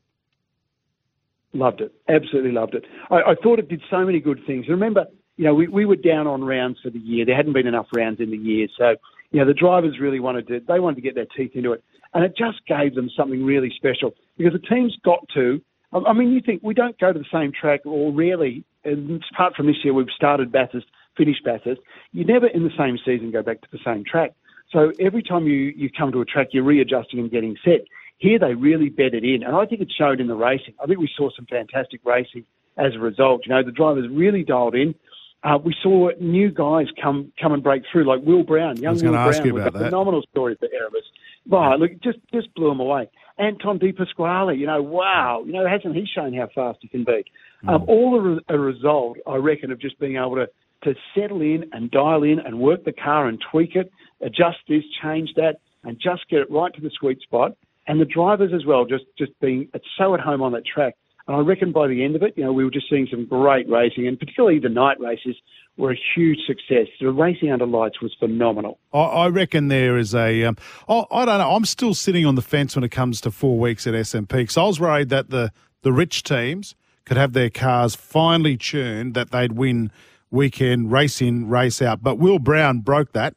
Loved 1.54 1.82
it, 1.82 1.94
absolutely 2.10 2.52
loved 2.52 2.76
it. 2.76 2.86
I, 3.10 3.32
I 3.32 3.36
thought 3.42 3.60
it 3.60 3.70
did 3.70 3.82
so 3.90 4.06
many 4.06 4.20
good 4.20 4.40
things. 4.46 4.68
Remember, 4.68 5.06
you 5.38 5.46
know, 5.46 5.54
we, 5.54 5.68
we 5.68 5.86
were 5.86 5.96
down 5.96 6.28
on 6.28 6.44
rounds 6.44 6.80
for 6.84 6.90
the 6.90 7.00
year. 7.00 7.26
There 7.26 7.36
hadn't 7.36 7.54
been 7.54 7.68
enough 7.68 7.88
rounds 7.96 8.20
in 8.20 8.32
the 8.32 8.38
year, 8.38 8.68
so 8.78 8.96
you 9.32 9.40
know 9.40 9.46
the 9.46 9.54
drivers 9.54 10.00
really 10.00 10.20
wanted 10.20 10.48
to. 10.48 10.60
They 10.68 10.80
wanted 10.80 10.96
to 10.96 11.02
get 11.02 11.16
their 11.16 11.28
teeth 11.38 11.52
into 11.56 11.74
it, 11.74 11.84
and 12.14 12.24
it 12.24 12.36
just 12.38 12.66
gave 12.68 12.96
them 12.96 13.10
something 13.16 13.44
really 13.44 13.72
special 13.76 14.14
because 14.38 14.54
the 14.54 14.68
teams 14.68 14.96
got 15.04 15.28
to. 15.34 15.62
I 15.94 16.14
mean, 16.14 16.32
you 16.32 16.42
think 16.44 16.64
we 16.64 16.74
don't 16.74 16.98
go 17.00 17.14
to 17.14 17.20
the 17.20 17.26
same 17.32 17.52
track, 17.52 17.82
or 17.86 18.12
rarely. 18.12 18.64
And 18.84 19.24
apart 19.32 19.56
from 19.56 19.68
this 19.68 19.76
year, 19.84 19.94
we've 19.94 20.08
started 20.16 20.52
Bathurst, 20.52 20.88
finished 21.16 21.44
Bathurst. 21.46 21.82
You 22.12 22.26
never 22.26 22.48
in 22.48 22.64
the 22.64 22.72
same 22.78 22.98
season 23.06 23.32
go 23.32 23.44
back 23.44 23.62
to 23.62 23.68
the 23.72 23.80
same 23.86 24.04
track. 24.04 24.34
So 24.72 24.92
every 25.00 25.22
time 25.22 25.46
you, 25.46 25.72
you 25.76 25.90
come 25.96 26.12
to 26.12 26.22
a 26.22 26.26
track, 26.26 26.48
you're 26.52 26.64
readjusting 26.64 27.20
and 27.20 27.30
getting 27.30 27.56
set. 27.64 27.82
Here 28.24 28.40
they 28.40 28.54
really 28.54 28.88
bedded 28.88 29.26
in, 29.26 29.44
and 29.44 29.54
I 29.54 29.66
think 29.66 29.82
it 29.82 29.92
showed 29.98 30.22
in 30.22 30.28
the 30.28 30.36
racing. 30.36 30.76
I 30.82 30.86
think 30.88 30.98
we 30.98 31.10
saw 31.18 31.30
some 31.36 31.46
fantastic 31.46 32.00
racing 32.06 32.46
as 32.78 32.96
a 32.96 33.00
result. 33.00 33.42
You 33.46 33.54
know, 33.54 33.64
the 33.64 33.74
drivers 33.74 34.06
really 34.10 34.44
dialed 34.44 34.76
in. 34.76 34.96
Uh, 35.44 35.58
we 35.58 35.76
saw 35.84 36.10
new 36.22 36.50
guys 36.50 36.88
come 37.02 37.34
come 37.42 37.52
and 37.52 37.62
break 37.62 37.84
through, 37.92 38.06
like 38.08 38.22
Will 38.26 38.44
Brown, 38.44 38.78
young 38.78 38.94
was 38.94 39.04
Will 39.04 39.12
Brown, 39.12 39.46
you 39.46 39.54
with 39.54 39.68
a 39.68 39.72
that. 39.72 39.86
phenomenal 39.86 40.22
story 40.32 40.56
for 40.58 40.70
Erebus. 40.74 41.04
Wow, 41.46 41.76
look, 41.76 41.92
just 42.02 42.20
just 42.34 42.48
blew 42.56 42.72
him 42.72 42.80
away. 42.80 43.10
Anton 43.38 43.78
De 43.78 43.92
Pasquale, 43.92 44.56
you 44.56 44.68
know, 44.68 44.82
wow, 44.82 45.44
you 45.46 45.52
know, 45.52 45.68
hasn't 45.68 45.94
he 45.94 46.06
shown 46.16 46.34
how 46.34 46.48
fast 46.56 46.80
he 46.82 46.88
can 46.88 47.04
be? 47.04 47.26
Um, 47.68 47.84
all 47.90 48.18
a, 48.18 48.22
re- 48.22 48.46
a 48.48 48.58
result, 48.58 49.18
I 49.28 49.36
reckon, 49.36 49.72
of 49.72 49.82
just 49.82 50.00
being 50.00 50.16
able 50.16 50.36
to 50.36 50.48
to 50.86 50.96
settle 51.14 51.42
in 51.42 51.70
and 51.74 51.92
dial 51.92 52.24
in 52.24 52.40
and 52.40 52.60
work 52.60 52.86
the 52.86 52.94
car 52.94 53.28
and 53.28 53.38
tweak 53.52 53.76
it, 53.76 53.92
adjust 54.22 54.60
this, 54.70 54.84
change 55.02 55.30
that, 55.36 55.56
and 55.84 56.00
just 56.00 56.30
get 56.30 56.40
it 56.40 56.50
right 56.52 56.74
to 56.74 56.82
the 56.82 56.92
sweet 56.98 57.20
spot. 57.22 57.58
And 57.88 58.00
the 58.00 58.06
drivers 58.06 58.52
as 58.54 58.66
well, 58.66 58.86
just 58.86 59.06
just 59.18 59.32
being 59.42 59.70
so 59.98 60.14
at 60.14 60.20
home 60.20 60.42
on 60.42 60.54
that 60.54 60.66
track. 60.66 60.96
And 61.28 61.38
I 61.38 61.40
reckon 61.40 61.72
by 61.72 61.88
the 61.88 62.04
end 62.04 62.16
of 62.16 62.24
it, 62.24 62.34
you 62.36 62.44
know, 62.44 62.52
we 62.52 62.66
were 62.66 62.72
just 62.72 62.90
seeing 62.90 63.08
some 63.10 63.26
great 63.26 63.70
racing, 63.70 64.08
and 64.08 64.20
particularly 64.20 64.60
the 64.60 64.70
night 64.70 65.00
races 65.00 65.36
were 65.78 65.92
a 65.92 66.00
huge 66.16 66.40
success. 66.46 66.88
The 67.00 67.12
racing 67.12 67.52
under 67.52 67.66
lights 67.66 68.02
was 68.02 68.14
phenomenal. 68.20 68.80
I, 68.94 69.00
I 69.00 69.28
reckon 69.30 69.70
there 69.70 69.98
is 69.98 70.14
a. 70.14 70.44
Um, 70.44 70.58
I, 70.88 71.26
don't 71.26 71.40
know. 71.40 71.56
I'm 71.56 71.66
still 71.66 71.94
sitting 71.94 72.26
on 72.26 72.36
the 72.36 72.42
fence 72.42 72.76
when 72.76 72.84
it 72.84 72.90
comes 72.90 73.22
to 73.22 73.32
four 73.32 73.58
weeks 73.58 73.88
at 73.88 73.94
SMP 73.94 74.30
because 74.30 74.58
I 74.58 74.64
was 74.64 74.80
worried 74.80 75.10
that 75.10 75.30
the 75.30 75.52
the 75.82 75.94
rich 75.94 76.24
teams 76.24 76.76
could 77.06 77.18
have 77.18 77.34
their 77.34 77.50
cars 77.50 77.96
finely 77.96 78.58
tuned 78.58 79.14
that 79.14 79.32
they'd 79.32 79.54
win 79.54 79.92
weekend 80.32 80.92
race 80.92 81.22
in 81.22 81.50
race 81.50 81.82
out. 81.82 82.04
But 82.04 82.18
Will 82.18 82.40
Brown 82.40 82.80
broke 82.80 83.14
that. 83.14 83.36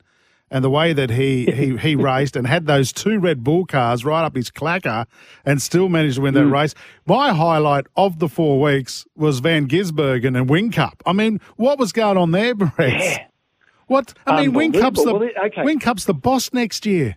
And 0.50 0.62
the 0.62 0.70
way 0.70 0.92
that 0.92 1.10
he, 1.10 1.46
he, 1.46 1.76
he 1.76 1.96
raced 1.96 2.36
and 2.36 2.46
had 2.46 2.66
those 2.66 2.92
two 2.92 3.18
Red 3.18 3.42
Bull 3.42 3.66
cars 3.66 4.04
right 4.04 4.24
up 4.24 4.36
his 4.36 4.50
clacker 4.50 5.06
and 5.44 5.60
still 5.60 5.88
managed 5.88 6.16
to 6.16 6.22
win 6.22 6.34
that 6.34 6.44
mm. 6.44 6.52
race. 6.52 6.74
My 7.04 7.32
highlight 7.32 7.86
of 7.96 8.20
the 8.20 8.28
four 8.28 8.60
weeks 8.60 9.04
was 9.16 9.40
Van 9.40 9.66
Gisbergen 9.66 10.38
and 10.38 10.48
Whincup. 10.48 11.00
I 11.04 11.12
mean, 11.12 11.40
what 11.56 11.78
was 11.78 11.92
going 11.92 12.16
on 12.16 12.30
there, 12.30 12.54
Brett? 12.54 13.32
What 13.88 14.14
I 14.26 14.42
mean, 14.46 14.52
Whincup's 14.52 15.04
the. 15.04 15.14
Well, 15.14 15.28
okay. 15.46 15.62
Whincup's 15.62 16.06
the 16.06 16.14
boss 16.14 16.52
next 16.52 16.86
year. 16.86 17.16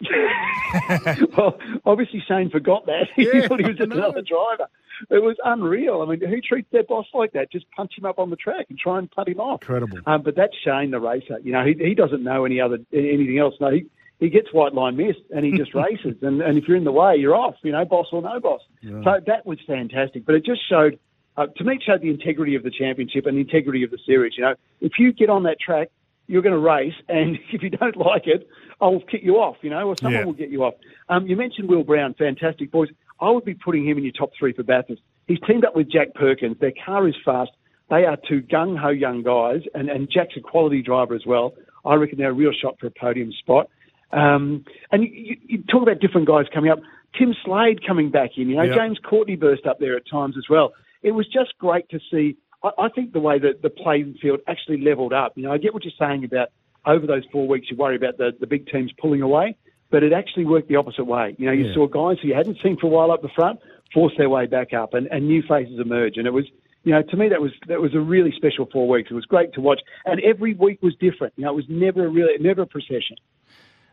well, 1.36 1.58
obviously 1.84 2.22
Shane 2.26 2.50
forgot 2.50 2.86
that. 2.86 3.08
he 3.16 3.24
Yeah, 3.24 3.48
thought 3.48 3.60
he 3.60 3.66
was 3.66 3.76
just 3.76 3.92
another 3.92 4.22
driver. 4.22 4.68
It 5.10 5.22
was 5.22 5.36
unreal. 5.44 6.02
I 6.02 6.06
mean, 6.10 6.20
who 6.26 6.40
treats 6.40 6.68
their 6.72 6.84
boss 6.84 7.06
like 7.14 7.32
that? 7.32 7.50
Just 7.52 7.66
punch 7.72 7.92
him 7.98 8.04
up 8.04 8.18
on 8.18 8.30
the 8.30 8.36
track 8.36 8.66
and 8.70 8.78
try 8.78 8.98
and 8.98 9.10
punt 9.10 9.28
him 9.28 9.40
off. 9.40 9.62
Incredible. 9.62 9.98
Um, 10.06 10.22
but 10.22 10.36
that's 10.36 10.54
Shane, 10.64 10.90
the 10.90 11.00
racer. 11.00 11.38
You 11.42 11.52
know, 11.52 11.64
he, 11.64 11.74
he 11.82 11.94
doesn't 11.94 12.22
know 12.22 12.44
any 12.44 12.60
other 12.60 12.78
anything 12.92 13.38
else. 13.38 13.54
No, 13.60 13.70
he 13.70 13.86
he 14.20 14.30
gets 14.30 14.52
white 14.52 14.72
line 14.74 14.96
missed 14.96 15.20
and 15.34 15.44
he 15.44 15.52
just 15.52 15.74
races. 15.86 16.16
And 16.22 16.40
and 16.40 16.56
if 16.58 16.66
you're 16.68 16.76
in 16.76 16.84
the 16.84 16.92
way, 16.92 17.16
you're 17.16 17.34
off. 17.36 17.54
You 17.62 17.72
know, 17.72 17.84
boss 17.84 18.06
or 18.12 18.22
no 18.22 18.40
boss. 18.40 18.60
So 19.04 19.20
that 19.26 19.44
was 19.46 19.58
fantastic. 19.66 20.24
But 20.26 20.34
it 20.36 20.44
just 20.44 20.60
showed. 20.68 20.98
Uh, 21.36 21.46
to 21.58 21.64
me, 21.64 21.74
it 21.74 21.82
showed 21.84 22.00
the 22.00 22.08
integrity 22.08 22.54
of 22.54 22.62
the 22.62 22.70
championship 22.70 23.26
and 23.26 23.36
the 23.36 23.42
integrity 23.42 23.82
of 23.84 23.90
the 23.90 23.98
series. 24.06 24.32
You 24.38 24.44
know, 24.44 24.54
if 24.80 24.92
you 24.98 25.12
get 25.12 25.28
on 25.28 25.42
that 25.42 25.60
track, 25.60 25.88
you're 26.28 26.40
going 26.40 26.54
to 26.54 26.58
race, 26.58 26.94
and 27.10 27.38
if 27.52 27.62
you 27.62 27.68
don't 27.68 27.94
like 27.94 28.26
it, 28.26 28.48
I'll 28.80 29.00
kick 29.00 29.20
you 29.22 29.36
off. 29.36 29.56
You 29.60 29.68
know, 29.68 29.86
or 29.88 29.96
someone 29.98 30.20
Yeah. 30.20 30.24
will 30.24 30.32
get 30.32 30.48
you 30.48 30.64
off. 30.64 30.74
Um, 31.10 31.26
you 31.26 31.36
mentioned 31.36 31.68
Will 31.68 31.84
Brown, 31.84 32.14
fantastic 32.14 32.70
boys. 32.70 32.88
I 33.20 33.30
would 33.30 33.44
be 33.44 33.54
putting 33.54 33.86
him 33.86 33.98
in 33.98 34.04
your 34.04 34.12
top 34.12 34.32
three 34.38 34.52
for 34.52 34.62
Bathurst. 34.62 35.02
He's 35.26 35.38
teamed 35.46 35.64
up 35.64 35.74
with 35.74 35.90
Jack 35.90 36.14
Perkins. 36.14 36.56
Their 36.60 36.72
car 36.84 37.08
is 37.08 37.14
fast. 37.24 37.50
They 37.88 38.04
are 38.04 38.16
two 38.28 38.42
gung 38.42 38.78
ho 38.78 38.88
young 38.88 39.22
guys, 39.22 39.62
and, 39.74 39.88
and 39.88 40.10
Jack's 40.10 40.36
a 40.36 40.40
quality 40.40 40.82
driver 40.82 41.14
as 41.14 41.24
well. 41.24 41.54
I 41.84 41.94
reckon 41.94 42.18
they're 42.18 42.30
a 42.30 42.34
real 42.34 42.52
shot 42.52 42.78
for 42.80 42.88
a 42.88 42.90
podium 42.90 43.32
spot. 43.32 43.68
Um, 44.12 44.64
and 44.90 45.04
you, 45.04 45.36
you, 45.46 45.62
talk 45.70 45.82
about 45.82 46.00
different 46.00 46.26
guys 46.26 46.46
coming 46.52 46.70
up. 46.70 46.78
Tim 47.18 47.34
Slade 47.44 47.86
coming 47.86 48.10
back 48.10 48.30
in. 48.36 48.48
You 48.48 48.56
know, 48.56 48.62
Yep. 48.62 48.76
James 48.76 48.98
Courtney 49.04 49.36
burst 49.36 49.66
up 49.66 49.78
there 49.78 49.96
at 49.96 50.02
times 50.10 50.36
as 50.36 50.44
well. 50.48 50.72
It 51.02 51.12
was 51.12 51.26
just 51.26 51.56
great 51.58 51.88
to 51.90 52.00
see. 52.10 52.36
I, 52.62 52.70
I 52.78 52.88
think 52.88 53.12
the 53.12 53.20
way 53.20 53.38
that 53.38 53.62
the 53.62 53.70
playing 53.70 54.16
field 54.20 54.40
actually 54.48 54.80
levelled 54.80 55.12
up. 55.12 55.32
You 55.36 55.44
know, 55.44 55.52
I 55.52 55.58
get 55.58 55.74
what 55.74 55.84
you're 55.84 55.92
saying 55.98 56.24
about 56.24 56.48
over 56.86 57.06
those 57.06 57.24
four 57.32 57.48
weeks 57.48 57.66
you 57.70 57.76
worry 57.76 57.96
about 57.96 58.16
the, 58.16 58.30
the 58.38 58.46
big 58.46 58.68
teams 58.68 58.92
pulling 58.98 59.22
away, 59.22 59.56
but 59.90 60.02
it 60.02 60.12
actually 60.12 60.44
worked 60.44 60.68
the 60.68 60.76
opposite 60.76 61.04
way. 61.04 61.34
You 61.38 61.46
know, 61.46 61.52
you 61.52 61.66
Yeah. 61.66 61.74
saw 61.74 61.86
guys 61.86 62.18
who 62.20 62.28
you 62.28 62.34
hadn't 62.34 62.58
seen 62.62 62.76
for 62.76 62.86
a 62.86 62.90
while 62.90 63.10
up 63.10 63.22
the 63.22 63.28
front 63.28 63.60
force 63.94 64.12
their 64.18 64.28
way 64.28 64.46
back 64.46 64.72
up, 64.74 64.94
and, 64.94 65.06
and 65.08 65.26
new 65.26 65.42
faces 65.42 65.78
emerge. 65.78 66.16
And 66.16 66.26
it 66.26 66.32
was, 66.32 66.44
you 66.84 66.92
know, 66.92 67.02
to 67.02 67.16
me 67.16 67.28
that 67.28 67.40
was 67.40 67.52
that 67.68 67.80
was 67.80 67.94
a 67.94 68.00
really 68.00 68.32
special 68.36 68.68
four 68.72 68.88
weeks. 68.88 69.10
It 69.10 69.14
was 69.14 69.26
great 69.26 69.52
to 69.54 69.60
watch, 69.60 69.80
and 70.04 70.20
every 70.20 70.54
week 70.54 70.82
was 70.82 70.94
different. 70.96 71.32
You 71.36 71.44
know, 71.44 71.52
it 71.52 71.56
was 71.56 71.66
never 71.68 72.06
a 72.06 72.08
really 72.08 72.36
never 72.42 72.62
a 72.62 72.66
procession. 72.66 73.16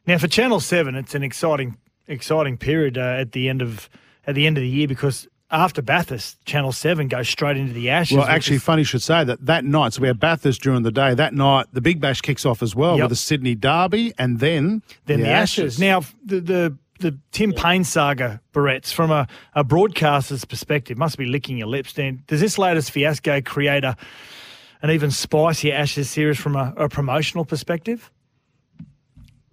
Now 0.06 0.18
for 0.18 0.28
Channel 0.28 0.60
Seven, 0.60 0.96
it's 0.96 1.16
an 1.16 1.24
exciting, 1.24 1.78
exciting 2.08 2.58
period 2.58 2.98
uh, 2.98 3.02
at 3.20 3.32
the 3.32 3.48
end 3.50 3.62
of 3.62 3.90
at 4.28 4.36
the 4.36 4.48
end 4.48 4.58
of 4.58 4.62
the 4.62 4.70
year 4.70 4.88
because 4.88 5.28
after 5.54 5.82
Bathurst, 5.82 6.44
Channel 6.46 6.72
Seven 6.72 7.08
goes 7.08 7.30
straight 7.30 7.56
into 7.58 7.74
the 7.74 7.90
Ashes. 7.90 8.18
Well, 8.18 8.26
actually, 8.28 8.58
is- 8.58 8.64
funny 8.64 8.82
you 8.82 8.86
should 8.86 9.02
say 9.02 9.24
that. 9.24 9.46
That 9.46 9.64
night, 9.64 9.94
so 9.94 10.02
we 10.02 10.08
have 10.08 10.20
Bathurst 10.20 10.62
during 10.62 10.84
the 10.84 10.92
day. 10.92 11.14
That 11.14 11.34
night, 11.34 11.68
the 11.72 11.82
Big 11.82 12.02
Bash 12.02 12.22
kicks 12.22 12.46
off 12.46 12.62
as 12.64 12.76
well 12.76 12.98
Yep. 12.98 13.04
with 13.04 13.10
the 13.12 13.16
Sydney 13.16 13.56
Derby, 13.56 14.14
and 14.18 14.40
then 14.40 14.82
then 15.06 15.22
the, 15.22 15.30
Ashes. 15.30 15.80
Now 15.80 16.02
the 16.26 16.40
the 16.42 16.78
the 17.00 17.18
Tim 17.32 17.52
Paine 17.54 17.84
saga, 17.84 18.42
Barrett's 18.54 18.92
from 18.92 19.12
a, 19.12 19.28
a 19.56 19.64
broadcaster's 19.64 20.46
perspective, 20.46 20.98
must 20.98 21.18
be 21.18 21.26
licking 21.26 21.58
your 21.58 21.68
lips. 21.68 21.94
Then 21.94 22.24
does 22.28 22.40
this 22.42 22.58
latest 22.58 22.92
fiasco 22.92 23.42
create 23.42 23.84
a 23.84 23.96
an 24.82 24.90
even 24.92 25.12
spicier 25.12 25.74
Ashes 25.74 26.10
series 26.10 26.38
from 26.38 26.56
a, 26.56 26.74
a 26.78 26.90
promotional 26.90 27.46
perspective? 27.46 28.12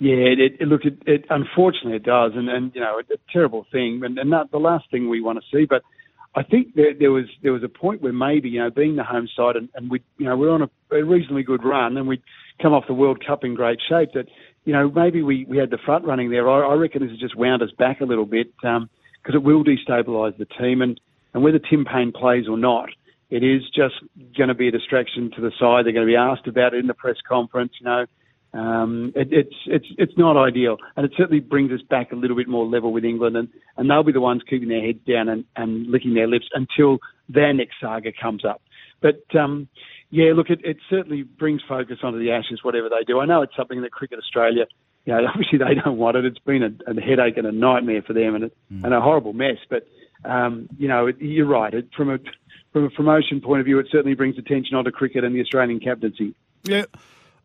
Yeah, 0.01 0.15
it, 0.15 0.57
it, 0.61 0.67
look, 0.67 0.87
it, 0.87 1.03
it, 1.07 1.27
unfortunately 1.29 1.97
it 1.97 2.05
does, 2.05 2.33
and, 2.35 2.49
and 2.49 2.75
you 2.75 2.81
know, 2.81 2.99
it's 2.99 3.11
a 3.11 3.33
terrible 3.33 3.67
thing, 3.71 4.01
and, 4.03 4.19
and 4.19 4.31
not 4.31 4.51
the 4.51 4.59
last 4.59 4.91
thing 4.91 5.11
we 5.11 5.21
want 5.21 5.39
to 5.39 5.57
see. 5.57 5.67
But 5.67 5.83
I 6.35 6.43
think 6.43 6.75
there, 6.75 6.95
there 6.99 7.13
was 7.13 7.27
there 7.43 7.53
was 7.53 7.63
a 7.63 7.69
point 7.69 8.01
where 8.01 8.13
maybe 8.13 8.49
you 8.49 8.61
know, 8.61 8.71
being 8.71 8.97
the 8.97 9.05
home 9.05 9.29
side, 9.37 9.57
and, 9.57 9.69
and 9.75 9.91
we, 9.91 10.03
you 10.17 10.25
know, 10.25 10.39
we're 10.39 10.51
on 10.51 10.63
a, 10.63 10.71
a 10.97 11.05
reasonably 11.05 11.43
good 11.43 11.63
run, 11.63 11.99
and 11.99 12.09
we'd 12.09 12.23
come 12.63 12.73
off 12.73 12.85
the 12.89 12.95
World 12.95 13.23
Cup 13.25 13.45
in 13.45 13.55
great 13.55 13.79
shape. 13.91 14.13
That 14.15 14.27
you 14.65 14.73
know, 14.73 14.91
maybe 14.91 15.23
we, 15.23 15.45
we 15.45 15.59
had 15.59 15.71
the 15.71 15.79
front 15.85 16.05
running 16.05 16.31
there. 16.31 16.49
I, 16.49 16.73
I 16.73 16.75
reckon 16.75 17.03
this 17.03 17.11
has 17.11 17.21
just 17.21 17.37
wound 17.37 17.63
us 17.63 17.71
back 17.79 18.01
a 18.01 18.05
little 18.05 18.27
bit 18.27 18.53
um, 18.65 18.89
because 19.23 19.35
it 19.35 19.43
will 19.43 19.65
destabilise 19.65 20.37
the 20.39 20.47
team. 20.47 20.83
And, 20.83 21.01
and 21.35 21.43
whether 21.43 21.59
Tim 21.59 21.85
Paine 21.85 22.13
plays 22.13 22.49
or 22.49 22.57
not, 22.57 22.89
it 23.31 23.43
is 23.43 23.63
just 23.75 23.95
going 24.37 24.49
to 24.49 24.55
be 24.55 24.69
a 24.69 24.73
distraction 24.73 25.31
to 25.37 25.41
the 25.41 25.53
side. 25.59 25.85
They're 25.85 25.93
going 25.93 26.07
to 26.07 26.11
be 26.11 26.17
asked 26.17 26.47
about 26.47 26.75
it 26.75 26.79
in 26.79 26.87
the 26.87 26.95
press 26.95 27.17
conference. 27.29 27.73
You 27.81 27.87
know, 27.87 28.07
um, 28.53 29.13
it, 29.15 29.29
it's 29.31 29.55
it's 29.67 29.87
it's 29.97 30.19
not 30.19 30.37
ideal, 30.37 30.79
and 30.97 31.07
it 31.07 31.13
certainly 31.17 31.41
brings 31.41 31.71
us 31.71 31.83
back 31.83 32.11
a 32.11 32.17
little 32.17 32.37
bit 32.37 32.49
more 32.49 32.67
level 32.67 32.93
with 32.93 33.05
England, 33.05 33.37
and, 33.37 33.49
and 33.77 33.89
they'll 33.89 34.03
be 34.03 34.13
the 34.13 34.21
ones 34.21 34.43
keeping 34.49 34.69
their 34.69 34.85
heads 34.85 34.99
down 35.07 35.29
and, 35.29 35.45
and 35.55 35.87
licking 35.87 36.15
their 36.15 36.27
lips 36.27 36.47
until 36.53 36.99
their 37.29 37.55
next 37.55 37.77
saga 37.81 38.11
comes 38.13 38.45
up. 38.45 38.61
But 39.01 39.23
um, 39.39 39.69
yeah, 40.11 40.33
look, 40.35 40.51
it, 40.51 40.61
it 40.65 40.79
certainly 40.89 41.23
brings 41.23 41.63
focus 41.69 41.99
onto 42.03 42.19
the 42.19 42.33
Ashes, 42.33 42.61
whatever 42.63 42.89
they 42.89 43.05
do. 43.07 43.21
I 43.21 43.27
know 43.27 43.43
it's 43.43 43.55
something 43.57 43.83
that 43.83 43.93
Cricket 43.93 44.19
Australia, 44.19 44.67
you 45.05 45.13
know, 45.13 45.21
obviously 45.29 45.59
they 45.59 45.75
don't 45.75 45.99
want 45.99 46.17
it. 46.17 46.25
It's 46.25 46.39
been 46.41 46.65
a, 46.65 46.91
a 46.91 47.01
headache 47.01 47.37
and 47.37 47.47
a 47.47 47.53
nightmare 47.53 48.03
for 48.03 48.15
them, 48.15 48.35
and 48.35 48.45
it, 48.45 48.57
mm. 48.73 48.83
and 48.83 48.93
a 48.93 49.01
horrible 49.01 49.33
mess. 49.33 49.59
But 49.69 49.87
um, 50.25 50.69
you 50.77 50.89
know, 50.89 51.07
it, 51.07 51.21
you're 51.21 51.47
right. 51.47 51.73
It, 51.73 51.89
from 51.97 52.11
a 52.11 52.19
from 52.73 52.85
a 52.85 52.91
promotion 52.91 53.41
point 53.41 53.61
of 53.61 53.67
view, 53.67 53.79
it 53.79 53.87
certainly 53.93 54.15
brings 54.15 54.39
attention 54.39 54.77
onto 54.77 54.91
cricket 54.91 55.23
and 55.23 55.35
the 55.35 55.41
Australian 55.41 55.79
captaincy. 55.79 56.35
Yeah. 56.65 56.87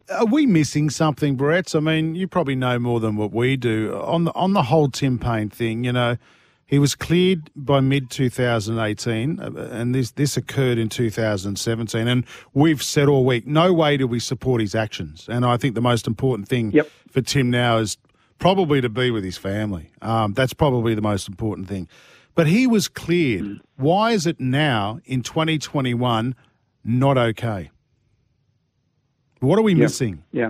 Are 0.09 0.25
we 0.25 0.45
missing 0.45 0.89
something, 0.89 1.35
Brett? 1.35 1.75
I 1.75 1.79
mean, 1.79 2.15
you 2.15 2.27
probably 2.27 2.55
know 2.55 2.77
more 2.77 2.99
than 2.99 3.15
what 3.15 3.31
we 3.31 3.57
do 3.57 3.95
on 3.95 4.25
the 4.25 4.33
on 4.33 4.53
the 4.53 4.63
whole 4.63 4.89
Tim 4.89 5.17
Paine 5.17 5.49
thing. 5.49 5.83
You 5.83 5.93
know, 5.93 6.17
he 6.65 6.79
was 6.79 6.95
cleared 6.95 7.49
by 7.55 7.79
mid 7.79 8.09
2018, 8.09 9.39
uh, 9.39 9.69
and 9.71 9.95
this 9.95 10.11
this 10.11 10.37
occurred 10.37 10.77
in 10.77 10.89
2017. 10.89 12.07
And 12.07 12.25
we've 12.53 12.83
said 12.83 13.07
all 13.07 13.25
week, 13.25 13.47
no 13.47 13.73
way 13.73 13.97
do 13.97 14.07
we 14.07 14.19
support 14.19 14.61
his 14.61 14.75
actions. 14.75 15.27
And 15.29 15.45
I 15.45 15.57
think 15.57 15.75
the 15.75 15.81
most 15.81 16.07
important 16.07 16.47
thing 16.47 16.71
yep. 16.71 16.89
for 17.09 17.21
Tim 17.21 17.49
now 17.49 17.77
is 17.77 17.97
probably 18.39 18.81
to 18.81 18.89
be 18.89 19.11
with 19.11 19.23
his 19.23 19.37
family. 19.37 19.91
Um, 20.01 20.33
that's 20.33 20.53
probably 20.53 20.93
the 20.95 21.01
most 21.01 21.27
important 21.27 21.67
thing. 21.67 21.87
But 22.35 22.47
he 22.47 22.67
was 22.67 22.87
cleared. 22.87 23.43
Mm. 23.43 23.61
Why 23.77 24.11
is 24.11 24.27
it 24.27 24.39
now 24.39 24.99
in 25.05 25.21
2021 25.21 26.35
not 26.83 27.17
okay? 27.17 27.71
What 29.45 29.59
are 29.59 29.63
we 29.63 29.73
yeah. 29.73 29.79
missing? 29.79 30.23
Yeah. 30.31 30.49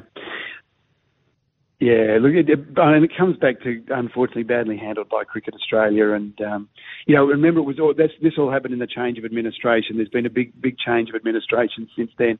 Yeah, 1.80 2.20
look, 2.22 2.32
it, 2.34 2.48
and 2.50 3.04
it 3.04 3.12
comes 3.18 3.36
back 3.38 3.62
to 3.62 3.84
unfortunately 3.90 4.44
badly 4.44 4.78
handled 4.78 5.10
by 5.10 5.26
Cricket 5.26 5.54
Australia, 5.54 6.14
and 6.14 6.34
um, 6.42 6.70
you 7.06 7.14
know, 7.14 7.26
remember 7.26 7.60
it 7.60 7.64
was 7.64 7.80
all 7.82 7.94
this. 7.94 8.12
This 8.22 8.34
all 8.38 8.50
happened 8.50 8.74
in 8.74 8.80
the 8.80 8.88
change 8.88 9.18
of 9.18 9.26
administration. 9.26 9.98
There's 9.98 10.08
been 10.08 10.26
a 10.26 10.30
big, 10.30 10.60
big 10.60 10.78
change 10.78 11.10
of 11.10 11.16
administration 11.16 11.90
since 11.94 12.12
then, 12.18 12.40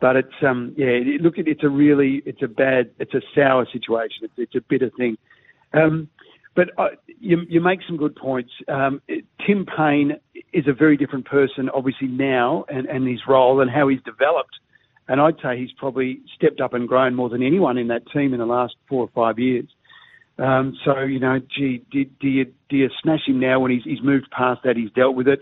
but 0.00 0.14
it's 0.14 0.34
um, 0.40 0.72
yeah, 0.76 1.00
look, 1.20 1.34
it's 1.36 1.64
a 1.64 1.68
really, 1.68 2.22
it's 2.26 2.42
a 2.42 2.48
bad, 2.48 2.90
it's 3.00 3.12
a 3.12 3.20
sour 3.34 3.66
situation. 3.72 4.22
It's, 4.22 4.34
it's 4.36 4.54
a 4.54 4.60
bitter 4.60 4.90
thing. 4.96 5.18
Um, 5.74 6.08
but 6.54 6.70
uh, 6.78 6.88
you, 7.20 7.42
you, 7.48 7.60
make 7.60 7.80
some 7.86 7.96
good 7.96 8.14
points. 8.16 8.50
Um, 8.66 9.02
Tim 9.46 9.66
Paine 9.66 10.12
is 10.52 10.66
a 10.66 10.72
very 10.72 10.96
different 10.96 11.26
person, 11.26 11.68
obviously 11.68 12.08
now, 12.08 12.64
and, 12.68 12.86
and 12.86 13.06
his 13.06 13.20
role 13.28 13.60
and 13.60 13.70
how 13.70 13.88
he's 13.88 14.00
developed. 14.04 14.56
And 15.08 15.20
I'd 15.20 15.36
say 15.42 15.58
he's 15.58 15.72
probably 15.72 16.20
stepped 16.34 16.60
up 16.60 16.74
and 16.74 16.88
grown 16.88 17.14
more 17.14 17.28
than 17.28 17.42
anyone 17.42 17.78
in 17.78 17.88
that 17.88 18.02
team 18.12 18.32
in 18.32 18.40
the 18.40 18.46
last 18.46 18.74
four 18.88 19.02
or 19.02 19.10
five 19.14 19.38
years. 19.38 19.66
Um, 20.38 20.76
so 20.84 21.00
you 21.00 21.18
know, 21.18 21.38
gee, 21.38 21.82
do, 21.90 22.04
do, 22.20 22.28
you 22.28 22.44
do 22.68 22.76
you 22.76 22.90
smash 23.02 23.26
him 23.26 23.40
now 23.40 23.60
when 23.60 23.70
he's 23.70 23.84
he's 23.84 24.02
moved 24.02 24.30
past 24.30 24.62
that? 24.64 24.76
He's 24.76 24.90
dealt 24.90 25.16
with 25.16 25.28
it. 25.28 25.40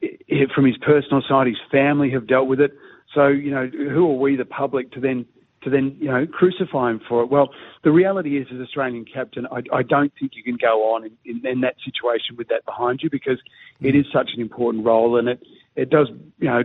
it. 0.00 0.50
From 0.54 0.64
his 0.64 0.76
personal 0.78 1.22
side, 1.28 1.46
his 1.48 1.56
family 1.72 2.10
have 2.10 2.26
dealt 2.26 2.46
with 2.46 2.60
it. 2.60 2.72
So 3.14 3.26
you 3.26 3.50
know, 3.50 3.66
who 3.66 4.10
are 4.10 4.16
we, 4.16 4.36
the 4.36 4.44
public, 4.44 4.92
to 4.92 5.00
then 5.00 5.26
to 5.62 5.70
then 5.70 5.96
you 5.98 6.06
know 6.06 6.26
crucify 6.26 6.90
him 6.90 7.00
for 7.08 7.22
it. 7.22 7.30
Well, 7.30 7.50
the 7.82 7.90
reality 7.90 8.38
is, 8.38 8.46
as 8.54 8.60
Australian 8.60 9.04
captain, 9.04 9.46
I, 9.50 9.62
I 9.72 9.82
don't 9.82 10.12
think 10.18 10.32
you 10.34 10.42
can 10.42 10.56
go 10.56 10.94
on 10.94 11.04
in, 11.04 11.16
in, 11.24 11.46
in, 11.46 11.60
that 11.62 11.74
situation 11.84 12.36
with 12.36 12.48
that 12.48 12.64
behind 12.64 13.00
you 13.02 13.10
because 13.10 13.40
it 13.80 13.96
is 13.96 14.06
such 14.12 14.30
an 14.34 14.40
important 14.40 14.84
role, 14.84 15.18
and 15.18 15.28
it 15.28 15.42
it 15.74 15.90
does 15.90 16.08
you 16.38 16.48
know. 16.48 16.62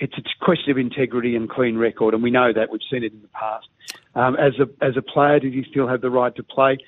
It's 0.00 0.14
a 0.18 0.44
question 0.44 0.70
of 0.70 0.78
integrity 0.78 1.36
and 1.36 1.48
clean 1.48 1.76
record, 1.76 2.14
and 2.14 2.22
we 2.22 2.30
know 2.30 2.52
that 2.52 2.70
we've 2.70 2.80
seen 2.90 3.04
it 3.04 3.12
in 3.12 3.22
the 3.22 3.28
past. 3.28 3.68
Um, 4.14 4.36
as 4.36 4.54
a 4.58 4.68
as 4.84 4.96
a 4.96 5.02
player, 5.02 5.40
does 5.40 5.52
he 5.52 5.64
still 5.70 5.88
have 5.88 6.00
the 6.00 6.10
right 6.10 6.34
to 6.36 6.42
play? 6.42 6.78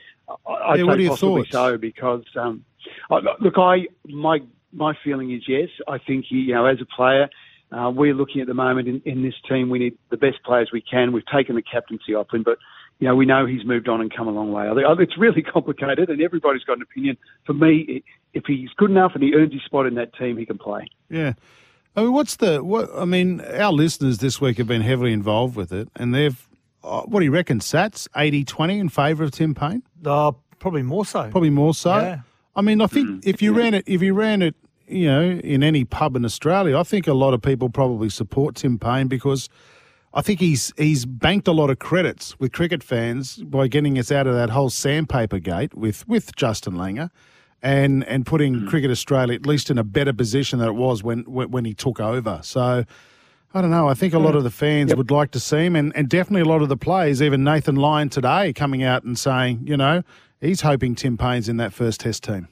I, 0.46 0.74
yeah, 0.74 0.96
say 0.96 1.08
possibly 1.08 1.46
so 1.50 1.78
because 1.78 2.24
um, 2.36 2.64
I, 3.10 3.20
look, 3.40 3.54
I 3.56 3.86
my 4.08 4.40
my 4.72 4.94
feeling 5.04 5.32
is 5.32 5.42
yes. 5.48 5.68
I 5.88 5.98
think 5.98 6.26
he, 6.28 6.36
you 6.36 6.54
know, 6.54 6.66
as 6.66 6.78
a 6.80 6.84
player, 6.84 7.28
uh, 7.72 7.90
we're 7.90 8.14
looking 8.14 8.40
at 8.40 8.46
the 8.46 8.54
moment 8.54 8.88
in, 8.88 9.02
in, 9.04 9.22
this 9.22 9.34
team. 9.48 9.70
We 9.70 9.78
need 9.78 9.98
the 10.10 10.16
best 10.16 10.42
players 10.44 10.70
we 10.72 10.80
can. 10.80 11.12
We've 11.12 11.26
taken 11.26 11.56
the 11.56 11.62
captaincy 11.62 12.14
off 12.14 12.32
him, 12.32 12.42
but 12.42 12.58
you 12.98 13.08
know 13.08 13.14
we 13.14 13.26
know 13.26 13.46
he's 13.46 13.64
moved 13.64 13.88
on 13.88 14.00
and 14.00 14.14
come 14.14 14.28
a 14.28 14.32
long 14.32 14.52
way. 14.52 14.68
It's 15.00 15.18
really 15.18 15.42
complicated, 15.52 16.08
and 16.08 16.20
everybody's 16.22 16.64
got 16.64 16.76
an 16.76 16.82
opinion. 16.82 17.16
For 17.44 17.54
me, 17.54 18.02
if 18.34 18.44
he's 18.46 18.70
good 18.76 18.90
enough 18.90 19.12
and 19.14 19.22
he 19.22 19.34
earns 19.34 19.52
his 19.52 19.62
spot 19.62 19.86
in 19.86 19.94
that 19.94 20.14
team, 20.14 20.36
he 20.36 20.46
can 20.46 20.58
play. 20.58 20.88
Yeah. 21.08 21.34
I 21.96 22.02
mean, 22.02 22.12
what's 22.12 22.36
the 22.36 22.62
what? 22.62 22.90
I 22.94 23.04
mean, 23.04 23.40
our 23.40 23.72
listeners 23.72 24.18
this 24.18 24.40
week 24.40 24.58
have 24.58 24.66
been 24.66 24.82
heavily 24.82 25.12
involved 25.12 25.56
with 25.56 25.72
it, 25.72 25.88
and 25.96 26.14
they've 26.14 26.48
uh, 26.84 27.02
what 27.02 27.20
do 27.20 27.24
you 27.24 27.32
reckon? 27.32 27.58
Sats 27.58 28.06
80-20 28.10 28.78
in 28.78 28.88
favour 28.88 29.24
of 29.24 29.32
Tim 29.32 29.54
Paine? 29.54 29.82
Uh, 30.04 30.32
probably 30.60 30.82
more 30.82 31.04
so. 31.04 31.28
Probably 31.30 31.50
more 31.50 31.74
so. 31.74 31.96
Yeah. 31.96 32.20
I 32.54 32.60
mean, 32.62 32.80
I 32.80 32.86
think 32.86 33.08
Mm. 33.08 33.26
if 33.26 33.42
you 33.42 33.52
ran 33.52 33.74
it, 33.74 33.84
if 33.88 34.02
you 34.02 34.14
ran 34.14 34.40
it 34.42 34.54
you 34.88 35.06
know, 35.06 35.20
in 35.22 35.64
any 35.64 35.84
pub 35.84 36.14
in 36.14 36.24
Australia, 36.24 36.78
I 36.78 36.84
think 36.84 37.08
a 37.08 37.12
lot 37.12 37.34
of 37.34 37.42
people 37.42 37.68
probably 37.70 38.08
support 38.08 38.54
Tim 38.54 38.78
Paine 38.78 39.08
because 39.08 39.48
I 40.14 40.22
think 40.22 40.38
he's 40.38 40.72
he's 40.78 41.04
banked 41.06 41.48
a 41.48 41.52
lot 41.52 41.70
of 41.70 41.80
credits 41.80 42.38
with 42.38 42.52
cricket 42.52 42.84
fans 42.84 43.38
by 43.38 43.66
getting 43.66 43.98
us 43.98 44.12
out 44.12 44.28
of 44.28 44.34
that 44.34 44.50
whole 44.50 44.70
sandpaper 44.70 45.40
gate 45.40 45.74
with 45.74 46.06
with 46.06 46.36
Justin 46.36 46.74
Langer. 46.74 47.10
And, 47.62 48.04
and 48.04 48.24
putting 48.24 48.54
Mm. 48.54 48.68
Cricket 48.68 48.90
Australia 48.90 49.34
at 49.34 49.46
least 49.46 49.70
in 49.70 49.78
a 49.78 49.82
better 49.84 50.12
position 50.12 50.58
than 50.60 50.68
it 50.68 50.74
was 50.74 51.02
when 51.02 51.20
when, 51.24 51.50
when 51.50 51.64
he 51.64 51.74
took 51.74 51.98
over. 51.98 52.38
So 52.42 52.84
I 53.54 53.60
don't 53.62 53.70
know. 53.70 53.88
I 53.88 53.94
think 53.94 54.12
a 54.12 54.18
lot 54.18 54.36
of 54.36 54.44
the 54.44 54.50
fans 54.50 54.90
Yep. 54.90 54.98
would 54.98 55.10
like 55.10 55.30
to 55.32 55.40
see 55.40 55.64
him, 55.64 55.74
and, 55.74 55.90
and 55.96 56.08
definitely 56.08 56.42
a 56.42 56.52
lot 56.52 56.60
of 56.62 56.68
the 56.68 56.76
players, 56.76 57.22
even 57.22 57.42
Nathan 57.42 57.76
Lyon 57.76 58.08
today, 58.10 58.52
coming 58.52 58.82
out 58.82 59.02
and 59.04 59.18
saying, 59.18 59.60
you 59.64 59.76
know, 59.76 60.02
he's 60.40 60.60
hoping 60.60 60.94
Tim 60.94 61.16
Paine's 61.16 61.48
in 61.48 61.56
that 61.56 61.72
first 61.72 62.00
Test 62.00 62.22
team. 62.24 62.48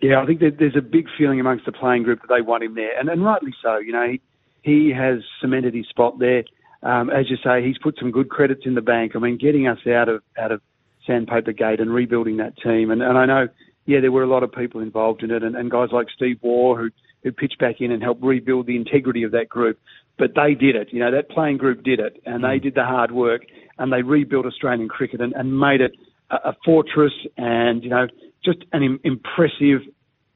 Yeah, 0.00 0.22
I 0.22 0.26
think 0.26 0.40
there's 0.40 0.76
a 0.76 0.80
big 0.80 1.06
feeling 1.18 1.38
amongst 1.40 1.66
the 1.66 1.72
playing 1.72 2.04
group 2.04 2.20
that 2.22 2.28
they 2.34 2.40
want 2.40 2.62
him 2.62 2.74
there, 2.74 2.98
and, 2.98 3.08
and 3.08 3.22
rightly 3.22 3.52
so. 3.62 3.78
You 3.78 3.92
know, 3.92 4.08
he, 4.08 4.20
he 4.62 4.92
has 4.92 5.18
cemented 5.40 5.74
his 5.74 5.86
spot 5.88 6.18
there. 6.18 6.44
Um, 6.84 7.10
as 7.10 7.28
you 7.28 7.36
say, 7.44 7.64
he's 7.64 7.78
put 7.78 7.96
some 7.98 8.12
good 8.12 8.30
credits 8.30 8.62
in 8.64 8.74
the 8.74 8.80
bank. 8.80 9.12
I 9.16 9.18
mean, 9.18 9.36
getting 9.36 9.66
us 9.66 9.78
out 9.86 10.08
of 10.08 10.22
out 10.38 10.52
of 10.52 10.62
Sandpaper 11.08 11.52
Gate 11.52 11.80
and 11.80 11.92
rebuilding 11.92 12.36
that 12.36 12.56
team. 12.58 12.92
And, 12.92 13.02
and 13.02 13.18
I 13.18 13.26
know, 13.26 13.48
yeah, 13.86 14.00
there 14.00 14.12
were 14.12 14.22
a 14.22 14.28
lot 14.28 14.44
of 14.44 14.52
people 14.52 14.80
involved 14.80 15.24
in 15.24 15.32
it, 15.32 15.42
and, 15.42 15.56
and 15.56 15.70
guys 15.70 15.88
like 15.90 16.06
Steve 16.14 16.38
Waugh 16.42 16.76
who 16.76 16.90
who 17.24 17.32
pitched 17.32 17.58
back 17.58 17.80
in 17.80 17.90
and 17.90 18.00
helped 18.02 18.22
rebuild 18.22 18.66
the 18.66 18.76
integrity 18.76 19.24
of 19.24 19.32
that 19.32 19.48
group. 19.48 19.78
But 20.18 20.34
they 20.36 20.54
did 20.54 20.76
it. 20.76 20.88
You 20.92 21.00
know, 21.00 21.10
that 21.10 21.30
playing 21.30 21.56
group 21.56 21.82
did 21.82 21.98
it, 21.98 22.22
and 22.24 22.44
they 22.44 22.58
mm. 22.58 22.62
did 22.62 22.74
the 22.74 22.84
hard 22.84 23.10
work, 23.10 23.42
and 23.78 23.92
they 23.92 24.02
rebuilt 24.02 24.46
Australian 24.46 24.88
cricket 24.88 25.20
and, 25.20 25.32
and 25.32 25.58
made 25.58 25.80
it 25.80 25.92
a, 26.30 26.50
a 26.50 26.56
fortress, 26.64 27.12
and 27.36 27.82
you 27.82 27.90
know, 27.90 28.06
just 28.44 28.58
an 28.72 28.82
Im- 28.82 29.00
impressive 29.04 29.80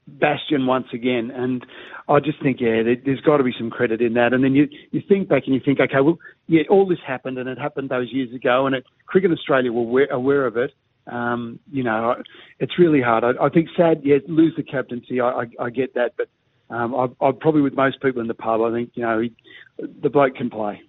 bastion 0.07 0.67
once 0.67 0.89
again. 0.93 1.31
And 1.35 1.65
I 2.09 2.21
just 2.21 2.43
think, 2.43 2.61
yeah, 2.61 2.83
there, 2.83 2.97
there's 3.05 3.21
got 3.21 3.37
to 3.37 3.45
be 3.45 3.55
some 3.57 3.71
credit 3.71 4.01
in 4.03 4.15
that. 4.15 4.33
And 4.33 4.43
then 4.43 4.55
you 4.55 4.69
you 4.91 5.03
think 5.09 5.29
back 5.29 5.45
and 5.47 5.55
you 5.55 5.61
think, 5.65 5.81
okay, 5.81 6.01
well, 6.01 6.19
yeah, 6.49 6.63
all 6.69 6.87
this 6.87 6.99
happened, 7.07 7.39
and 7.39 7.49
it 7.49 7.59
happened 7.59 7.89
those 7.89 8.13
years 8.13 8.35
ago, 8.35 8.67
and 8.67 8.75
it, 8.75 8.85
Cricket 9.07 9.31
Australia 9.31 9.73
were 9.73 9.83
aware, 9.83 10.11
aware 10.11 10.47
of 10.47 10.57
it. 10.57 10.73
Um, 11.07 11.59
you 11.71 11.83
know, 11.83 12.23
it's 12.61 12.79
really 12.79 13.01
hard. 13.01 13.25
I, 13.25 13.45
I 13.45 13.49
think 13.49 13.69
sad, 13.77 14.03
yeah, 14.05 14.19
lose 14.29 14.55
the 14.57 14.63
captaincy. 14.63 15.21
I, 15.21 15.31
I, 15.31 15.45
I 15.61 15.71
get 15.71 15.95
that, 15.95 16.15
but 16.17 16.29
um, 16.75 16.95
I, 16.95 17.27
I 17.27 17.33
probably 17.33 17.61
with 17.61 17.75
most 17.75 18.01
people 18.01 18.21
in 18.21 18.29
the 18.29 18.35
pub, 18.35 18.61
I 18.63 18.73
think 18.73 18.91
you 18.95 19.03
know 19.03 19.21
he, 19.21 19.33
the 19.79 20.11
bloke 20.11 20.35
can 20.37 20.51
play. 20.51 20.81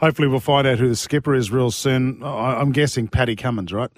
Hopefully, 0.00 0.28
we'll 0.28 0.40
find 0.40 0.66
out 0.66 0.78
who 0.78 0.88
the 0.88 0.96
skipper 0.96 1.34
is 1.34 1.50
real 1.50 1.70
soon. 1.70 2.22
I- 2.22 2.60
I'm 2.60 2.72
guessing 2.72 3.08
Paddy 3.08 3.34
Cummins, 3.34 3.72
right? 3.72 3.90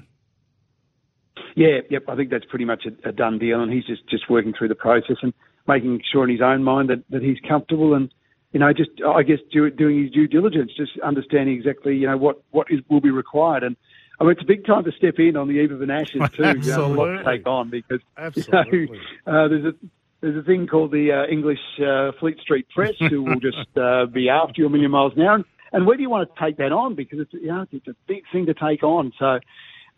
Yeah, 1.57 1.81
yep. 1.91 2.05
I 2.09 2.17
think 2.17 2.31
that's 2.31 2.47
pretty 2.47 2.65
much 2.65 2.87
a, 2.87 3.09
a 3.09 3.13
done 3.13 3.39
deal, 3.39 3.61
and 3.63 3.73
he's 3.73 3.85
just, 3.85 4.09
just 4.09 4.31
working 4.31 4.55
through 4.57 4.69
the 4.69 4.75
process 4.75 5.17
and 5.21 5.35
making 5.67 6.03
sure 6.11 6.25
in 6.25 6.31
his 6.31 6.41
own 6.41 6.65
mind 6.65 6.91
that, 6.91 7.03
that 7.11 7.23
he's 7.23 7.39
comfortable 7.49 7.95
and 7.95 8.13
you 8.53 8.61
know 8.61 8.73
just 8.73 8.91
I 9.07 9.23
guess 9.23 9.39
do, 9.53 9.71
doing 9.71 10.03
his 10.03 10.13
due 10.13 10.27
diligence, 10.27 10.73
just 10.77 10.93
understanding 11.01 11.57
exactly 11.57 11.97
you 11.97 12.07
know 12.07 12.17
what 12.17 12.43
what 12.51 12.67
is 12.71 12.81
will 12.89 13.01
be 13.01 13.11
required. 13.11 13.63
And 13.63 13.77
I 14.21 14.25
mean, 14.25 14.33
it's 14.33 14.43
a 14.43 14.47
big 14.47 14.67
time 14.67 14.85
to 14.85 14.93
step 14.93 15.15
in 15.19 15.37
on 15.37 15.49
the 15.49 15.55
eve 15.55 15.73
of 15.73 15.81
an 15.81 15.91
Ashes 15.91 16.23
too. 16.35 16.61
You 16.61 16.71
know, 16.73 16.87
a 16.87 16.95
lot 16.95 17.07
to 17.07 17.25
take 17.25 17.47
on 17.47 17.71
because 17.71 18.01
Absolutely. 18.19 18.99
you 18.99 19.03
know, 19.27 19.33
uh, 19.45 19.49
there's 19.49 19.65
a 19.65 19.73
there's 20.21 20.37
a 20.37 20.43
thing 20.43 20.67
called 20.67 20.91
the 20.91 21.13
uh, 21.13 21.33
English 21.33 21.61
uh, 21.81 22.13
Fleet 22.21 22.39
Street 22.41 22.67
Press 22.75 22.95
who 22.99 23.23
will 23.23 23.41
just 23.41 23.77
uh, 23.77 24.07
be 24.07 24.29
after 24.29 24.61
you 24.61 24.67
a 24.67 24.71
million 24.71 24.91
miles 24.91 25.15
an 25.17 25.23
hour. 25.23 25.35
And, 25.37 25.45
and 25.73 25.87
where 25.87 25.97
do 25.97 26.03
you 26.03 26.11
want 26.11 26.29
to 26.29 26.45
take 26.45 26.59
that 26.59 26.73
on? 26.73 26.95
Because 26.95 27.21
it's 27.21 27.33
you 27.33 27.49
know 27.49 27.65
it's 27.71 27.89
a 27.89 27.95
big 28.07 28.25
thing 28.33 28.47
to 28.47 28.55
take 28.55 28.83
on. 28.83 29.13
So, 29.19 29.39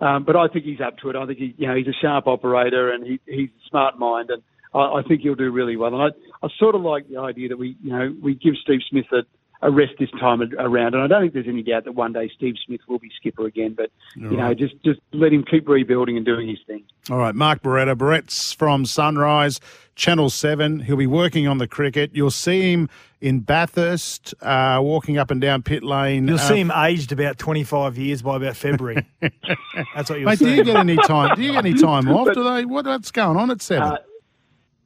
um, 0.01 0.25
but 0.25 0.37
I 0.37 0.49
think 0.49 0.65
he's 0.65 0.81
up 0.81 0.99
to 0.99 1.11
it. 1.11 1.17
I 1.17 1.27
think 1.27 1.39
he 1.39 1.55
you 1.57 1.67
know 1.67 1.75
he's 1.75 1.89
a 1.89 1.97
sharp 2.01 2.27
operator 2.27 2.93
and 2.93 3.05
he, 3.05 3.21
he's 3.27 3.49
a 3.49 3.69
smart 3.69 3.99
mind, 3.99 4.31
and 4.31 4.43
I, 4.75 4.99
I 4.99 5.03
think 5.07 5.23
he'll 5.23 5.35
do 5.35 5.51
really 5.51 5.77
well. 5.77 5.95
And 5.95 6.03
I 6.03 6.47
I 6.47 6.49
sort 6.59 6.75
of 6.75 6.83
like 6.83 7.09
the 7.09 7.19
idea 7.19 7.49
that 7.49 7.59
we 7.59 7.77
you 7.83 7.93
know 7.93 8.15
we 8.23 8.35
give 8.35 8.55
Steve 8.63 8.81
Smith 8.89 9.07
a, 9.13 9.23
a 9.67 9.71
rest 9.71 9.93
this 9.99 10.11
time 10.19 10.43
around. 10.59 10.95
And 10.95 11.03
I 11.03 11.07
don't 11.07 11.23
think 11.23 11.35
there's 11.35 11.49
any 11.49 11.63
doubt 11.63 11.85
that 11.85 11.95
one 11.95 12.13
day 12.13 12.31
Steve 12.35 12.55
Smith 12.67 12.81
will 12.89 12.99
be 12.99 13.11
skipper 13.17 13.47
again. 13.47 13.75
But 13.77 13.91
you 14.17 14.37
know, 14.37 14.53
just 14.55 14.75
just 14.85 15.01
let 15.13 15.33
him 15.33 15.45
keep 15.45 15.69
rebuilding 15.69 16.17
and 16.17 16.27
doing 16.27 16.49
his 16.49 16.59
thing. 16.67 16.85
All 17.11 17.19
right, 17.19 17.35
Mark 17.35 17.63
Beretta. 17.63 17.97
Barrett's 17.97 18.53
from 18.53 18.87
Sunrise, 18.87 19.61
Channel 19.95 20.31
7. 20.31 20.81
He'll 20.81 20.97
be 20.97 21.07
working 21.07 21.47
on 21.47 21.59
the 21.59 21.69
cricket. 21.69 22.11
You'll 22.15 22.31
see 22.31 22.73
him 22.73 22.89
in 23.21 23.41
Bathurst, 23.41 24.35
uh, 24.43 24.79
walking 24.83 25.17
up 25.17 25.31
and 25.31 25.41
down 25.41 25.63
pit 25.63 25.85
lane. 25.85 26.27
You'll 26.27 26.39
uh, 26.39 26.49
see 26.49 26.61
him 26.61 26.73
aged 26.73 27.13
about 27.13 27.39
25 27.39 27.97
years 27.97 28.23
by 28.23 28.37
about 28.37 28.57
February. 28.57 29.07
That's 29.21 30.11
what 30.11 30.19
you'll 30.19 30.29
Mate, 30.29 30.39
see. 30.39 30.47
do 30.47 30.55
you 30.55 30.65
get 30.65 30.77
any 30.77 30.97
time? 30.97 31.37
Do 31.37 31.43
you 31.43 31.53
get 31.53 31.65
any 31.65 31.75
time 31.75 32.09
off? 32.09 32.35
Do 32.35 32.43
they? 32.43 32.65
What, 32.65 32.87
what's 32.87 33.11
going 33.13 33.37
on 33.37 33.51
at 33.51 33.63
seven? 33.63 33.93
Uh, 33.93 33.97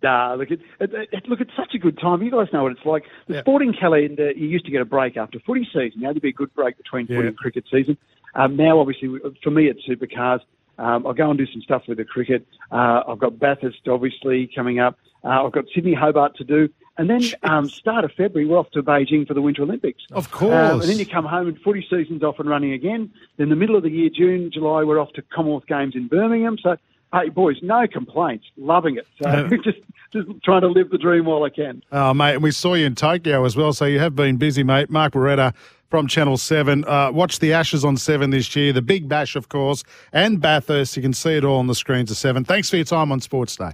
Nah, 0.03 0.35
look, 0.35 0.51
it, 0.51 0.61
it, 0.79 0.91
it, 1.13 1.29
look, 1.29 1.41
it's 1.41 1.51
such 1.57 1.75
a 1.75 1.79
good 1.79 1.99
time. 1.99 2.23
You 2.23 2.31
guys 2.31 2.49
know 2.53 2.63
what 2.65 2.73
it's 2.73 2.85
like. 2.85 3.05
The 3.29 3.35
Yeah. 3.37 3.41
sporting 3.41 3.73
calendar, 3.73 4.31
you 4.33 4.47
used 4.47 4.67
to 4.67 4.71
get 4.71 4.81
a 4.81 4.85
break 4.85 5.17
after 5.17 5.39
footy 5.41 5.65
season. 5.73 6.01
Now 6.01 6.09
there'd 6.13 6.23
be 6.23 6.29
a 6.29 6.33
good 6.33 6.55
break 6.55 6.77
between 6.77 7.07
footy 7.07 7.21
Yeah. 7.21 7.27
and 7.29 7.37
cricket 7.37 7.65
season. 7.71 7.97
Um, 8.35 8.57
now, 8.57 8.79
obviously, 8.79 9.09
for 9.43 9.51
me, 9.51 9.69
it's 9.69 9.81
supercars. 9.89 10.41
Um, 10.79 11.07
I'll 11.07 11.15
go 11.15 11.31
and 11.31 11.39
do 11.39 11.47
some 11.47 11.63
stuff 11.63 11.85
with 11.89 11.97
the 11.97 12.05
cricket. 12.05 12.47
Uh, 12.71 13.03
I've 13.09 13.19
got 13.19 13.39
Bathurst, 13.39 13.89
obviously, 13.89 14.51
coming 14.55 14.79
up. 14.79 14.99
Uh, 15.25 15.45
I've 15.47 15.53
got 15.53 15.65
Sydney 15.75 15.95
Hobart 15.95 16.37
to 16.37 16.45
do. 16.45 16.69
And 16.99 17.09
then, 17.11 17.21
um, 17.43 17.69
start 17.69 18.05
of 18.05 18.13
February, 18.13 18.47
we're 18.49 18.59
off 18.59 18.71
to 18.73 18.83
Beijing 18.83 19.27
for 19.27 19.35
the 19.35 19.43
Winter 19.43 19.63
Olympics. 19.63 20.03
Of 20.13 20.31
course. 20.31 20.53
Um, 20.55 20.81
and 20.81 20.89
then 20.91 20.99
you 20.99 21.07
come 21.07 21.25
home 21.25 21.49
and 21.49 21.59
footy 21.61 21.87
season's 21.91 22.23
off 22.23 22.39
and 22.39 22.49
running 22.49 22.73
again. 22.73 23.11
Then 23.39 23.49
the 23.49 23.57
middle 23.57 23.77
of 23.77 23.83
the 23.83 23.91
year, 23.91 24.11
June, 24.15 24.51
July, 24.53 24.85
we're 24.85 24.99
off 25.01 25.13
to 25.15 25.23
Commonwealth 25.23 25.67
Games 25.67 25.95
in 25.95 26.09
Birmingham. 26.09 26.59
So, 26.63 26.77
hey, 27.13 27.29
boys, 27.29 27.57
no 27.63 27.87
complaints. 27.87 28.47
Loving 28.57 28.97
it. 28.97 29.07
So 29.23 29.29
Yeah. 29.29 29.49
just, 29.65 29.79
just 30.13 30.29
trying 30.45 30.63
to 30.63 30.69
live 30.69 30.91
the 30.91 30.99
dream 30.99 31.25
while 31.25 31.45
I 31.45 31.51
can. 31.51 31.83
Oh, 31.93 32.15
mate, 32.15 32.35
and 32.35 32.43
we 32.43 32.51
saw 32.51 32.75
you 32.75 32.87
in 32.87 32.95
Tokyo 32.95 33.45
as 33.45 33.57
well, 33.57 33.73
so 33.73 33.85
you 33.85 33.99
have 33.99 34.15
been 34.15 34.37
busy, 34.37 34.63
mate. 34.63 34.91
Mark 34.91 35.13
Beretta 35.13 35.55
from 35.89 36.07
Channel 36.09 36.37
7. 36.37 36.85
Uh, 36.85 37.11
watch 37.13 37.39
the 37.39 37.53
Ashes 37.53 37.85
on 37.85 37.97
7 37.97 38.31
this 38.31 38.55
year, 38.57 38.73
the 38.73 38.83
Big 38.83 39.09
Bash, 39.09 39.37
of 39.37 39.49
course, 39.49 39.85
and 40.13 40.41
Bathurst. 40.41 40.97
You 40.97 41.03
can 41.03 41.13
see 41.13 41.37
it 41.37 41.45
all 41.45 41.59
on 41.59 41.67
the 41.67 41.75
screens 41.75 42.11
of 42.11 42.17
7. 42.17 42.45
Thanks 42.45 42.71
for 42.71 42.77
your 42.77 42.85
time 42.85 43.13
on 43.13 43.21
Sports 43.21 43.57
Day. 43.57 43.73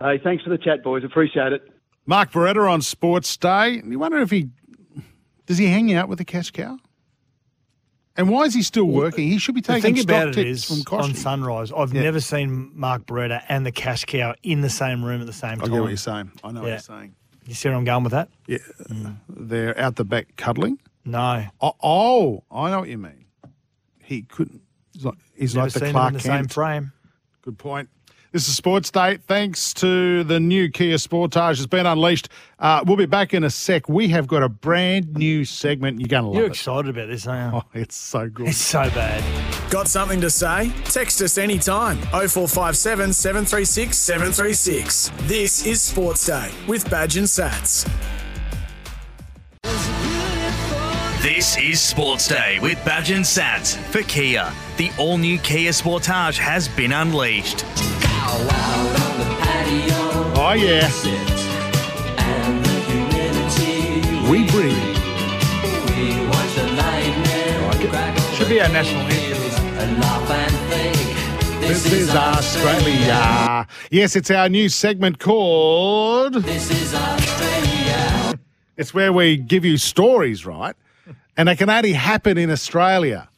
Hey, 0.00 0.18
thanks 0.22 0.42
for 0.42 0.50
the 0.50 0.58
chat, 0.58 0.82
boys. 0.82 1.04
Appreciate 1.04 1.52
it. 1.52 1.62
Mark 2.06 2.32
Beretta 2.32 2.70
on 2.70 2.80
Sports 2.82 3.36
Day. 3.36 3.82
You 3.84 3.98
wonder 3.98 4.18
if 4.18 4.30
he 4.30 4.48
does 5.46 5.58
he 5.58 5.66
hang 5.66 5.92
out 5.92 6.08
with 6.08 6.18
the 6.18 6.24
cash 6.24 6.50
cow? 6.52 6.78
And 8.20 8.28
why 8.28 8.42
is 8.42 8.52
he 8.52 8.62
still 8.62 8.84
working? 8.84 9.26
He 9.28 9.38
should 9.38 9.54
be 9.54 9.62
The 9.62 9.72
taking 9.72 9.94
thing 9.94 10.02
stock 10.02 10.14
about 10.24 10.36
it 10.36 10.46
is, 10.46 10.66
from 10.84 10.98
on 10.98 11.14
Sunrise, 11.14 11.72
I've 11.74 11.94
Yeah. 11.94 12.02
never 12.02 12.20
seen 12.20 12.70
Mark 12.74 13.06
Beretta 13.06 13.42
and 13.48 13.64
the 13.64 13.72
cash 13.72 14.04
cow 14.04 14.34
in 14.42 14.60
the 14.60 14.68
same 14.68 15.02
room 15.02 15.22
at 15.22 15.26
the 15.26 15.32
same 15.32 15.58
time. 15.58 15.64
I 15.70 15.72
get 15.72 15.80
what 15.80 15.88
you're 15.88 15.96
saying. 15.96 16.30
I 16.44 16.52
know 16.52 16.60
what 16.60 16.68
you're 16.68 16.78
saying. 16.80 17.14
You 17.46 17.54
see 17.54 17.70
where 17.70 17.78
I'm 17.78 17.84
going 17.84 18.04
with 18.04 18.12
that? 18.12 18.28
Yeah, 18.46 18.58
they're 19.30 19.76
out 19.80 19.96
the 19.96 20.04
back 20.04 20.36
cuddling. 20.36 20.78
No. 21.06 21.46
Oh, 21.62 21.72
oh, 21.82 22.44
I 22.52 22.68
know 22.70 22.80
what 22.80 22.90
you 22.90 22.98
mean. 22.98 23.24
He 24.04 24.20
couldn't. 24.20 24.60
He's 24.92 25.04
like, 25.06 25.14
he's 25.34 25.54
Never 25.54 25.64
like 25.68 25.72
the 25.72 25.90
Clark 25.90 26.08
in 26.08 26.14
the 26.14 26.20
same 26.20 26.48
frame. 26.48 26.92
Good 27.40 27.56
point. 27.56 27.88
This 28.32 28.46
is 28.48 28.56
Sports 28.56 28.92
Day. 28.92 29.16
Thanks 29.26 29.74
to 29.74 30.22
the 30.22 30.38
new 30.38 30.68
Kia 30.70 30.98
Sportage 30.98 31.56
has 31.56 31.66
been 31.66 31.84
unleashed. 31.84 32.28
Uh, 32.60 32.80
we'll 32.86 32.96
be 32.96 33.06
back 33.06 33.34
in 33.34 33.42
a 33.42 33.50
sec. 33.50 33.88
We 33.88 34.06
have 34.10 34.28
got 34.28 34.44
a 34.44 34.48
brand 34.48 35.14
new 35.14 35.44
segment. 35.44 35.98
You're 35.98 36.06
going 36.06 36.22
to 36.22 36.28
love 36.28 36.36
You're 36.36 36.44
it. 36.46 36.52
excited 36.52 36.90
about 36.90 37.08
this, 37.08 37.26
aren't 37.26 37.54
you? 37.54 37.60
Oh, 37.60 37.64
it's 37.74 37.96
so 37.96 38.28
good. 38.28 38.46
It's 38.46 38.56
so 38.58 38.82
bad. 38.90 39.68
Got 39.68 39.88
something 39.88 40.20
to 40.20 40.30
say? 40.30 40.70
Text 40.84 41.20
us 41.22 41.38
anytime. 41.38 41.96
0457 42.12 43.12
736 43.12 43.96
736. 43.98 45.10
This 45.22 45.66
is 45.66 45.82
Sports 45.82 46.24
Day 46.26 46.52
with 46.68 46.88
Badge 46.88 47.16
and 47.16 47.26
Sats. 47.26 47.84
This 51.20 51.58
is 51.58 51.80
Sports 51.80 52.28
Day 52.28 52.60
with 52.62 52.82
Badge 52.84 53.10
and 53.10 53.24
Sats 53.24 53.76
for 53.76 54.02
Kia. 54.04 54.52
The 54.76 54.90
all 54.98 55.18
new 55.18 55.36
Kia 55.38 55.70
Sportage 55.72 56.38
has 56.38 56.68
been 56.68 56.92
unleashed. 56.92 57.64
Oh, 60.50 60.54
yeah. 60.54 60.90
We 64.28 64.48
bring. 64.50 64.74
Should 68.34 68.48
be 68.48 68.60
our 68.60 68.68
national 68.68 69.02
anthem. 69.02 69.30
This 71.60 71.92
is 71.92 72.10
Australia. 72.10 73.68
Yes, 73.92 74.16
it's 74.16 74.28
our 74.32 74.48
new 74.48 74.68
segment 74.68 75.20
called. 75.20 76.34
This 76.34 76.68
is 76.68 76.94
Australia. 76.96 78.36
It's 78.76 78.92
where 78.92 79.12
we 79.12 79.36
give 79.36 79.64
you 79.64 79.76
stories, 79.76 80.44
right? 80.44 80.74
And 81.36 81.46
they 81.46 81.54
can 81.54 81.70
only 81.70 81.92
happen 81.92 82.36
in 82.36 82.50
Australia. 82.50 83.28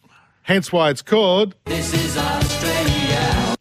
Hence 0.44 0.72
why 0.72 0.88
it's 0.88 1.02
called. 1.02 1.56
this 1.66 1.92
is 1.92 2.16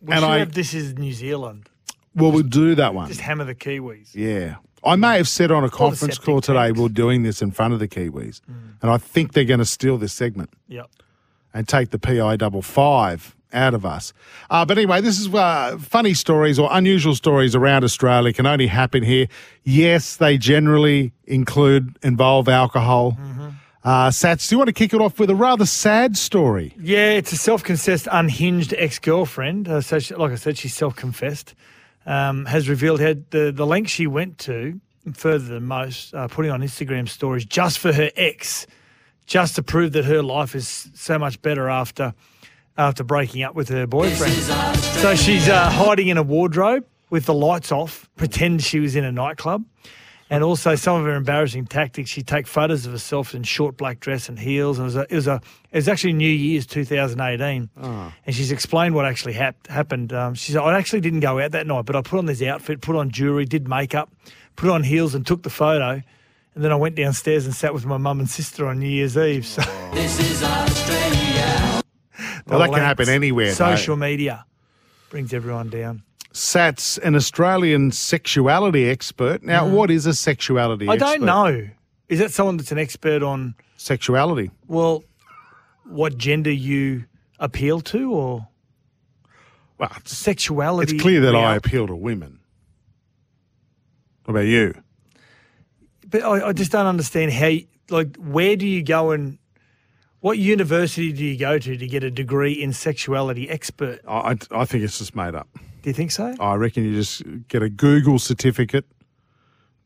We 0.01 0.15
And 0.15 0.23
I- 0.23 0.39
have 0.39 0.53
This 0.53 0.73
is 0.73 0.97
New 0.97 1.11
Zealand. 1.11 1.70
Well, 2.15 2.31
we'll 2.31 2.43
do 2.43 2.75
that 2.75 2.93
one. 2.93 3.07
Just 3.07 3.21
hammer 3.21 3.43
the 3.45 3.55
Kiwis. 3.55 4.13
Yeah. 4.13 4.55
I 4.83 4.95
may 4.95 5.17
have 5.17 5.27
said 5.27 5.51
on 5.51 5.63
a 5.63 5.69
conference 5.69 6.17
call 6.17 6.41
today 6.41 6.65
tanks. 6.67 6.79
we're 6.79 6.89
doing 6.89 7.23
this 7.23 7.41
in 7.41 7.51
front 7.51 7.73
of 7.73 7.79
the 7.79 7.87
Kiwis. 7.87 8.41
And 8.81 8.89
I 8.91 8.97
think 8.97 9.33
they're 9.33 9.45
going 9.45 9.59
to 9.59 9.65
steal 9.65 9.97
this 9.97 10.11
segment 10.13 10.49
Yep. 10.67 10.89
and 11.53 11.67
take 11.67 11.91
the 11.91 11.99
PI 11.99 12.37
double 12.37 12.61
five 12.63 13.35
out 13.53 13.73
of 13.73 13.85
us. 13.85 14.11
Uh, 14.49 14.65
but 14.65 14.77
anyway, 14.77 15.01
this 15.01 15.19
is 15.19 15.27
uh, 15.33 15.77
funny 15.79 16.13
stories 16.13 16.57
or 16.57 16.67
unusual 16.71 17.13
stories 17.15 17.53
around 17.53 17.83
Australia 17.83 18.33
can 18.33 18.45
only 18.45 18.67
happen 18.67 19.03
here. 19.03 19.27
Yes, 19.63 20.15
they 20.15 20.37
generally 20.37 21.11
include 21.25 21.97
involve 22.01 22.47
alcohol. 22.49 23.17
Uh, 23.83 24.09
Sats, 24.09 24.47
do 24.47 24.53
you 24.55 24.57
want 24.57 24.67
to 24.67 24.73
kick 24.73 24.93
it 24.93 25.01
off 25.01 25.19
with 25.19 25.29
a 25.29 25.35
rather 25.35 25.65
sad 25.65 26.15
story? 26.15 26.73
Yeah, 26.79 27.11
it's 27.11 27.31
a 27.33 27.37
self-confessed 27.37 28.07
unhinged 28.11 28.73
ex-girlfriend. 28.77 29.67
Uh, 29.67 29.81
so, 29.81 29.97
she, 29.99 30.13
like 30.15 30.31
I 30.31 30.35
said, 30.35 30.57
she's 30.57 30.73
self-confessed. 30.75 31.53
Um, 32.05 32.45
has 32.45 32.67
revealed 32.67 32.99
how 32.99 33.13
the 33.29 33.51
the 33.51 33.65
length 33.65 33.91
she 33.91 34.07
went 34.07 34.39
to, 34.39 34.81
further 35.13 35.45
than 35.45 35.65
most, 35.65 36.13
uh, 36.13 36.27
putting 36.27 36.51
on 36.51 36.61
Instagram 36.61 37.07
stories 37.07 37.45
just 37.45 37.77
for 37.77 37.93
her 37.93 38.09
ex, 38.15 38.65
just 39.27 39.55
to 39.55 39.63
prove 39.63 39.91
that 39.93 40.05
her 40.05 40.23
life 40.23 40.55
is 40.55 40.89
so 40.95 41.19
much 41.19 41.41
better 41.41 41.69
after 41.69 42.13
after 42.77 43.03
breaking 43.03 43.43
up 43.43 43.53
with 43.53 43.69
her 43.69 43.85
boyfriend. 43.85 44.33
So 44.33 45.15
she's 45.15 45.47
uh, 45.47 45.69
hiding 45.69 46.07
in 46.07 46.17
a 46.17 46.23
wardrobe 46.23 46.85
with 47.09 47.25
the 47.25 47.33
lights 47.33 47.71
off, 47.71 48.09
pretend 48.15 48.63
she 48.63 48.79
was 48.79 48.95
in 48.95 49.03
a 49.03 49.11
nightclub. 49.11 49.63
And 50.31 50.45
also 50.45 50.75
some 50.75 50.95
of 50.97 51.05
her 51.05 51.13
embarrassing 51.15 51.65
tactics. 51.67 52.09
She'd 52.09 52.25
take 52.25 52.47
photos 52.47 52.85
of 52.85 52.93
herself 52.93 53.35
in 53.35 53.43
short 53.43 53.75
black 53.75 53.99
dress 53.99 54.29
and 54.29 54.39
heels. 54.39 54.79
And 54.79 54.85
it 54.85 54.87
was 54.87 54.95
a, 54.95 55.01
it 55.09 55.15
was 55.15 55.27
a, 55.27 55.41
it 55.71 55.75
was 55.77 55.87
actually 55.89 56.13
New 56.13 56.29
Year's 56.29 56.65
2018. 56.65 57.69
And 57.75 58.11
she's 58.33 58.49
explained 58.51 58.95
what 58.95 59.05
actually 59.05 59.33
hap- 59.33 59.67
happened. 59.67 60.13
Um, 60.13 60.33
she 60.33 60.53
said, 60.53 60.61
I 60.61 60.77
actually 60.77 61.01
didn't 61.01 61.19
go 61.19 61.37
out 61.39 61.51
that 61.51 61.67
night, 61.67 61.83
but 61.85 61.97
I 61.97 62.01
put 62.01 62.17
on 62.17 62.27
this 62.27 62.41
outfit, 62.41 62.79
put 62.81 62.95
on 62.95 63.11
jewelry, 63.11 63.43
did 63.43 63.67
makeup, 63.67 64.09
put 64.55 64.69
on 64.69 64.83
heels 64.83 65.13
and 65.15 65.27
took 65.27 65.43
the 65.43 65.49
photo. 65.49 66.01
And 66.55 66.63
then 66.63 66.71
I 66.71 66.75
went 66.75 66.95
downstairs 66.95 67.45
and 67.45 67.53
sat 67.53 67.73
with 67.73 67.85
my 67.85 67.97
mum 67.97 68.19
and 68.21 68.29
sister 68.29 68.67
on 68.67 68.79
New 68.79 68.87
Year's 68.89 69.17
Eve. 69.17 69.45
So 69.45 69.61
this 69.93 70.17
is 70.19 70.41
Australia. 70.43 71.81
Well, 72.47 72.59
that 72.59 72.69
can 72.71 72.79
happen 72.79 73.09
anywhere. 73.09 73.47
though. 73.47 73.75
Social 73.75 73.95
media 73.97 74.45
brings 75.09 75.33
everyone 75.33 75.69
down. 75.69 76.03
Sats, 76.33 76.97
an 76.99 77.15
Australian 77.15 77.91
sexuality 77.91 78.89
expert. 78.89 79.43
Now, 79.43 79.67
what 79.67 79.91
is 79.91 80.05
a 80.05 80.13
sexuality 80.13 80.85
Mm. 80.85 80.89
I 80.91 80.93
expert? 80.93 81.05
don't 81.17 81.25
know. 81.25 81.69
Is 82.09 82.19
that 82.19 82.31
someone 82.31 82.57
that's 82.57 82.71
an 82.71 82.77
expert 82.77 83.21
on, 83.23 83.55
Sexuality. 83.77 84.51
well, 84.67 85.03
what 85.85 86.17
gender 86.17 86.51
you 86.51 87.05
appeal 87.39 87.81
to 87.81 88.11
or 88.13 88.47
Well, 89.77 89.91
it's, 89.97 90.15
sexuality? 90.17 90.93
it's 90.95 91.01
clear 91.01 91.21
that 91.21 91.35
I 91.35 91.55
appeal 91.55 91.87
to 91.87 91.95
women. 91.95 92.39
What 94.25 94.33
about 94.35 94.45
you? 94.45 94.73
But 96.07 96.23
I, 96.23 96.49
I 96.49 96.53
just 96.53 96.71
don't 96.71 96.85
understand 96.85 97.31
how, 97.33 97.47
you- 97.47 97.65
like, 97.89 98.15
where 98.17 98.55
do 98.55 98.67
you 98.67 98.83
go 98.83 99.11
and 99.11 99.37
what 100.19 100.37
university 100.37 101.11
do 101.11 101.25
you 101.25 101.37
go 101.37 101.57
to 101.57 101.75
to 101.75 101.87
get 101.87 102.03
a 102.03 102.11
degree 102.11 102.53
in 102.53 102.71
sexuality 102.73 103.49
expert? 103.49 103.99
I, 104.07 104.31
I, 104.31 104.35
I 104.61 104.65
think 104.65 104.83
it's 104.83 104.99
just 104.99 105.15
made 105.15 105.33
up. 105.35 105.47
Do 105.81 105.89
you 105.89 105.93
think 105.93 106.11
so? 106.11 106.35
Oh, 106.39 106.45
I 106.45 106.55
reckon 106.55 106.83
you 106.83 106.93
just 106.93 107.23
get 107.47 107.63
a 107.63 107.69
Google 107.69 108.19
certificate, 108.19 108.85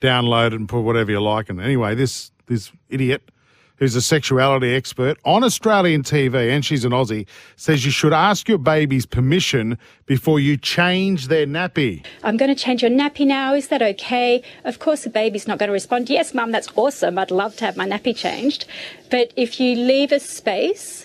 download 0.02 0.48
it, 0.48 0.54
and 0.54 0.68
put 0.68 0.82
whatever 0.82 1.12
you 1.12 1.22
like. 1.22 1.50
And 1.50 1.62
anyway, 1.62 1.96
this 1.96 2.32
this 2.48 2.72
idiot, 2.90 3.32
who's 3.78 3.96
a 3.96 4.02
sexuality 4.02 4.74
expert 4.74 5.18
on 5.26 5.44
Australian 5.44 6.04
TV, 6.04 6.50
and 6.50 6.66
she's 6.66 6.86
an 6.86 6.92
Aussie, 6.92 7.28
says 7.56 7.86
you 7.86 7.92
should 7.92 8.14
ask 8.14 8.48
your 8.48 8.58
baby's 8.58 9.06
permission 9.06 9.78
before 10.06 10.40
you 10.40 10.58
change 10.58 11.28
their 11.28 11.46
nappy. 11.46 12.06
I'm 12.24 12.38
going 12.38 12.54
to 12.54 12.62
change 12.62 12.82
your 12.82 12.92
nappy 12.92 13.26
now. 13.26 13.54
Is 13.54 13.70
that 13.70 13.82
okay? 13.82 14.44
Of 14.64 14.80
course, 14.80 15.04
the 15.04 15.10
baby's 15.10 15.48
not 15.48 15.60
going 15.60 15.70
to 15.70 15.74
respond, 15.74 16.10
Yes, 16.10 16.34
mum, 16.34 16.52
that's 16.52 16.70
awesome. 16.76 17.18
I'd 17.18 17.32
love 17.32 17.56
to 17.58 17.66
have 17.66 17.78
my 17.78 17.88
nappy 17.88 18.16
changed. 18.16 18.66
But 19.10 19.34
if 19.36 19.60
you 19.60 19.76
leave 19.76 20.12
a 20.12 20.20
space 20.20 21.05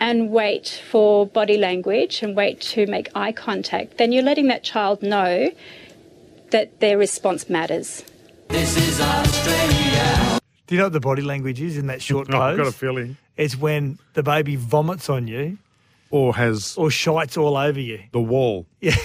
and 0.00 0.30
wait 0.30 0.82
for 0.90 1.26
body 1.26 1.56
language 1.58 2.22
and 2.22 2.36
wait 2.36 2.60
to 2.60 2.86
make 2.86 3.08
eye 3.14 3.32
contact, 3.32 3.98
then 3.98 4.12
you're 4.12 4.22
letting 4.22 4.48
that 4.48 4.62
child 4.62 5.02
know 5.02 5.50
that 6.50 6.80
their 6.80 6.98
response 6.98 7.48
matters. 7.48 8.04
Do 8.48 8.58
you 10.74 10.78
know 10.78 10.84
what 10.86 10.92
the 10.92 11.00
body 11.00 11.22
language 11.22 11.60
is 11.60 11.76
in 11.76 11.86
that 11.86 12.02
short 12.08 12.28
Oh, 12.32 12.40
I've 12.40 12.56
got 12.56 12.66
a 12.66 12.72
feeling. 12.72 13.16
It's 13.36 13.56
when 13.56 13.98
the 14.14 14.22
baby 14.22 14.56
vomits 14.56 15.08
on 15.08 15.28
you 15.28 15.58
Or 16.10 16.34
has 16.34 16.76
or 16.76 16.90
shites 16.90 17.36
all 17.36 17.56
over 17.56 17.80
you. 17.80 18.00
the 18.12 18.20
wall. 18.20 18.66
Yeah. 18.80 18.96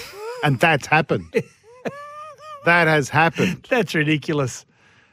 And 0.44 0.58
that's 0.58 0.86
happened. 0.86 1.26
that 2.64 2.88
has 2.88 3.08
happened. 3.08 3.66
That's 3.68 3.94
ridiculous. 3.94 4.64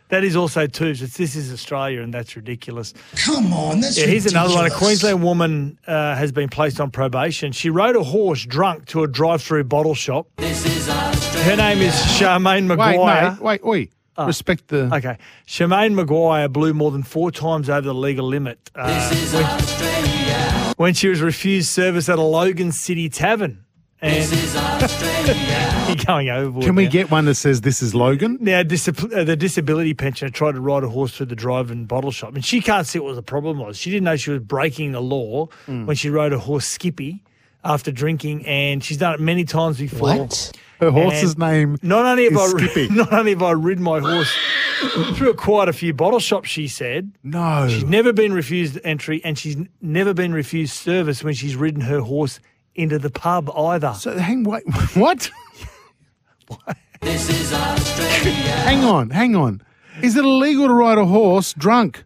That 0.09 0.23
is 0.23 0.35
also 0.35 0.65
tubes. 0.65 1.01
It's 1.03 1.17
this 1.17 1.35
is 1.35 1.53
Australia, 1.53 2.01
and 2.01 2.11
that's 2.13 2.35
ridiculous. 2.35 2.93
Come 3.15 3.53
on, 3.53 3.79
that's 3.79 3.97
Yeah, 3.97 4.07
here's 4.07 4.25
another 4.25 4.53
one. 4.55 4.65
A. 4.65 4.71
Queensland 4.71 5.23
woman 5.23 5.79
uh, 5.85 6.15
has 6.15 6.31
been 6.31 6.49
placed 6.49 6.81
on 6.81 6.89
probation. 6.89 7.51
She 7.51 7.69
rode 7.69 7.95
a 7.95 8.03
horse 8.03 8.43
drunk 8.43 8.87
to 8.87 9.03
a 9.03 9.07
drive-through 9.07 9.65
bottle 9.65 9.93
shop. 9.93 10.27
Her 10.39 11.55
name 11.55 11.79
is 11.79 11.93
Charmaine 11.93 12.67
Wait, 12.67 12.77
Maguire. 12.77 13.31
mate. 13.31 13.41
Wait, 13.41 13.63
oi. 13.63 13.89
Respect 14.25 14.67
the. 14.67 14.93
Okay, 14.93 15.17
Charmaine 15.47 15.93
Maguire 15.93 16.49
blew 16.49 16.73
more 16.73 16.91
than 16.91 17.03
four 17.03 17.31
times 17.31 17.69
over 17.69 17.81
the 17.81 17.93
legal 17.93 18.27
limit 18.27 18.59
uh, 18.75 19.09
when, 19.31 20.75
when 20.75 20.93
she 20.93 21.07
was 21.07 21.21
refused 21.21 21.69
service 21.69 22.09
at 22.09 22.19
a 22.19 22.23
Logan 22.23 22.71
City 22.73 23.07
tavern. 23.07 23.63
And 24.01 24.15
you're 25.89 26.05
going 26.05 26.29
overboard. 26.29 26.65
Can 26.65 26.75
we 26.75 26.85
now. 26.85 26.89
get 26.91 27.11
one 27.11 27.25
that 27.25 27.35
says 27.35 27.61
this 27.61 27.81
is 27.81 27.93
Logan? 27.93 28.37
Now, 28.39 28.63
disab- 28.63 29.13
uh, 29.13 29.23
the 29.25 29.35
disability 29.35 29.93
pensioner 29.93 30.31
tried 30.31 30.53
to 30.53 30.61
ride 30.61 30.83
a 30.83 30.89
horse 30.89 31.15
through 31.17 31.25
the 31.27 31.35
drive-in 31.35 31.85
bottle 31.85 32.11
shop, 32.11 32.33
and 32.35 32.45
she 32.45 32.61
can't 32.61 32.87
see 32.87 32.99
what 32.99 33.15
the 33.15 33.21
problem 33.23 33.59
was. 33.59 33.77
She 33.77 33.89
didn't 33.89 34.05
know 34.05 34.15
she 34.15 34.31
was 34.31 34.39
breaking 34.41 34.93
the 34.93 35.01
law 35.01 35.47
Hmm. 35.65 35.85
when 35.85 35.97
she 35.97 36.09
rode 36.09 36.31
a 36.31 36.39
horse 36.39 36.65
Skippy 36.65 37.23
after 37.63 37.91
drinking, 37.91 38.45
and 38.45 38.81
she's 38.81 38.97
done 38.97 39.15
it 39.15 39.19
many 39.19 39.43
times 39.43 39.77
before. 39.79 40.17
What? 40.17 40.51
Her 40.79 40.91
horse's 40.91 41.31
And 41.33 41.39
name. 41.39 41.77
Not 41.81 42.05
only 42.05 42.23
have 42.23 42.33
is 42.33 42.39
I 42.39 42.47
Skippy. 42.57 42.87
not 42.95 43.11
only 43.11 43.31
have 43.31 43.43
I 43.43 43.51
ridden 43.51 43.83
my 43.83 43.99
horse 43.99 44.33
through 45.15 45.33
quite 45.33 45.67
a 45.67 45.73
few 45.73 45.93
bottle 45.93 46.21
shops, 46.21 46.47
she 46.47 46.69
said 46.69 47.11
No. 47.21 47.67
she's 47.67 47.83
never 47.83 48.13
been 48.13 48.31
refused 48.31 48.79
entry, 48.85 49.19
and 49.25 49.37
she's 49.37 49.57
never 49.81 50.13
been 50.13 50.31
refused 50.31 50.71
service 50.71 51.21
when 51.21 51.33
she's 51.33 51.57
ridden 51.57 51.81
her 51.81 51.99
horse 51.99 52.39
into 52.75 52.99
the 52.99 53.09
pub 53.09 53.49
either. 53.55 53.93
So 53.93 54.17
hang 54.17 54.43
wait 54.43 54.63
what? 54.95 55.29
hang 57.01 58.83
on, 58.85 59.09
hang 59.09 59.35
on. 59.35 59.61
Is 60.01 60.15
it 60.15 60.23
illegal 60.23 60.67
to 60.67 60.73
ride 60.73 60.97
a 60.97 61.05
horse 61.05 61.53
drunk? 61.53 62.03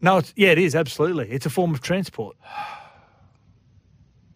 No, 0.00 0.18
it's, 0.18 0.32
yeah, 0.36 0.50
it 0.50 0.58
is 0.58 0.74
absolutely. 0.74 1.30
It's 1.30 1.46
a 1.46 1.50
form 1.50 1.72
of 1.72 1.80
transport. 1.80 2.36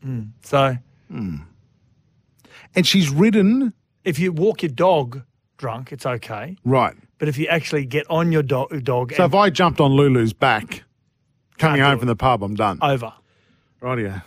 Mm, 0.04 0.30
So 0.42 0.76
And 1.10 2.86
she's 2.86 3.10
ridden 3.10 3.72
if 4.04 4.18
you 4.18 4.32
walk 4.32 4.62
your 4.62 4.70
dog 4.70 5.22
drunk, 5.58 5.92
it's 5.92 6.06
okay. 6.06 6.56
right. 6.64 6.94
But 7.18 7.26
if 7.28 7.36
you 7.36 7.46
actually 7.48 7.84
get 7.84 8.06
on 8.08 8.30
your 8.30 8.44
do- 8.44 8.68
dog 8.82 9.12
So 9.12 9.24
and 9.24 9.32
if 9.32 9.36
I 9.36 9.50
jumped 9.50 9.80
on 9.80 9.90
Lulu's 9.90 10.32
back, 10.32 10.84
coming 11.58 11.80
home 11.82 11.94
it. 11.94 11.98
from 11.98 12.06
the 12.06 12.14
pub, 12.16 12.42
I'm 12.44 12.54
done. 12.54 12.78
over, 12.80 13.12
Right, 13.80 14.04
Wow. 14.06 14.22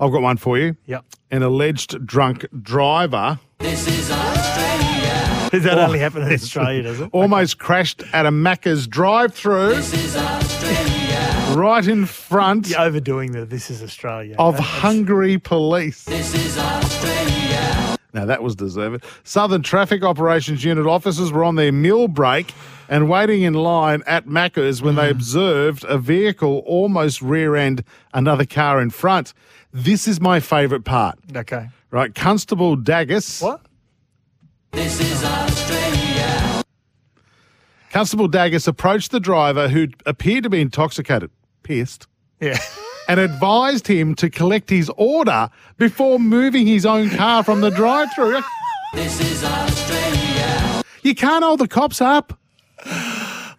I've 0.00 0.10
got 0.12 0.22
one 0.22 0.36
for 0.38 0.58
you. 0.58 0.76
yep. 0.86 1.04
An 1.30 1.42
alleged 1.42 2.04
drunk 2.06 2.46
driver 2.62 3.38
This 3.58 3.86
is 3.86 4.10
Australia. 4.10 5.48
Does 5.52 5.64
that 5.64 5.78
oh. 5.78 5.82
only 5.82 5.98
happen 5.98 6.22
in 6.22 6.32
Australia? 6.40 6.82
Does 6.84 7.00
it? 7.00 7.10
almost 7.12 7.58
crashed 7.58 8.02
at 8.12 8.24
a 8.26 8.30
Macca's 8.30 8.86
drive-through 8.86 9.74
This 9.74 9.92
is 9.92 10.16
Australia. 10.16 11.54
right 11.56 11.86
in 11.86 12.06
front 12.06 12.68
You're 12.70 12.80
overdoing 12.80 13.32
the. 13.32 13.44
This 13.44 13.70
is 13.70 13.82
Australia. 13.82 14.36
of 14.38 14.56
That- 14.56 14.62
Hungary 14.62 15.38
police. 15.38 16.04
Now 18.12 18.24
that 18.26 18.42
was 18.42 18.56
deserved. 18.56 19.04
Southern 19.24 19.62
Traffic 19.62 20.02
Operations 20.02 20.64
Unit 20.64 20.86
officers 20.86 21.30
were 21.32 21.44
on 21.44 21.54
their 21.56 21.72
meal 21.72 22.08
break 22.08 22.52
and 22.88 23.08
waiting 23.08 23.42
in 23.42 23.54
line 23.54 24.02
at 24.06 24.26
Macca's 24.26 24.82
when 24.82 24.94
Hmm. 24.94 25.00
they 25.00 25.10
observed 25.10 25.84
a 25.88 25.96
vehicle 25.98 26.62
almost 26.66 27.22
rear-end 27.22 27.84
another 28.12 28.44
car 28.44 28.80
in 28.80 28.90
front. 28.90 29.32
This 29.72 30.08
is 30.08 30.20
my 30.20 30.40
favourite 30.40 30.84
part. 30.84 31.18
okay. 31.36 31.68
Right, 31.92 32.14
Constable 32.14 32.76
Daggus. 32.76 33.40
What? 33.42 33.60
This 34.72 35.00
is 35.00 35.24
Australia. 35.24 36.62
Constable 37.92 38.28
Daggus 38.28 38.68
approached 38.68 39.10
the 39.10 39.18
driver 39.20 39.68
who 39.68 39.88
appeared 40.06 40.44
to 40.44 40.50
be 40.50 40.60
intoxicated, 40.60 41.30
pissed, 41.64 42.06
Yeah. 42.40 42.58
and 43.10 43.18
advised 43.18 43.88
him 43.88 44.14
to 44.14 44.30
collect 44.30 44.70
his 44.70 44.88
order 44.96 45.50
before 45.78 46.20
moving 46.20 46.64
his 46.64 46.86
own 46.86 47.10
car 47.10 47.42
from 47.42 47.60
the 47.60 47.70
drive-through. 47.70 48.40
You 51.02 51.14
can't 51.16 51.42
hold 51.42 51.58
the 51.58 51.66
cops 51.66 52.00
up. 52.00 52.38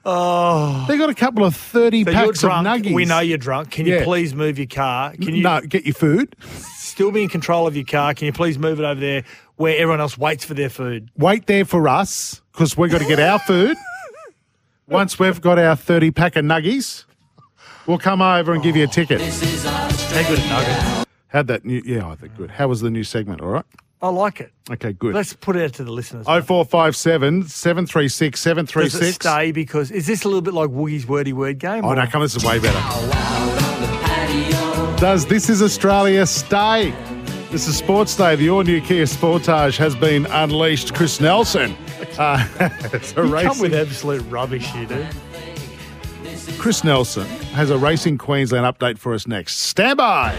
Oh. 0.06 0.86
They 0.88 0.98
got 0.98 1.10
a 1.10 1.14
couple 1.14 1.44
of 1.44 1.56
thirty 1.56 2.04
So 2.06 2.12
you're 2.12 2.20
packs 2.28 2.44
of 2.44 2.50
nuggies. 2.52 2.94
We 2.94 3.04
know 3.06 3.20
you're 3.20 3.38
drunk. 3.38 3.72
Can 3.72 3.86
you 3.86 3.96
Yeah. 3.98 4.04
please 4.06 4.34
move 4.34 4.58
your 4.58 4.68
car? 4.68 5.12
Can 5.22 5.36
you 5.36 5.44
no, 5.44 5.60
get 5.62 5.86
your 5.86 5.94
food. 5.94 6.36
still 6.80 7.12
be 7.12 7.24
in 7.24 7.30
control 7.30 7.68
of 7.68 7.76
your 7.76 7.86
car? 7.86 8.14
Can 8.14 8.28
you 8.28 8.34
please 8.34 8.58
move 8.58 8.80
it 8.80 8.84
over 8.86 9.00
there 9.00 9.24
where 9.58 9.76
everyone 9.78 10.00
else 10.00 10.18
waits 10.18 10.46
for 10.46 10.54
their 10.54 10.70
food? 10.70 11.10
Wait 11.18 11.46
there 11.46 11.66
for 11.66 11.88
us 11.90 12.42
because 12.54 12.78
we've 12.78 12.90
got 12.90 13.00
to 13.02 13.06
get 13.08 13.20
our 13.20 13.38
food. 13.40 13.76
Once 14.88 15.20
we've 15.20 15.42
got 15.42 15.60
our 15.60 15.76
thirty 15.76 16.10
pack 16.10 16.36
of 16.36 16.46
nuggies, 16.46 17.04
we'll 17.88 17.98
come 17.98 18.22
over 18.22 18.54
and 18.54 18.62
give 18.64 18.76
you 18.76 18.84
a 18.84 18.88
ticket. 18.88 19.22
How 19.22 20.28
good 20.28 20.40
at 20.40 20.50
nuggets. 20.50 21.10
How'd 21.30 21.48
that 21.48 21.66
new? 21.66 21.82
Yeah, 21.86 22.08
I 22.10 22.16
think 22.16 22.36
good. 22.36 22.52
How 22.52 22.68
was 22.68 22.82
the 22.82 22.90
new 22.90 23.04
segment? 23.04 23.42
All 23.42 23.50
right. 23.50 23.66
I 24.02 24.10
like 24.10 24.42
it. 24.42 24.52
Okay, 24.70 24.94
good. 24.94 25.14
Let's 25.14 25.34
put 25.34 25.56
it 25.56 25.64
out 25.64 25.74
to 25.76 25.84
the 25.84 25.92
listeners. 25.92 26.26
Oh 26.28 26.42
four 26.42 26.66
five 26.66 26.96
seven 26.96 27.44
seven 27.48 27.86
three 27.86 28.08
six 28.10 28.40
seven 28.42 28.66
three 28.66 28.86
Does 28.86 28.96
it 28.96 29.00
six. 29.14 29.16
stay? 29.18 29.52
Because 29.52 29.92
is 29.92 30.08
this 30.08 30.24
a 30.24 30.28
little 30.28 30.42
bit 30.42 30.54
like 30.56 30.70
Woogie's 30.72 31.06
wordy 31.08 31.34
word 31.34 31.60
game? 31.60 31.86
Oh 31.86 31.90
or- 31.90 31.96
no, 31.96 32.06
come 32.08 32.22
on, 32.22 32.26
this 32.26 32.36
is 32.36 32.44
way 32.44 32.60
better. 32.60 32.80
Does 35.00 35.26
This 35.26 35.50
Is 35.50 35.62
Australia 35.64 36.26
stay? 36.28 36.92
This 37.50 37.68
is 37.68 37.76
Sports 37.78 38.16
Day. 38.16 38.36
The 38.36 38.50
all-new 38.52 38.82
Kia 38.82 39.06
Sportage 39.06 39.76
has 39.78 39.96
been 39.96 40.26
unleashed. 40.28 40.94
Chris 40.94 41.20
Nelson. 41.20 41.76
Uh, 42.20 42.48
it's 42.94 43.12
a 43.14 43.16
You 43.16 43.22
come 43.24 43.32
racing- 43.32 43.62
with 43.62 43.74
absolute 43.74 44.22
rubbish, 44.30 44.74
you 44.76 44.86
do. 44.86 45.06
Chris 46.58 46.84
Nelson 46.84 47.28
has 47.54 47.70
a 47.70 47.78
Racing 47.78 48.18
Queensland 48.18 48.66
update 48.66 48.98
for 48.98 49.14
us 49.14 49.28
next. 49.28 49.58
Stand 49.58 49.98
by. 49.98 50.38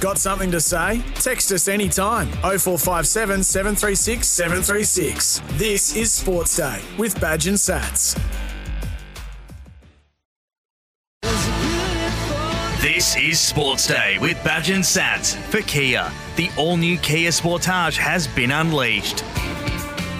Got 0.00 0.18
something 0.18 0.50
to 0.50 0.60
say? 0.60 1.02
Text 1.14 1.52
us 1.52 1.68
anytime. 1.68 2.26
0457 2.42 3.42
736 3.44 4.26
736. 4.26 5.42
This 5.52 5.94
is 5.94 6.12
Sports 6.12 6.56
Day 6.56 6.80
with 6.98 7.20
Badge 7.20 7.46
and 7.46 7.56
Sats. 7.56 8.20
This 12.80 13.16
is 13.16 13.38
Sports 13.40 13.86
Day 13.86 14.18
with 14.20 14.42
Badge 14.42 14.70
and 14.70 14.82
Sats 14.82 15.36
for 15.36 15.60
Kia. 15.62 16.10
The 16.34 16.50
all-new 16.58 16.98
Kia 16.98 17.30
Sportage 17.30 17.96
has 17.96 18.26
been 18.26 18.50
unleashed. 18.50 19.24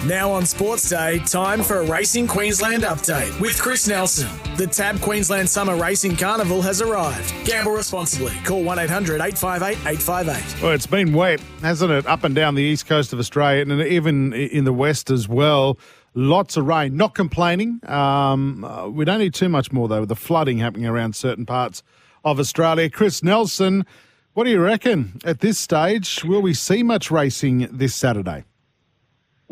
Now 0.07 0.29
on 0.29 0.45
Sports 0.45 0.89
Day, 0.89 1.19
time 1.19 1.63
for 1.63 1.79
a 1.79 1.85
Racing 1.85 2.27
Queensland 2.27 2.83
update 2.83 3.39
with 3.39 3.57
Chris 3.57 3.87
Nelson. 3.87 4.27
The 4.57 4.67
TAB 4.67 4.99
Queensland 4.99 5.47
Summer 5.47 5.77
Racing 5.77 6.17
Carnival 6.17 6.61
has 6.61 6.81
arrived. 6.81 7.33
Gamble 7.45 7.71
responsibly. 7.71 8.33
Call 8.43 8.65
1 8.65 8.79
800 8.79 9.21
858 9.21 9.77
858. 9.87 10.61
Well, 10.61 10.73
it's 10.73 10.85
been 10.85 11.13
wet, 11.13 11.39
hasn't 11.61 11.89
it? 11.89 12.05
Up 12.05 12.25
and 12.25 12.35
down 12.35 12.55
the 12.55 12.61
east 12.61 12.85
coast 12.85 13.13
of 13.13 13.19
Australia 13.19 13.61
and 13.61 13.81
even 13.81 14.33
in 14.33 14.65
the 14.65 14.73
west 14.73 15.09
as 15.09 15.29
well. 15.29 15.79
Lots 16.15 16.57
of 16.57 16.67
rain. 16.67 16.97
Not 16.97 17.15
complaining. 17.15 17.79
Um, 17.89 18.65
uh, 18.65 18.89
we 18.89 19.05
don't 19.05 19.19
need 19.19 19.33
too 19.33 19.47
much 19.47 19.71
more, 19.71 19.87
though, 19.87 20.01
with 20.01 20.09
the 20.09 20.17
flooding 20.17 20.57
happening 20.57 20.85
around 20.85 21.15
certain 21.15 21.45
parts 21.45 21.81
of 22.25 22.41
Australia. 22.41 22.89
Chris 22.89 23.23
Nelson, 23.23 23.85
what 24.33 24.43
do 24.43 24.49
you 24.49 24.59
reckon 24.59 25.21
at 25.23 25.39
this 25.39 25.57
stage? 25.57 26.25
Will 26.25 26.41
we 26.41 26.53
see 26.53 26.83
much 26.83 27.09
racing 27.09 27.69
this 27.71 27.95
Saturday? 27.95 28.43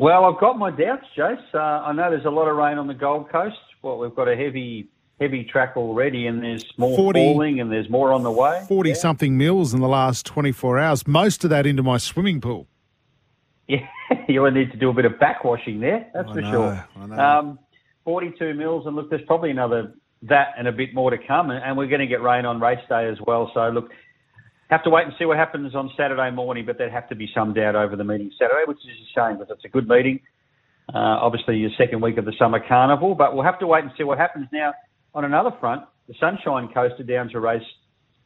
Well, 0.02 0.26
I've 0.26 0.40
got 0.40 0.58
my 0.58 0.72
doubts, 0.72 1.06
Jace. 1.16 1.38
Uh, 1.54 1.60
I 1.60 1.94
know 1.94 2.10
there's 2.10 2.26
a 2.26 2.32
lot 2.32 2.48
of 2.48 2.58
rain 2.58 2.80
on 2.80 2.88
the 2.88 2.94
Gold 2.96 3.30
Coast. 3.30 3.60
Well, 3.84 4.00
we've 4.00 4.16
got 4.16 4.28
a 4.28 4.36
heavy, 4.36 4.90
heavy 5.20 5.44
track 5.44 5.74
already, 5.78 6.26
and 6.26 6.42
there's 6.42 6.66
more 6.76 6.98
40 6.98 7.20
falling, 7.20 7.60
and 7.60 7.72
there's 7.72 7.88
more 7.88 8.12
on 8.12 8.24
the 8.24 8.32
way. 8.32 8.66
40 8.68 8.96
something 8.96 9.38
mils 9.38 9.76
in 9.76 9.80
the 9.80 9.88
last 9.88 10.26
24 10.26 10.80
hours, 10.80 11.08
most 11.08 11.44
of 11.44 11.52
that 11.52 11.68
into 11.68 11.84
my 11.84 11.98
swimming 11.98 12.42
pool. 12.42 12.68
Yeah, 13.68 13.88
you 14.28 14.42
will 14.42 14.52
need 14.52 14.72
to 14.72 14.78
do 14.78 14.90
a 14.90 14.94
bit 14.94 15.06
of 15.06 15.14
backwashing 15.14 15.80
there. 15.80 16.10
That's 16.14 16.30
I 16.30 16.34
for 16.34 16.42
know, 16.42 16.84
sure. 16.98 17.20
Um, 17.22 17.60
42 18.04 18.56
mils, 18.56 18.86
and 18.86 18.98
look, 18.98 19.10
there's 19.10 19.22
probably 19.28 19.52
another 19.52 19.94
that 20.24 20.48
and 20.58 20.68
a 20.68 20.72
bit 20.74 20.94
more 20.94 21.12
to 21.12 21.18
come, 21.18 21.52
and, 21.52 21.64
and 21.64 21.78
we're 21.78 21.88
going 21.88 22.02
to 22.02 22.08
get 22.08 22.22
rain 22.22 22.46
on 22.46 22.60
race 22.60 22.84
day 22.90 23.08
as 23.08 23.18
well. 23.26 23.50
So 23.54 23.70
look, 23.70 23.92
have 24.72 24.84
to 24.84 24.90
wait 24.90 25.04
and 25.06 25.14
see 25.20 25.26
what 25.26 25.38
happens 25.38 25.76
on 25.76 25.92
Saturday 25.98 26.32
morning, 26.32 26.66
but 26.66 26.78
there'd 26.78 26.94
have 26.94 27.10
to 27.10 27.16
be 27.16 27.30
some 27.36 27.54
doubt 27.54 27.76
over 27.76 27.98
the 27.98 28.06
meeting 28.06 28.32
Saturday, 28.40 28.64
which 28.66 28.78
is 28.78 28.92
a 28.92 29.20
shame 29.20 29.38
because 29.38 29.54
it's 29.54 29.66
a 29.66 29.70
good 29.70 29.88
meeting. 29.88 30.22
Uh, 30.94 31.20
obviously, 31.22 31.58
your 31.58 31.70
second 31.78 32.02
week 32.02 32.18
of 32.18 32.26
the 32.26 32.34
summer 32.40 32.60
carnival, 32.66 33.14
but 33.14 33.36
we'll 33.36 33.44
have 33.44 33.60
to 33.60 33.68
wait 33.68 33.84
and 33.84 33.92
see 33.98 34.04
what 34.04 34.18
happens. 34.18 34.48
Now, 34.52 34.74
on 35.14 35.26
another 35.26 35.52
front, 35.60 35.84
the 36.08 36.14
Sunshine 36.20 36.70
Coast 36.74 37.00
are 37.00 37.04
down 37.04 37.30
to 37.30 37.40
race 37.40 37.62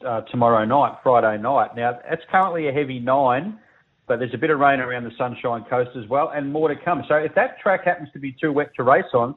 uh, 0.06 0.22
tomorrow 0.32 0.66
night, 0.66 0.98
Friday 1.04 1.42
night. 1.42 1.76
Now, 1.76 2.00
that's 2.08 2.22
currently 2.30 2.70
a 2.70 2.72
heavy 2.72 3.00
nine, 3.00 3.60
but 4.08 4.20
there's 4.20 4.34
a 4.34 4.38
bit 4.38 4.52
of 4.52 4.60
rain 4.60 4.80
around 4.80 5.04
the 5.04 5.12
Sunshine 5.18 5.66
Coast 5.68 5.92
as 5.98 6.08
well, 6.10 6.32
and 6.34 6.54
more 6.54 6.70
to 6.70 6.76
come. 6.76 7.04
So, 7.08 7.16
if 7.16 7.34
that 7.36 7.60
track 7.60 7.86
happens 7.86 8.10
to 8.14 8.20
be 8.20 8.36
too 8.40 8.52
wet 8.52 8.70
to 8.78 8.84
race 8.84 9.06
on, 9.14 9.36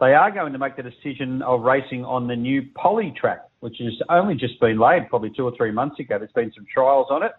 they 0.00 0.12
are 0.14 0.30
going 0.30 0.52
to 0.52 0.58
make 0.58 0.76
the 0.76 0.82
decision 0.82 1.42
of 1.42 1.62
racing 1.62 2.04
on 2.04 2.26
the 2.26 2.36
new 2.36 2.62
poly 2.74 3.14
track, 3.18 3.42
which 3.60 3.76
has 3.78 3.92
only 4.08 4.34
just 4.34 4.60
been 4.60 4.78
laid, 4.78 5.08
probably 5.08 5.30
two 5.30 5.44
or 5.44 5.52
three 5.56 5.70
months 5.70 5.98
ago. 6.00 6.18
There's 6.18 6.32
been 6.32 6.52
some 6.54 6.66
trials 6.72 7.06
on 7.10 7.22
it. 7.22 7.32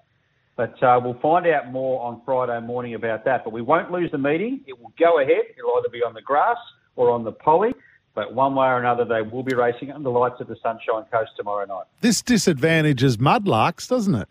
But 0.56 0.82
uh, 0.82 1.02
we'll 1.04 1.20
find 1.22 1.46
out 1.48 1.72
more 1.72 2.02
on 2.02 2.22
Friday 2.24 2.66
morning 2.66 2.94
about 2.94 3.26
that. 3.26 3.44
But 3.44 3.52
we 3.52 3.62
won't 3.62 3.92
lose 3.92 4.10
the 4.12 4.18
meeting. 4.18 4.62
It 4.68 4.80
will 4.80 4.94
go 4.98 5.20
ahead. 5.20 5.44
It'll 5.58 5.78
either 5.78 5.90
be 5.92 6.00
on 6.00 6.14
the 6.14 6.22
grass 6.22 6.58
or 6.96 7.12
on 7.12 7.26
the 7.26 7.34
poly. 7.34 7.74
But 8.14 8.34
one 8.34 8.56
way 8.56 8.68
or 8.68 8.80
another, 8.80 9.04
they 9.04 9.22
will 9.22 9.44
be 9.44 9.54
racing 9.54 9.92
under 9.92 10.06
the 10.06 10.18
lights 10.18 10.40
of 10.40 10.48
the 10.48 10.56
Sunshine 10.64 11.04
Coast 11.12 11.32
tomorrow 11.36 11.66
night. 11.66 11.84
This 12.00 12.22
disadvantages 12.22 13.18
mudlarks, 13.18 13.90
doesn't 13.90 14.16
it? 14.16 14.30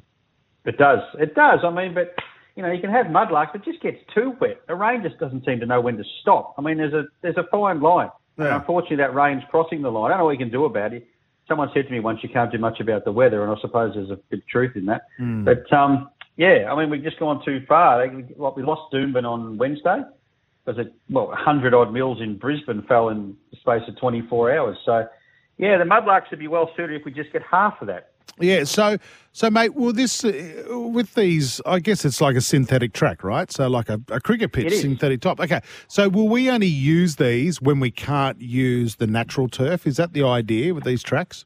It 0.65 0.79
does. 0.79 1.01
It 1.19 1.35
does. 1.35 1.61
I 1.63 1.69
mean, 1.69 1.93
but 1.93 2.15
you 2.57 2.63
know, 2.63 2.71
you 2.71 2.81
can 2.81 2.91
have 2.91 3.07
mudlarks, 3.07 3.53
but 3.53 3.63
it 3.63 3.65
just 3.65 3.83
gets 3.83 3.99
too 4.15 4.35
wet. 4.41 4.61
The 4.69 4.75
rain 4.75 5.03
just 5.03 5.19
doesn't 5.19 5.45
seem 5.45 5.61
to 5.61 5.67
know 5.67 5.81
when 5.81 5.97
to 5.97 6.05
stop. 6.23 6.55
I 6.57 6.63
mean, 6.63 6.79
there's 6.79 6.95
a 6.95 7.05
there's 7.23 7.37
a 7.37 7.45
fine 7.51 7.81
line. 7.81 8.11
And 8.37 8.49
unfortunately, 8.49 8.97
that 8.99 9.15
rain's 9.15 9.43
crossing 9.51 9.83
the 9.83 9.91
line. 9.91 10.07
I 10.07 10.15
don't 10.15 10.19
know 10.19 10.25
what 10.25 10.33
you 10.33 10.39
can 10.39 10.51
do 10.51 10.65
about 10.65 10.93
it. 10.93 11.07
Someone 11.47 11.71
said 11.75 11.87
to 11.87 11.93
me 11.93 12.01
once, 12.01 12.21
you 12.23 12.29
can't 12.29 12.51
do 12.51 12.59
much 12.59 12.81
about 12.81 13.05
the 13.05 13.13
weather, 13.13 13.43
and 13.45 13.53
I 13.53 13.61
suppose 13.61 13.95
there's 13.95 14.11
a 14.11 14.17
bit 14.31 14.41
of 14.41 14.47
truth 14.49 14.77
in 14.77 14.87
that. 14.87 15.03
But 15.45 15.73
um, 15.73 16.11
yeah, 16.37 16.73
I 16.73 16.79
mean, 16.79 16.91
we've 16.91 17.03
just 17.03 17.19
gone 17.19 17.45
too 17.45 17.61
far. 17.69 18.05
Like 18.07 18.57
we 18.57 18.63
lost 18.63 18.93
Doomben 18.93 19.25
on 19.25 19.57
Wednesday. 19.59 20.03
Because 20.65 20.87
it, 20.87 20.95
well, 21.11 21.27
100 21.27 21.75
odd 21.75 21.93
mils 21.93 22.23
in 22.23 22.39
Brisbane 22.39 22.83
fell 22.89 23.11
in 23.11 23.37
the 23.51 23.59
space 23.59 23.83
of 23.87 23.99
24 23.99 24.57
hours. 24.57 24.79
So, 24.87 25.07
yeah, 25.59 25.77
the 25.77 25.85
mudlarks 25.85 26.31
would 26.31 26.39
be 26.39 26.49
well 26.49 26.71
suited 26.75 26.99
if 26.99 27.05
we 27.05 27.13
just 27.13 27.33
get 27.35 27.43
half 27.43 27.75
of 27.83 27.89
that. 27.89 28.14
Yeah. 28.39 28.65
So, 28.65 28.99
so 29.33 29.51
mate, 29.51 29.75
well, 29.75 29.93
this 29.93 30.25
uh, 30.25 30.65
with 30.69 31.15
these, 31.15 31.61
I 31.67 31.79
guess 31.79 32.05
it's 32.05 32.21
like 32.21 32.37
a 32.37 32.41
synthetic 32.41 32.93
track, 32.93 33.23
right? 33.25 33.51
So, 33.51 33.69
like 33.69 33.89
a, 33.89 34.01
a 34.09 34.21
cricket 34.21 34.53
pitch, 34.53 34.73
synthetic 34.75 35.21
top. 35.21 35.41
Okay. 35.41 35.61
So, 35.89 36.09
will 36.09 36.29
we 36.29 36.51
only 36.51 36.67
use 36.67 37.17
these 37.17 37.61
when 37.61 37.81
we 37.81 37.91
can't 37.91 38.41
use 38.41 38.97
the 38.97 39.07
natural 39.07 39.49
turf? 39.49 39.87
Is 39.87 39.97
that 39.97 40.13
the 40.13 40.25
idea 40.25 40.75
with 40.75 40.85
these 40.85 41.03
tracks? 41.03 41.45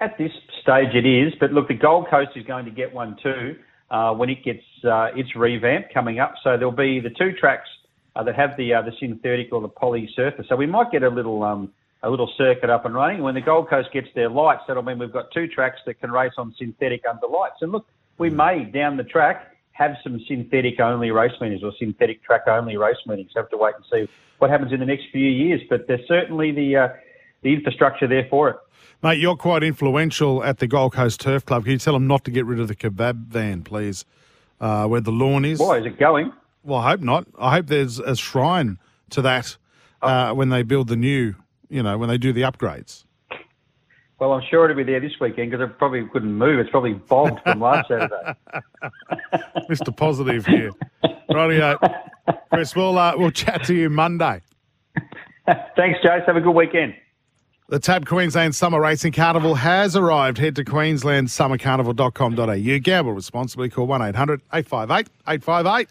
At 0.00 0.18
this 0.18 0.32
stage, 0.60 0.94
it 0.94 1.06
is. 1.06 1.32
But 1.38 1.52
look, 1.52 1.68
the 1.68 1.74
Gold 1.74 2.08
Coast 2.10 2.30
is 2.36 2.44
going 2.44 2.64
to 2.64 2.70
get 2.70 2.92
one 2.92 3.16
too 3.22 3.56
uh, 3.90 4.12
when 4.12 4.28
it 4.28 4.44
gets 4.44 4.64
uh, 4.84 5.08
its 5.14 5.34
revamp 5.36 5.86
coming 5.92 6.18
up. 6.18 6.34
So 6.42 6.56
there'll 6.56 6.72
be 6.72 7.00
the 7.00 7.10
two 7.10 7.32
tracks 7.32 7.68
uh, 8.14 8.22
that 8.24 8.34
have 8.34 8.56
the 8.56 8.74
uh, 8.74 8.82
the 8.82 8.92
synthetic 8.98 9.52
or 9.52 9.60
the 9.60 9.68
poly 9.68 10.08
surface. 10.14 10.46
So 10.48 10.56
we 10.56 10.66
might 10.66 10.90
get 10.90 11.02
a 11.02 11.08
little 11.08 11.42
um, 11.42 11.72
a 12.06 12.10
little 12.10 12.30
circuit 12.38 12.70
up 12.70 12.84
and 12.84 12.94
running. 12.94 13.20
When 13.20 13.34
the 13.34 13.40
Gold 13.40 13.68
Coast 13.68 13.92
gets 13.92 14.06
their 14.14 14.30
lights, 14.30 14.62
that'll 14.68 14.84
mean 14.84 14.98
we've 14.98 15.12
got 15.12 15.32
two 15.32 15.48
tracks 15.48 15.80
that 15.86 16.00
can 16.00 16.12
race 16.12 16.32
on 16.38 16.54
synthetic 16.56 17.02
under 17.08 17.26
lights. 17.26 17.56
And 17.60 17.72
look, 17.72 17.84
we 18.16 18.30
may 18.30 18.64
down 18.64 18.96
the 18.96 19.04
track 19.04 19.56
have 19.72 19.96
some 20.04 20.20
synthetic 20.28 20.78
only 20.78 21.10
race 21.10 21.32
meetings 21.40 21.62
or 21.64 21.72
synthetic 21.78 22.22
track 22.22 22.42
only 22.46 22.76
race 22.76 22.96
meetings. 23.06 23.32
Have 23.34 23.50
to 23.50 23.56
wait 23.56 23.74
and 23.74 23.84
see 23.92 24.10
what 24.38 24.50
happens 24.50 24.72
in 24.72 24.78
the 24.78 24.86
next 24.86 25.06
few 25.10 25.28
years. 25.28 25.60
But 25.68 25.88
there's 25.88 26.06
certainly 26.06 26.52
the 26.52 26.76
uh, 26.76 26.88
the 27.42 27.52
infrastructure 27.52 28.06
there 28.06 28.26
for 28.30 28.50
it. 28.50 28.56
Mate, 29.02 29.18
you're 29.18 29.36
quite 29.36 29.64
influential 29.64 30.42
at 30.44 30.58
the 30.58 30.68
Gold 30.68 30.94
Coast 30.94 31.20
Turf 31.20 31.44
Club. 31.44 31.64
Can 31.64 31.72
you 31.72 31.78
tell 31.78 31.92
them 31.92 32.06
not 32.06 32.24
to 32.24 32.30
get 32.30 32.46
rid 32.46 32.60
of 32.60 32.68
the 32.68 32.76
kebab 32.76 33.26
van, 33.26 33.62
please, 33.62 34.04
uh, 34.60 34.86
where 34.86 35.00
the 35.00 35.12
lawn 35.12 35.44
is? 35.44 35.58
Why 35.58 35.78
is 35.78 35.86
it 35.86 35.98
going? 35.98 36.32
Well, 36.62 36.78
I 36.78 36.90
hope 36.90 37.00
not. 37.00 37.26
I 37.38 37.50
hope 37.50 37.66
there's 37.66 37.98
a 37.98 38.16
shrine 38.16 38.78
to 39.10 39.22
that 39.22 39.56
uh, 40.00 40.32
when 40.32 40.48
they 40.48 40.62
build 40.62 40.88
the 40.88 40.96
new, 40.96 41.34
you 41.68 41.82
know, 41.82 41.98
when 41.98 42.08
they 42.08 42.18
do 42.18 42.32
the 42.32 42.42
upgrades. 42.42 43.04
Well, 44.18 44.32
I'm 44.32 44.42
sure 44.48 44.64
it'll 44.64 44.76
be 44.76 44.82
there 44.82 45.00
this 45.00 45.12
weekend 45.20 45.50
because 45.50 45.68
I 45.68 45.70
probably 45.70 46.06
couldn't 46.10 46.32
move. 46.32 46.58
It's 46.58 46.70
probably 46.70 46.94
bogged 46.94 47.40
from 47.42 47.60
last 47.60 47.88
Saturday. 47.88 48.34
Mr. 49.68 49.94
Positive 49.94 50.46
here. 50.46 50.72
Rightio. 51.30 51.78
Chris, 52.50 52.74
we'll, 52.74 52.96
uh, 52.96 53.12
we'll 53.16 53.30
chat 53.30 53.64
to 53.64 53.74
you 53.74 53.90
Monday. 53.90 54.40
Thanks, 55.76 55.98
Jace. 56.02 56.26
Have 56.26 56.36
a 56.36 56.40
good 56.40 56.54
weekend. 56.54 56.94
The 57.68 57.80
TAB 57.80 58.06
Queensland 58.06 58.54
Summer 58.54 58.80
Racing 58.80 59.10
Carnival 59.10 59.56
has 59.56 59.96
arrived. 59.96 60.38
Head 60.38 60.54
to 60.54 60.64
queenslandsummercarnival.com.au. 60.64 62.78
Gamble 62.78 63.12
responsibly. 63.12 63.68
Call 63.68 63.88
1 63.88 64.02
800 64.02 64.40
858 64.52 65.08
858 65.26 65.88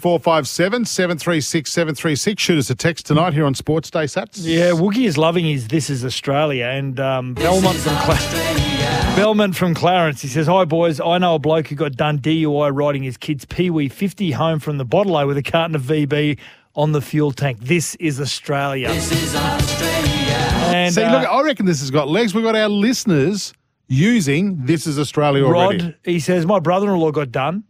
0457 0.00 0.84
736 0.84 1.72
736. 1.72 2.40
Shoot 2.40 2.58
us 2.58 2.70
a 2.70 2.76
text 2.76 3.06
tonight 3.06 3.34
here 3.34 3.44
on 3.44 3.56
Sports 3.56 3.90
Day 3.90 4.04
Sats. 4.04 4.36
Yeah, 4.38 4.70
Woogie 4.70 5.08
is 5.08 5.18
loving 5.18 5.46
his 5.46 5.66
This 5.66 5.90
Is 5.90 6.04
Australia. 6.04 6.66
And 6.66 7.00
um, 7.00 7.34
Belmont 7.34 7.78
from 7.78 7.96
Cla- 7.96 9.14
Belmont 9.16 9.56
from 9.56 9.74
Clarence, 9.74 10.22
he 10.22 10.28
says, 10.28 10.46
Hi, 10.46 10.64
boys. 10.64 11.00
I 11.00 11.18
know 11.18 11.34
a 11.34 11.40
bloke 11.40 11.66
who 11.66 11.74
got 11.74 11.96
done 11.96 12.20
DUI 12.20 12.70
riding 12.72 13.02
his 13.02 13.16
kid's 13.16 13.44
Pee 13.44 13.70
Wee 13.70 13.88
50 13.88 14.30
home 14.30 14.60
from 14.60 14.78
the 14.78 14.84
bottle 14.84 15.26
with 15.26 15.36
a 15.36 15.42
carton 15.42 15.74
of 15.74 15.82
VB 15.82 16.38
on 16.76 16.92
the 16.92 17.02
fuel 17.02 17.32
tank. 17.32 17.58
This 17.60 17.96
is 17.96 18.20
Australia. 18.20 18.86
This 18.92 19.10
is 19.10 19.34
Australia. 19.34 20.25
And, 20.66 20.94
See, 20.94 21.02
uh, 21.02 21.20
look, 21.20 21.28
I 21.28 21.42
reckon 21.42 21.66
this 21.66 21.80
has 21.80 21.90
got 21.90 22.08
legs. 22.08 22.34
We've 22.34 22.44
got 22.44 22.56
our 22.56 22.68
listeners 22.68 23.52
using 23.88 24.64
This 24.66 24.86
is 24.86 24.98
Australia 24.98 25.44
already. 25.44 25.84
Rod, 25.84 25.94
he 26.04 26.20
says, 26.20 26.44
my 26.46 26.58
brother-in-law 26.58 27.12
got 27.12 27.30
done 27.30 27.64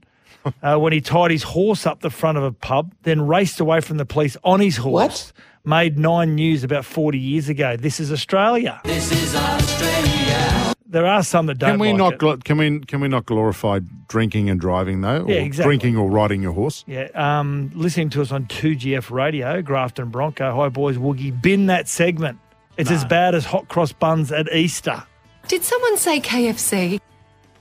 uh, 0.62 0.76
when 0.78 0.92
he 0.92 1.00
tied 1.00 1.30
his 1.30 1.42
horse 1.42 1.86
up 1.86 2.00
the 2.00 2.10
front 2.10 2.38
of 2.38 2.44
a 2.44 2.52
pub, 2.52 2.94
then 3.02 3.26
raced 3.26 3.60
away 3.60 3.80
from 3.80 3.96
the 3.98 4.06
police 4.06 4.36
on 4.44 4.60
his 4.60 4.76
horse. 4.78 5.32
What? 5.32 5.32
Made 5.64 5.98
nine 5.98 6.36
news 6.36 6.62
about 6.62 6.84
40 6.84 7.18
years 7.18 7.48
ago. 7.48 7.76
This 7.76 7.98
is 7.98 8.12
Australia. 8.12 8.80
This 8.84 9.10
is 9.10 9.34
Australia. 9.34 10.72
There 10.88 11.04
are 11.06 11.24
some 11.24 11.46
that 11.46 11.58
don't 11.58 11.72
Can 11.72 11.78
we 11.80 11.88
like 11.88 11.98
not 11.98 12.12
it. 12.14 12.18
gl- 12.20 12.44
can 12.44 12.58
we 12.58 12.78
can 12.78 13.00
we 13.00 13.08
not 13.08 13.26
glorify 13.26 13.80
drinking 14.08 14.48
and 14.48 14.60
driving 14.60 15.00
though? 15.00 15.22
Or 15.24 15.28
Yeah, 15.30 15.40
exactly. 15.40 15.76
Drinking 15.76 15.96
or 15.96 16.08
riding 16.08 16.40
your 16.40 16.52
horse. 16.52 16.84
Yeah, 16.86 17.08
um, 17.14 17.72
listening 17.74 18.10
to 18.10 18.22
us 18.22 18.30
on 18.30 18.46
2GF 18.46 19.10
Radio, 19.10 19.60
Grafton 19.62 20.10
Bronco. 20.10 20.54
Hi, 20.54 20.68
boys. 20.68 20.96
Woogie, 20.96 21.42
bin 21.42 21.66
that 21.66 21.88
segment. 21.88 22.38
It's 22.76 22.90
as 22.90 23.04
bad 23.04 23.34
as 23.34 23.44
hot 23.44 23.68
cross 23.68 23.92
buns 23.92 24.30
at 24.32 24.52
Easter. 24.52 25.02
Did 25.48 25.64
someone 25.64 25.96
say 25.96 26.20
KFC? 26.20 27.00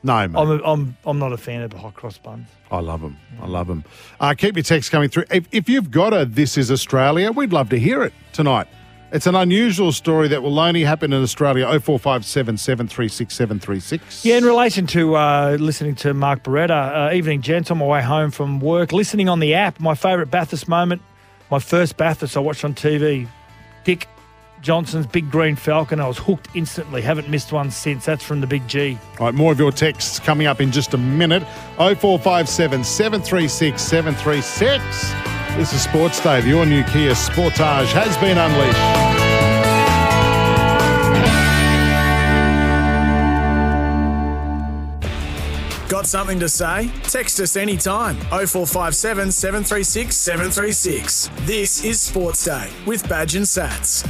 No, 0.03 0.27
mate. 0.27 0.39
I'm, 0.39 0.51
a, 0.51 0.63
I'm, 0.63 0.97
I'm 1.05 1.19
not 1.19 1.33
a 1.33 1.37
fan 1.37 1.61
of 1.61 1.71
the 1.71 1.77
hot 1.77 1.95
cross 1.95 2.17
buns. 2.17 2.47
I 2.69 2.79
love 2.79 3.01
them. 3.01 3.17
I 3.41 3.47
love 3.47 3.67
them. 3.67 3.83
Uh, 4.19 4.33
keep 4.37 4.55
your 4.55 4.63
texts 4.63 4.89
coming 4.89 5.09
through. 5.09 5.25
If, 5.31 5.47
if 5.51 5.69
you've 5.69 5.89
got 5.89 6.13
a 6.13 6.25
This 6.25 6.57
Is 6.57 6.69
Australia, 6.71 7.31
we'd 7.31 7.53
love 7.53 7.69
to 7.69 7.79
hear 7.79 8.03
it 8.03 8.13
tonight. 8.33 8.67
It's 9.11 9.27
an 9.27 9.35
unusual 9.35 9.91
story 9.91 10.27
that 10.27 10.43
will 10.43 10.59
only 10.59 10.83
happen 10.83 11.13
in 11.13 11.23
Australia. 11.23 11.65
0457 11.67 12.57
736 12.57 13.33
736. 13.33 14.25
Yeah, 14.25 14.37
in 14.37 14.43
relation 14.43 14.85
to 14.87 15.15
uh, 15.15 15.57
listening 15.59 15.95
to 15.95 16.13
Mark 16.13 16.43
Beretta, 16.43 17.11
uh, 17.11 17.13
evening, 17.13 17.41
gents, 17.41 17.71
on 17.71 17.77
my 17.77 17.85
way 17.85 18.01
home 18.01 18.29
from 18.29 18.59
work, 18.59 18.91
listening 18.91 19.29
on 19.29 19.39
the 19.39 19.53
app, 19.53 19.79
my 19.79 19.95
favourite 19.95 20.29
Bathurst 20.29 20.67
moment, 20.67 21.01
my 21.49 21.59
first 21.59 21.97
Bathurst 21.97 22.35
I 22.35 22.41
watched 22.41 22.65
on 22.65 22.73
TV, 22.73 23.27
Dick 23.85 24.07
Johnson's 24.65 25.05
Big 25.05 25.29
Green 25.29 25.55
Falcon. 25.55 25.99
I 25.99 26.07
was 26.07 26.17
hooked 26.17 26.47
instantly. 26.55 27.03
Haven't 27.03 27.29
missed 27.29 27.53
one 27.53 27.69
since. 27.69 28.03
That's 28.03 28.23
from 28.23 28.41
the 28.41 28.47
Big 28.47 28.67
G. 28.67 28.97
All 29.19 29.27
right, 29.27 29.35
more 29.35 29.51
of 29.51 29.59
your 29.59 29.71
texts 29.71 30.19
coming 30.19 30.47
up 30.47 30.59
in 30.59 30.71
just 30.71 30.95
a 30.95 30.97
minute. 30.97 31.43
0457 31.77 32.83
736 32.83 33.79
736. 33.79 35.13
This 35.55 35.71
is 35.71 35.83
Sports 35.83 36.19
Day. 36.23 36.41
The 36.41 36.57
all 36.57 36.65
new 36.65 36.83
Kia 36.85 37.11
Sportage 37.11 37.93
has 37.93 38.17
been 38.17 38.39
unleashed. 38.39 38.75
Got 45.87 46.07
something 46.07 46.39
to 46.39 46.49
say? 46.49 46.91
Text 47.03 47.39
us 47.39 47.55
anytime. 47.55 48.15
0457 48.31 49.31
736 49.31 50.15
736. 50.15 51.29
This 51.41 51.83
is 51.83 52.01
Sports 52.01 52.43
Day 52.45 52.71
with 52.87 53.07
Badge 53.07 53.35
and 53.35 53.45
Sats. 53.45 54.09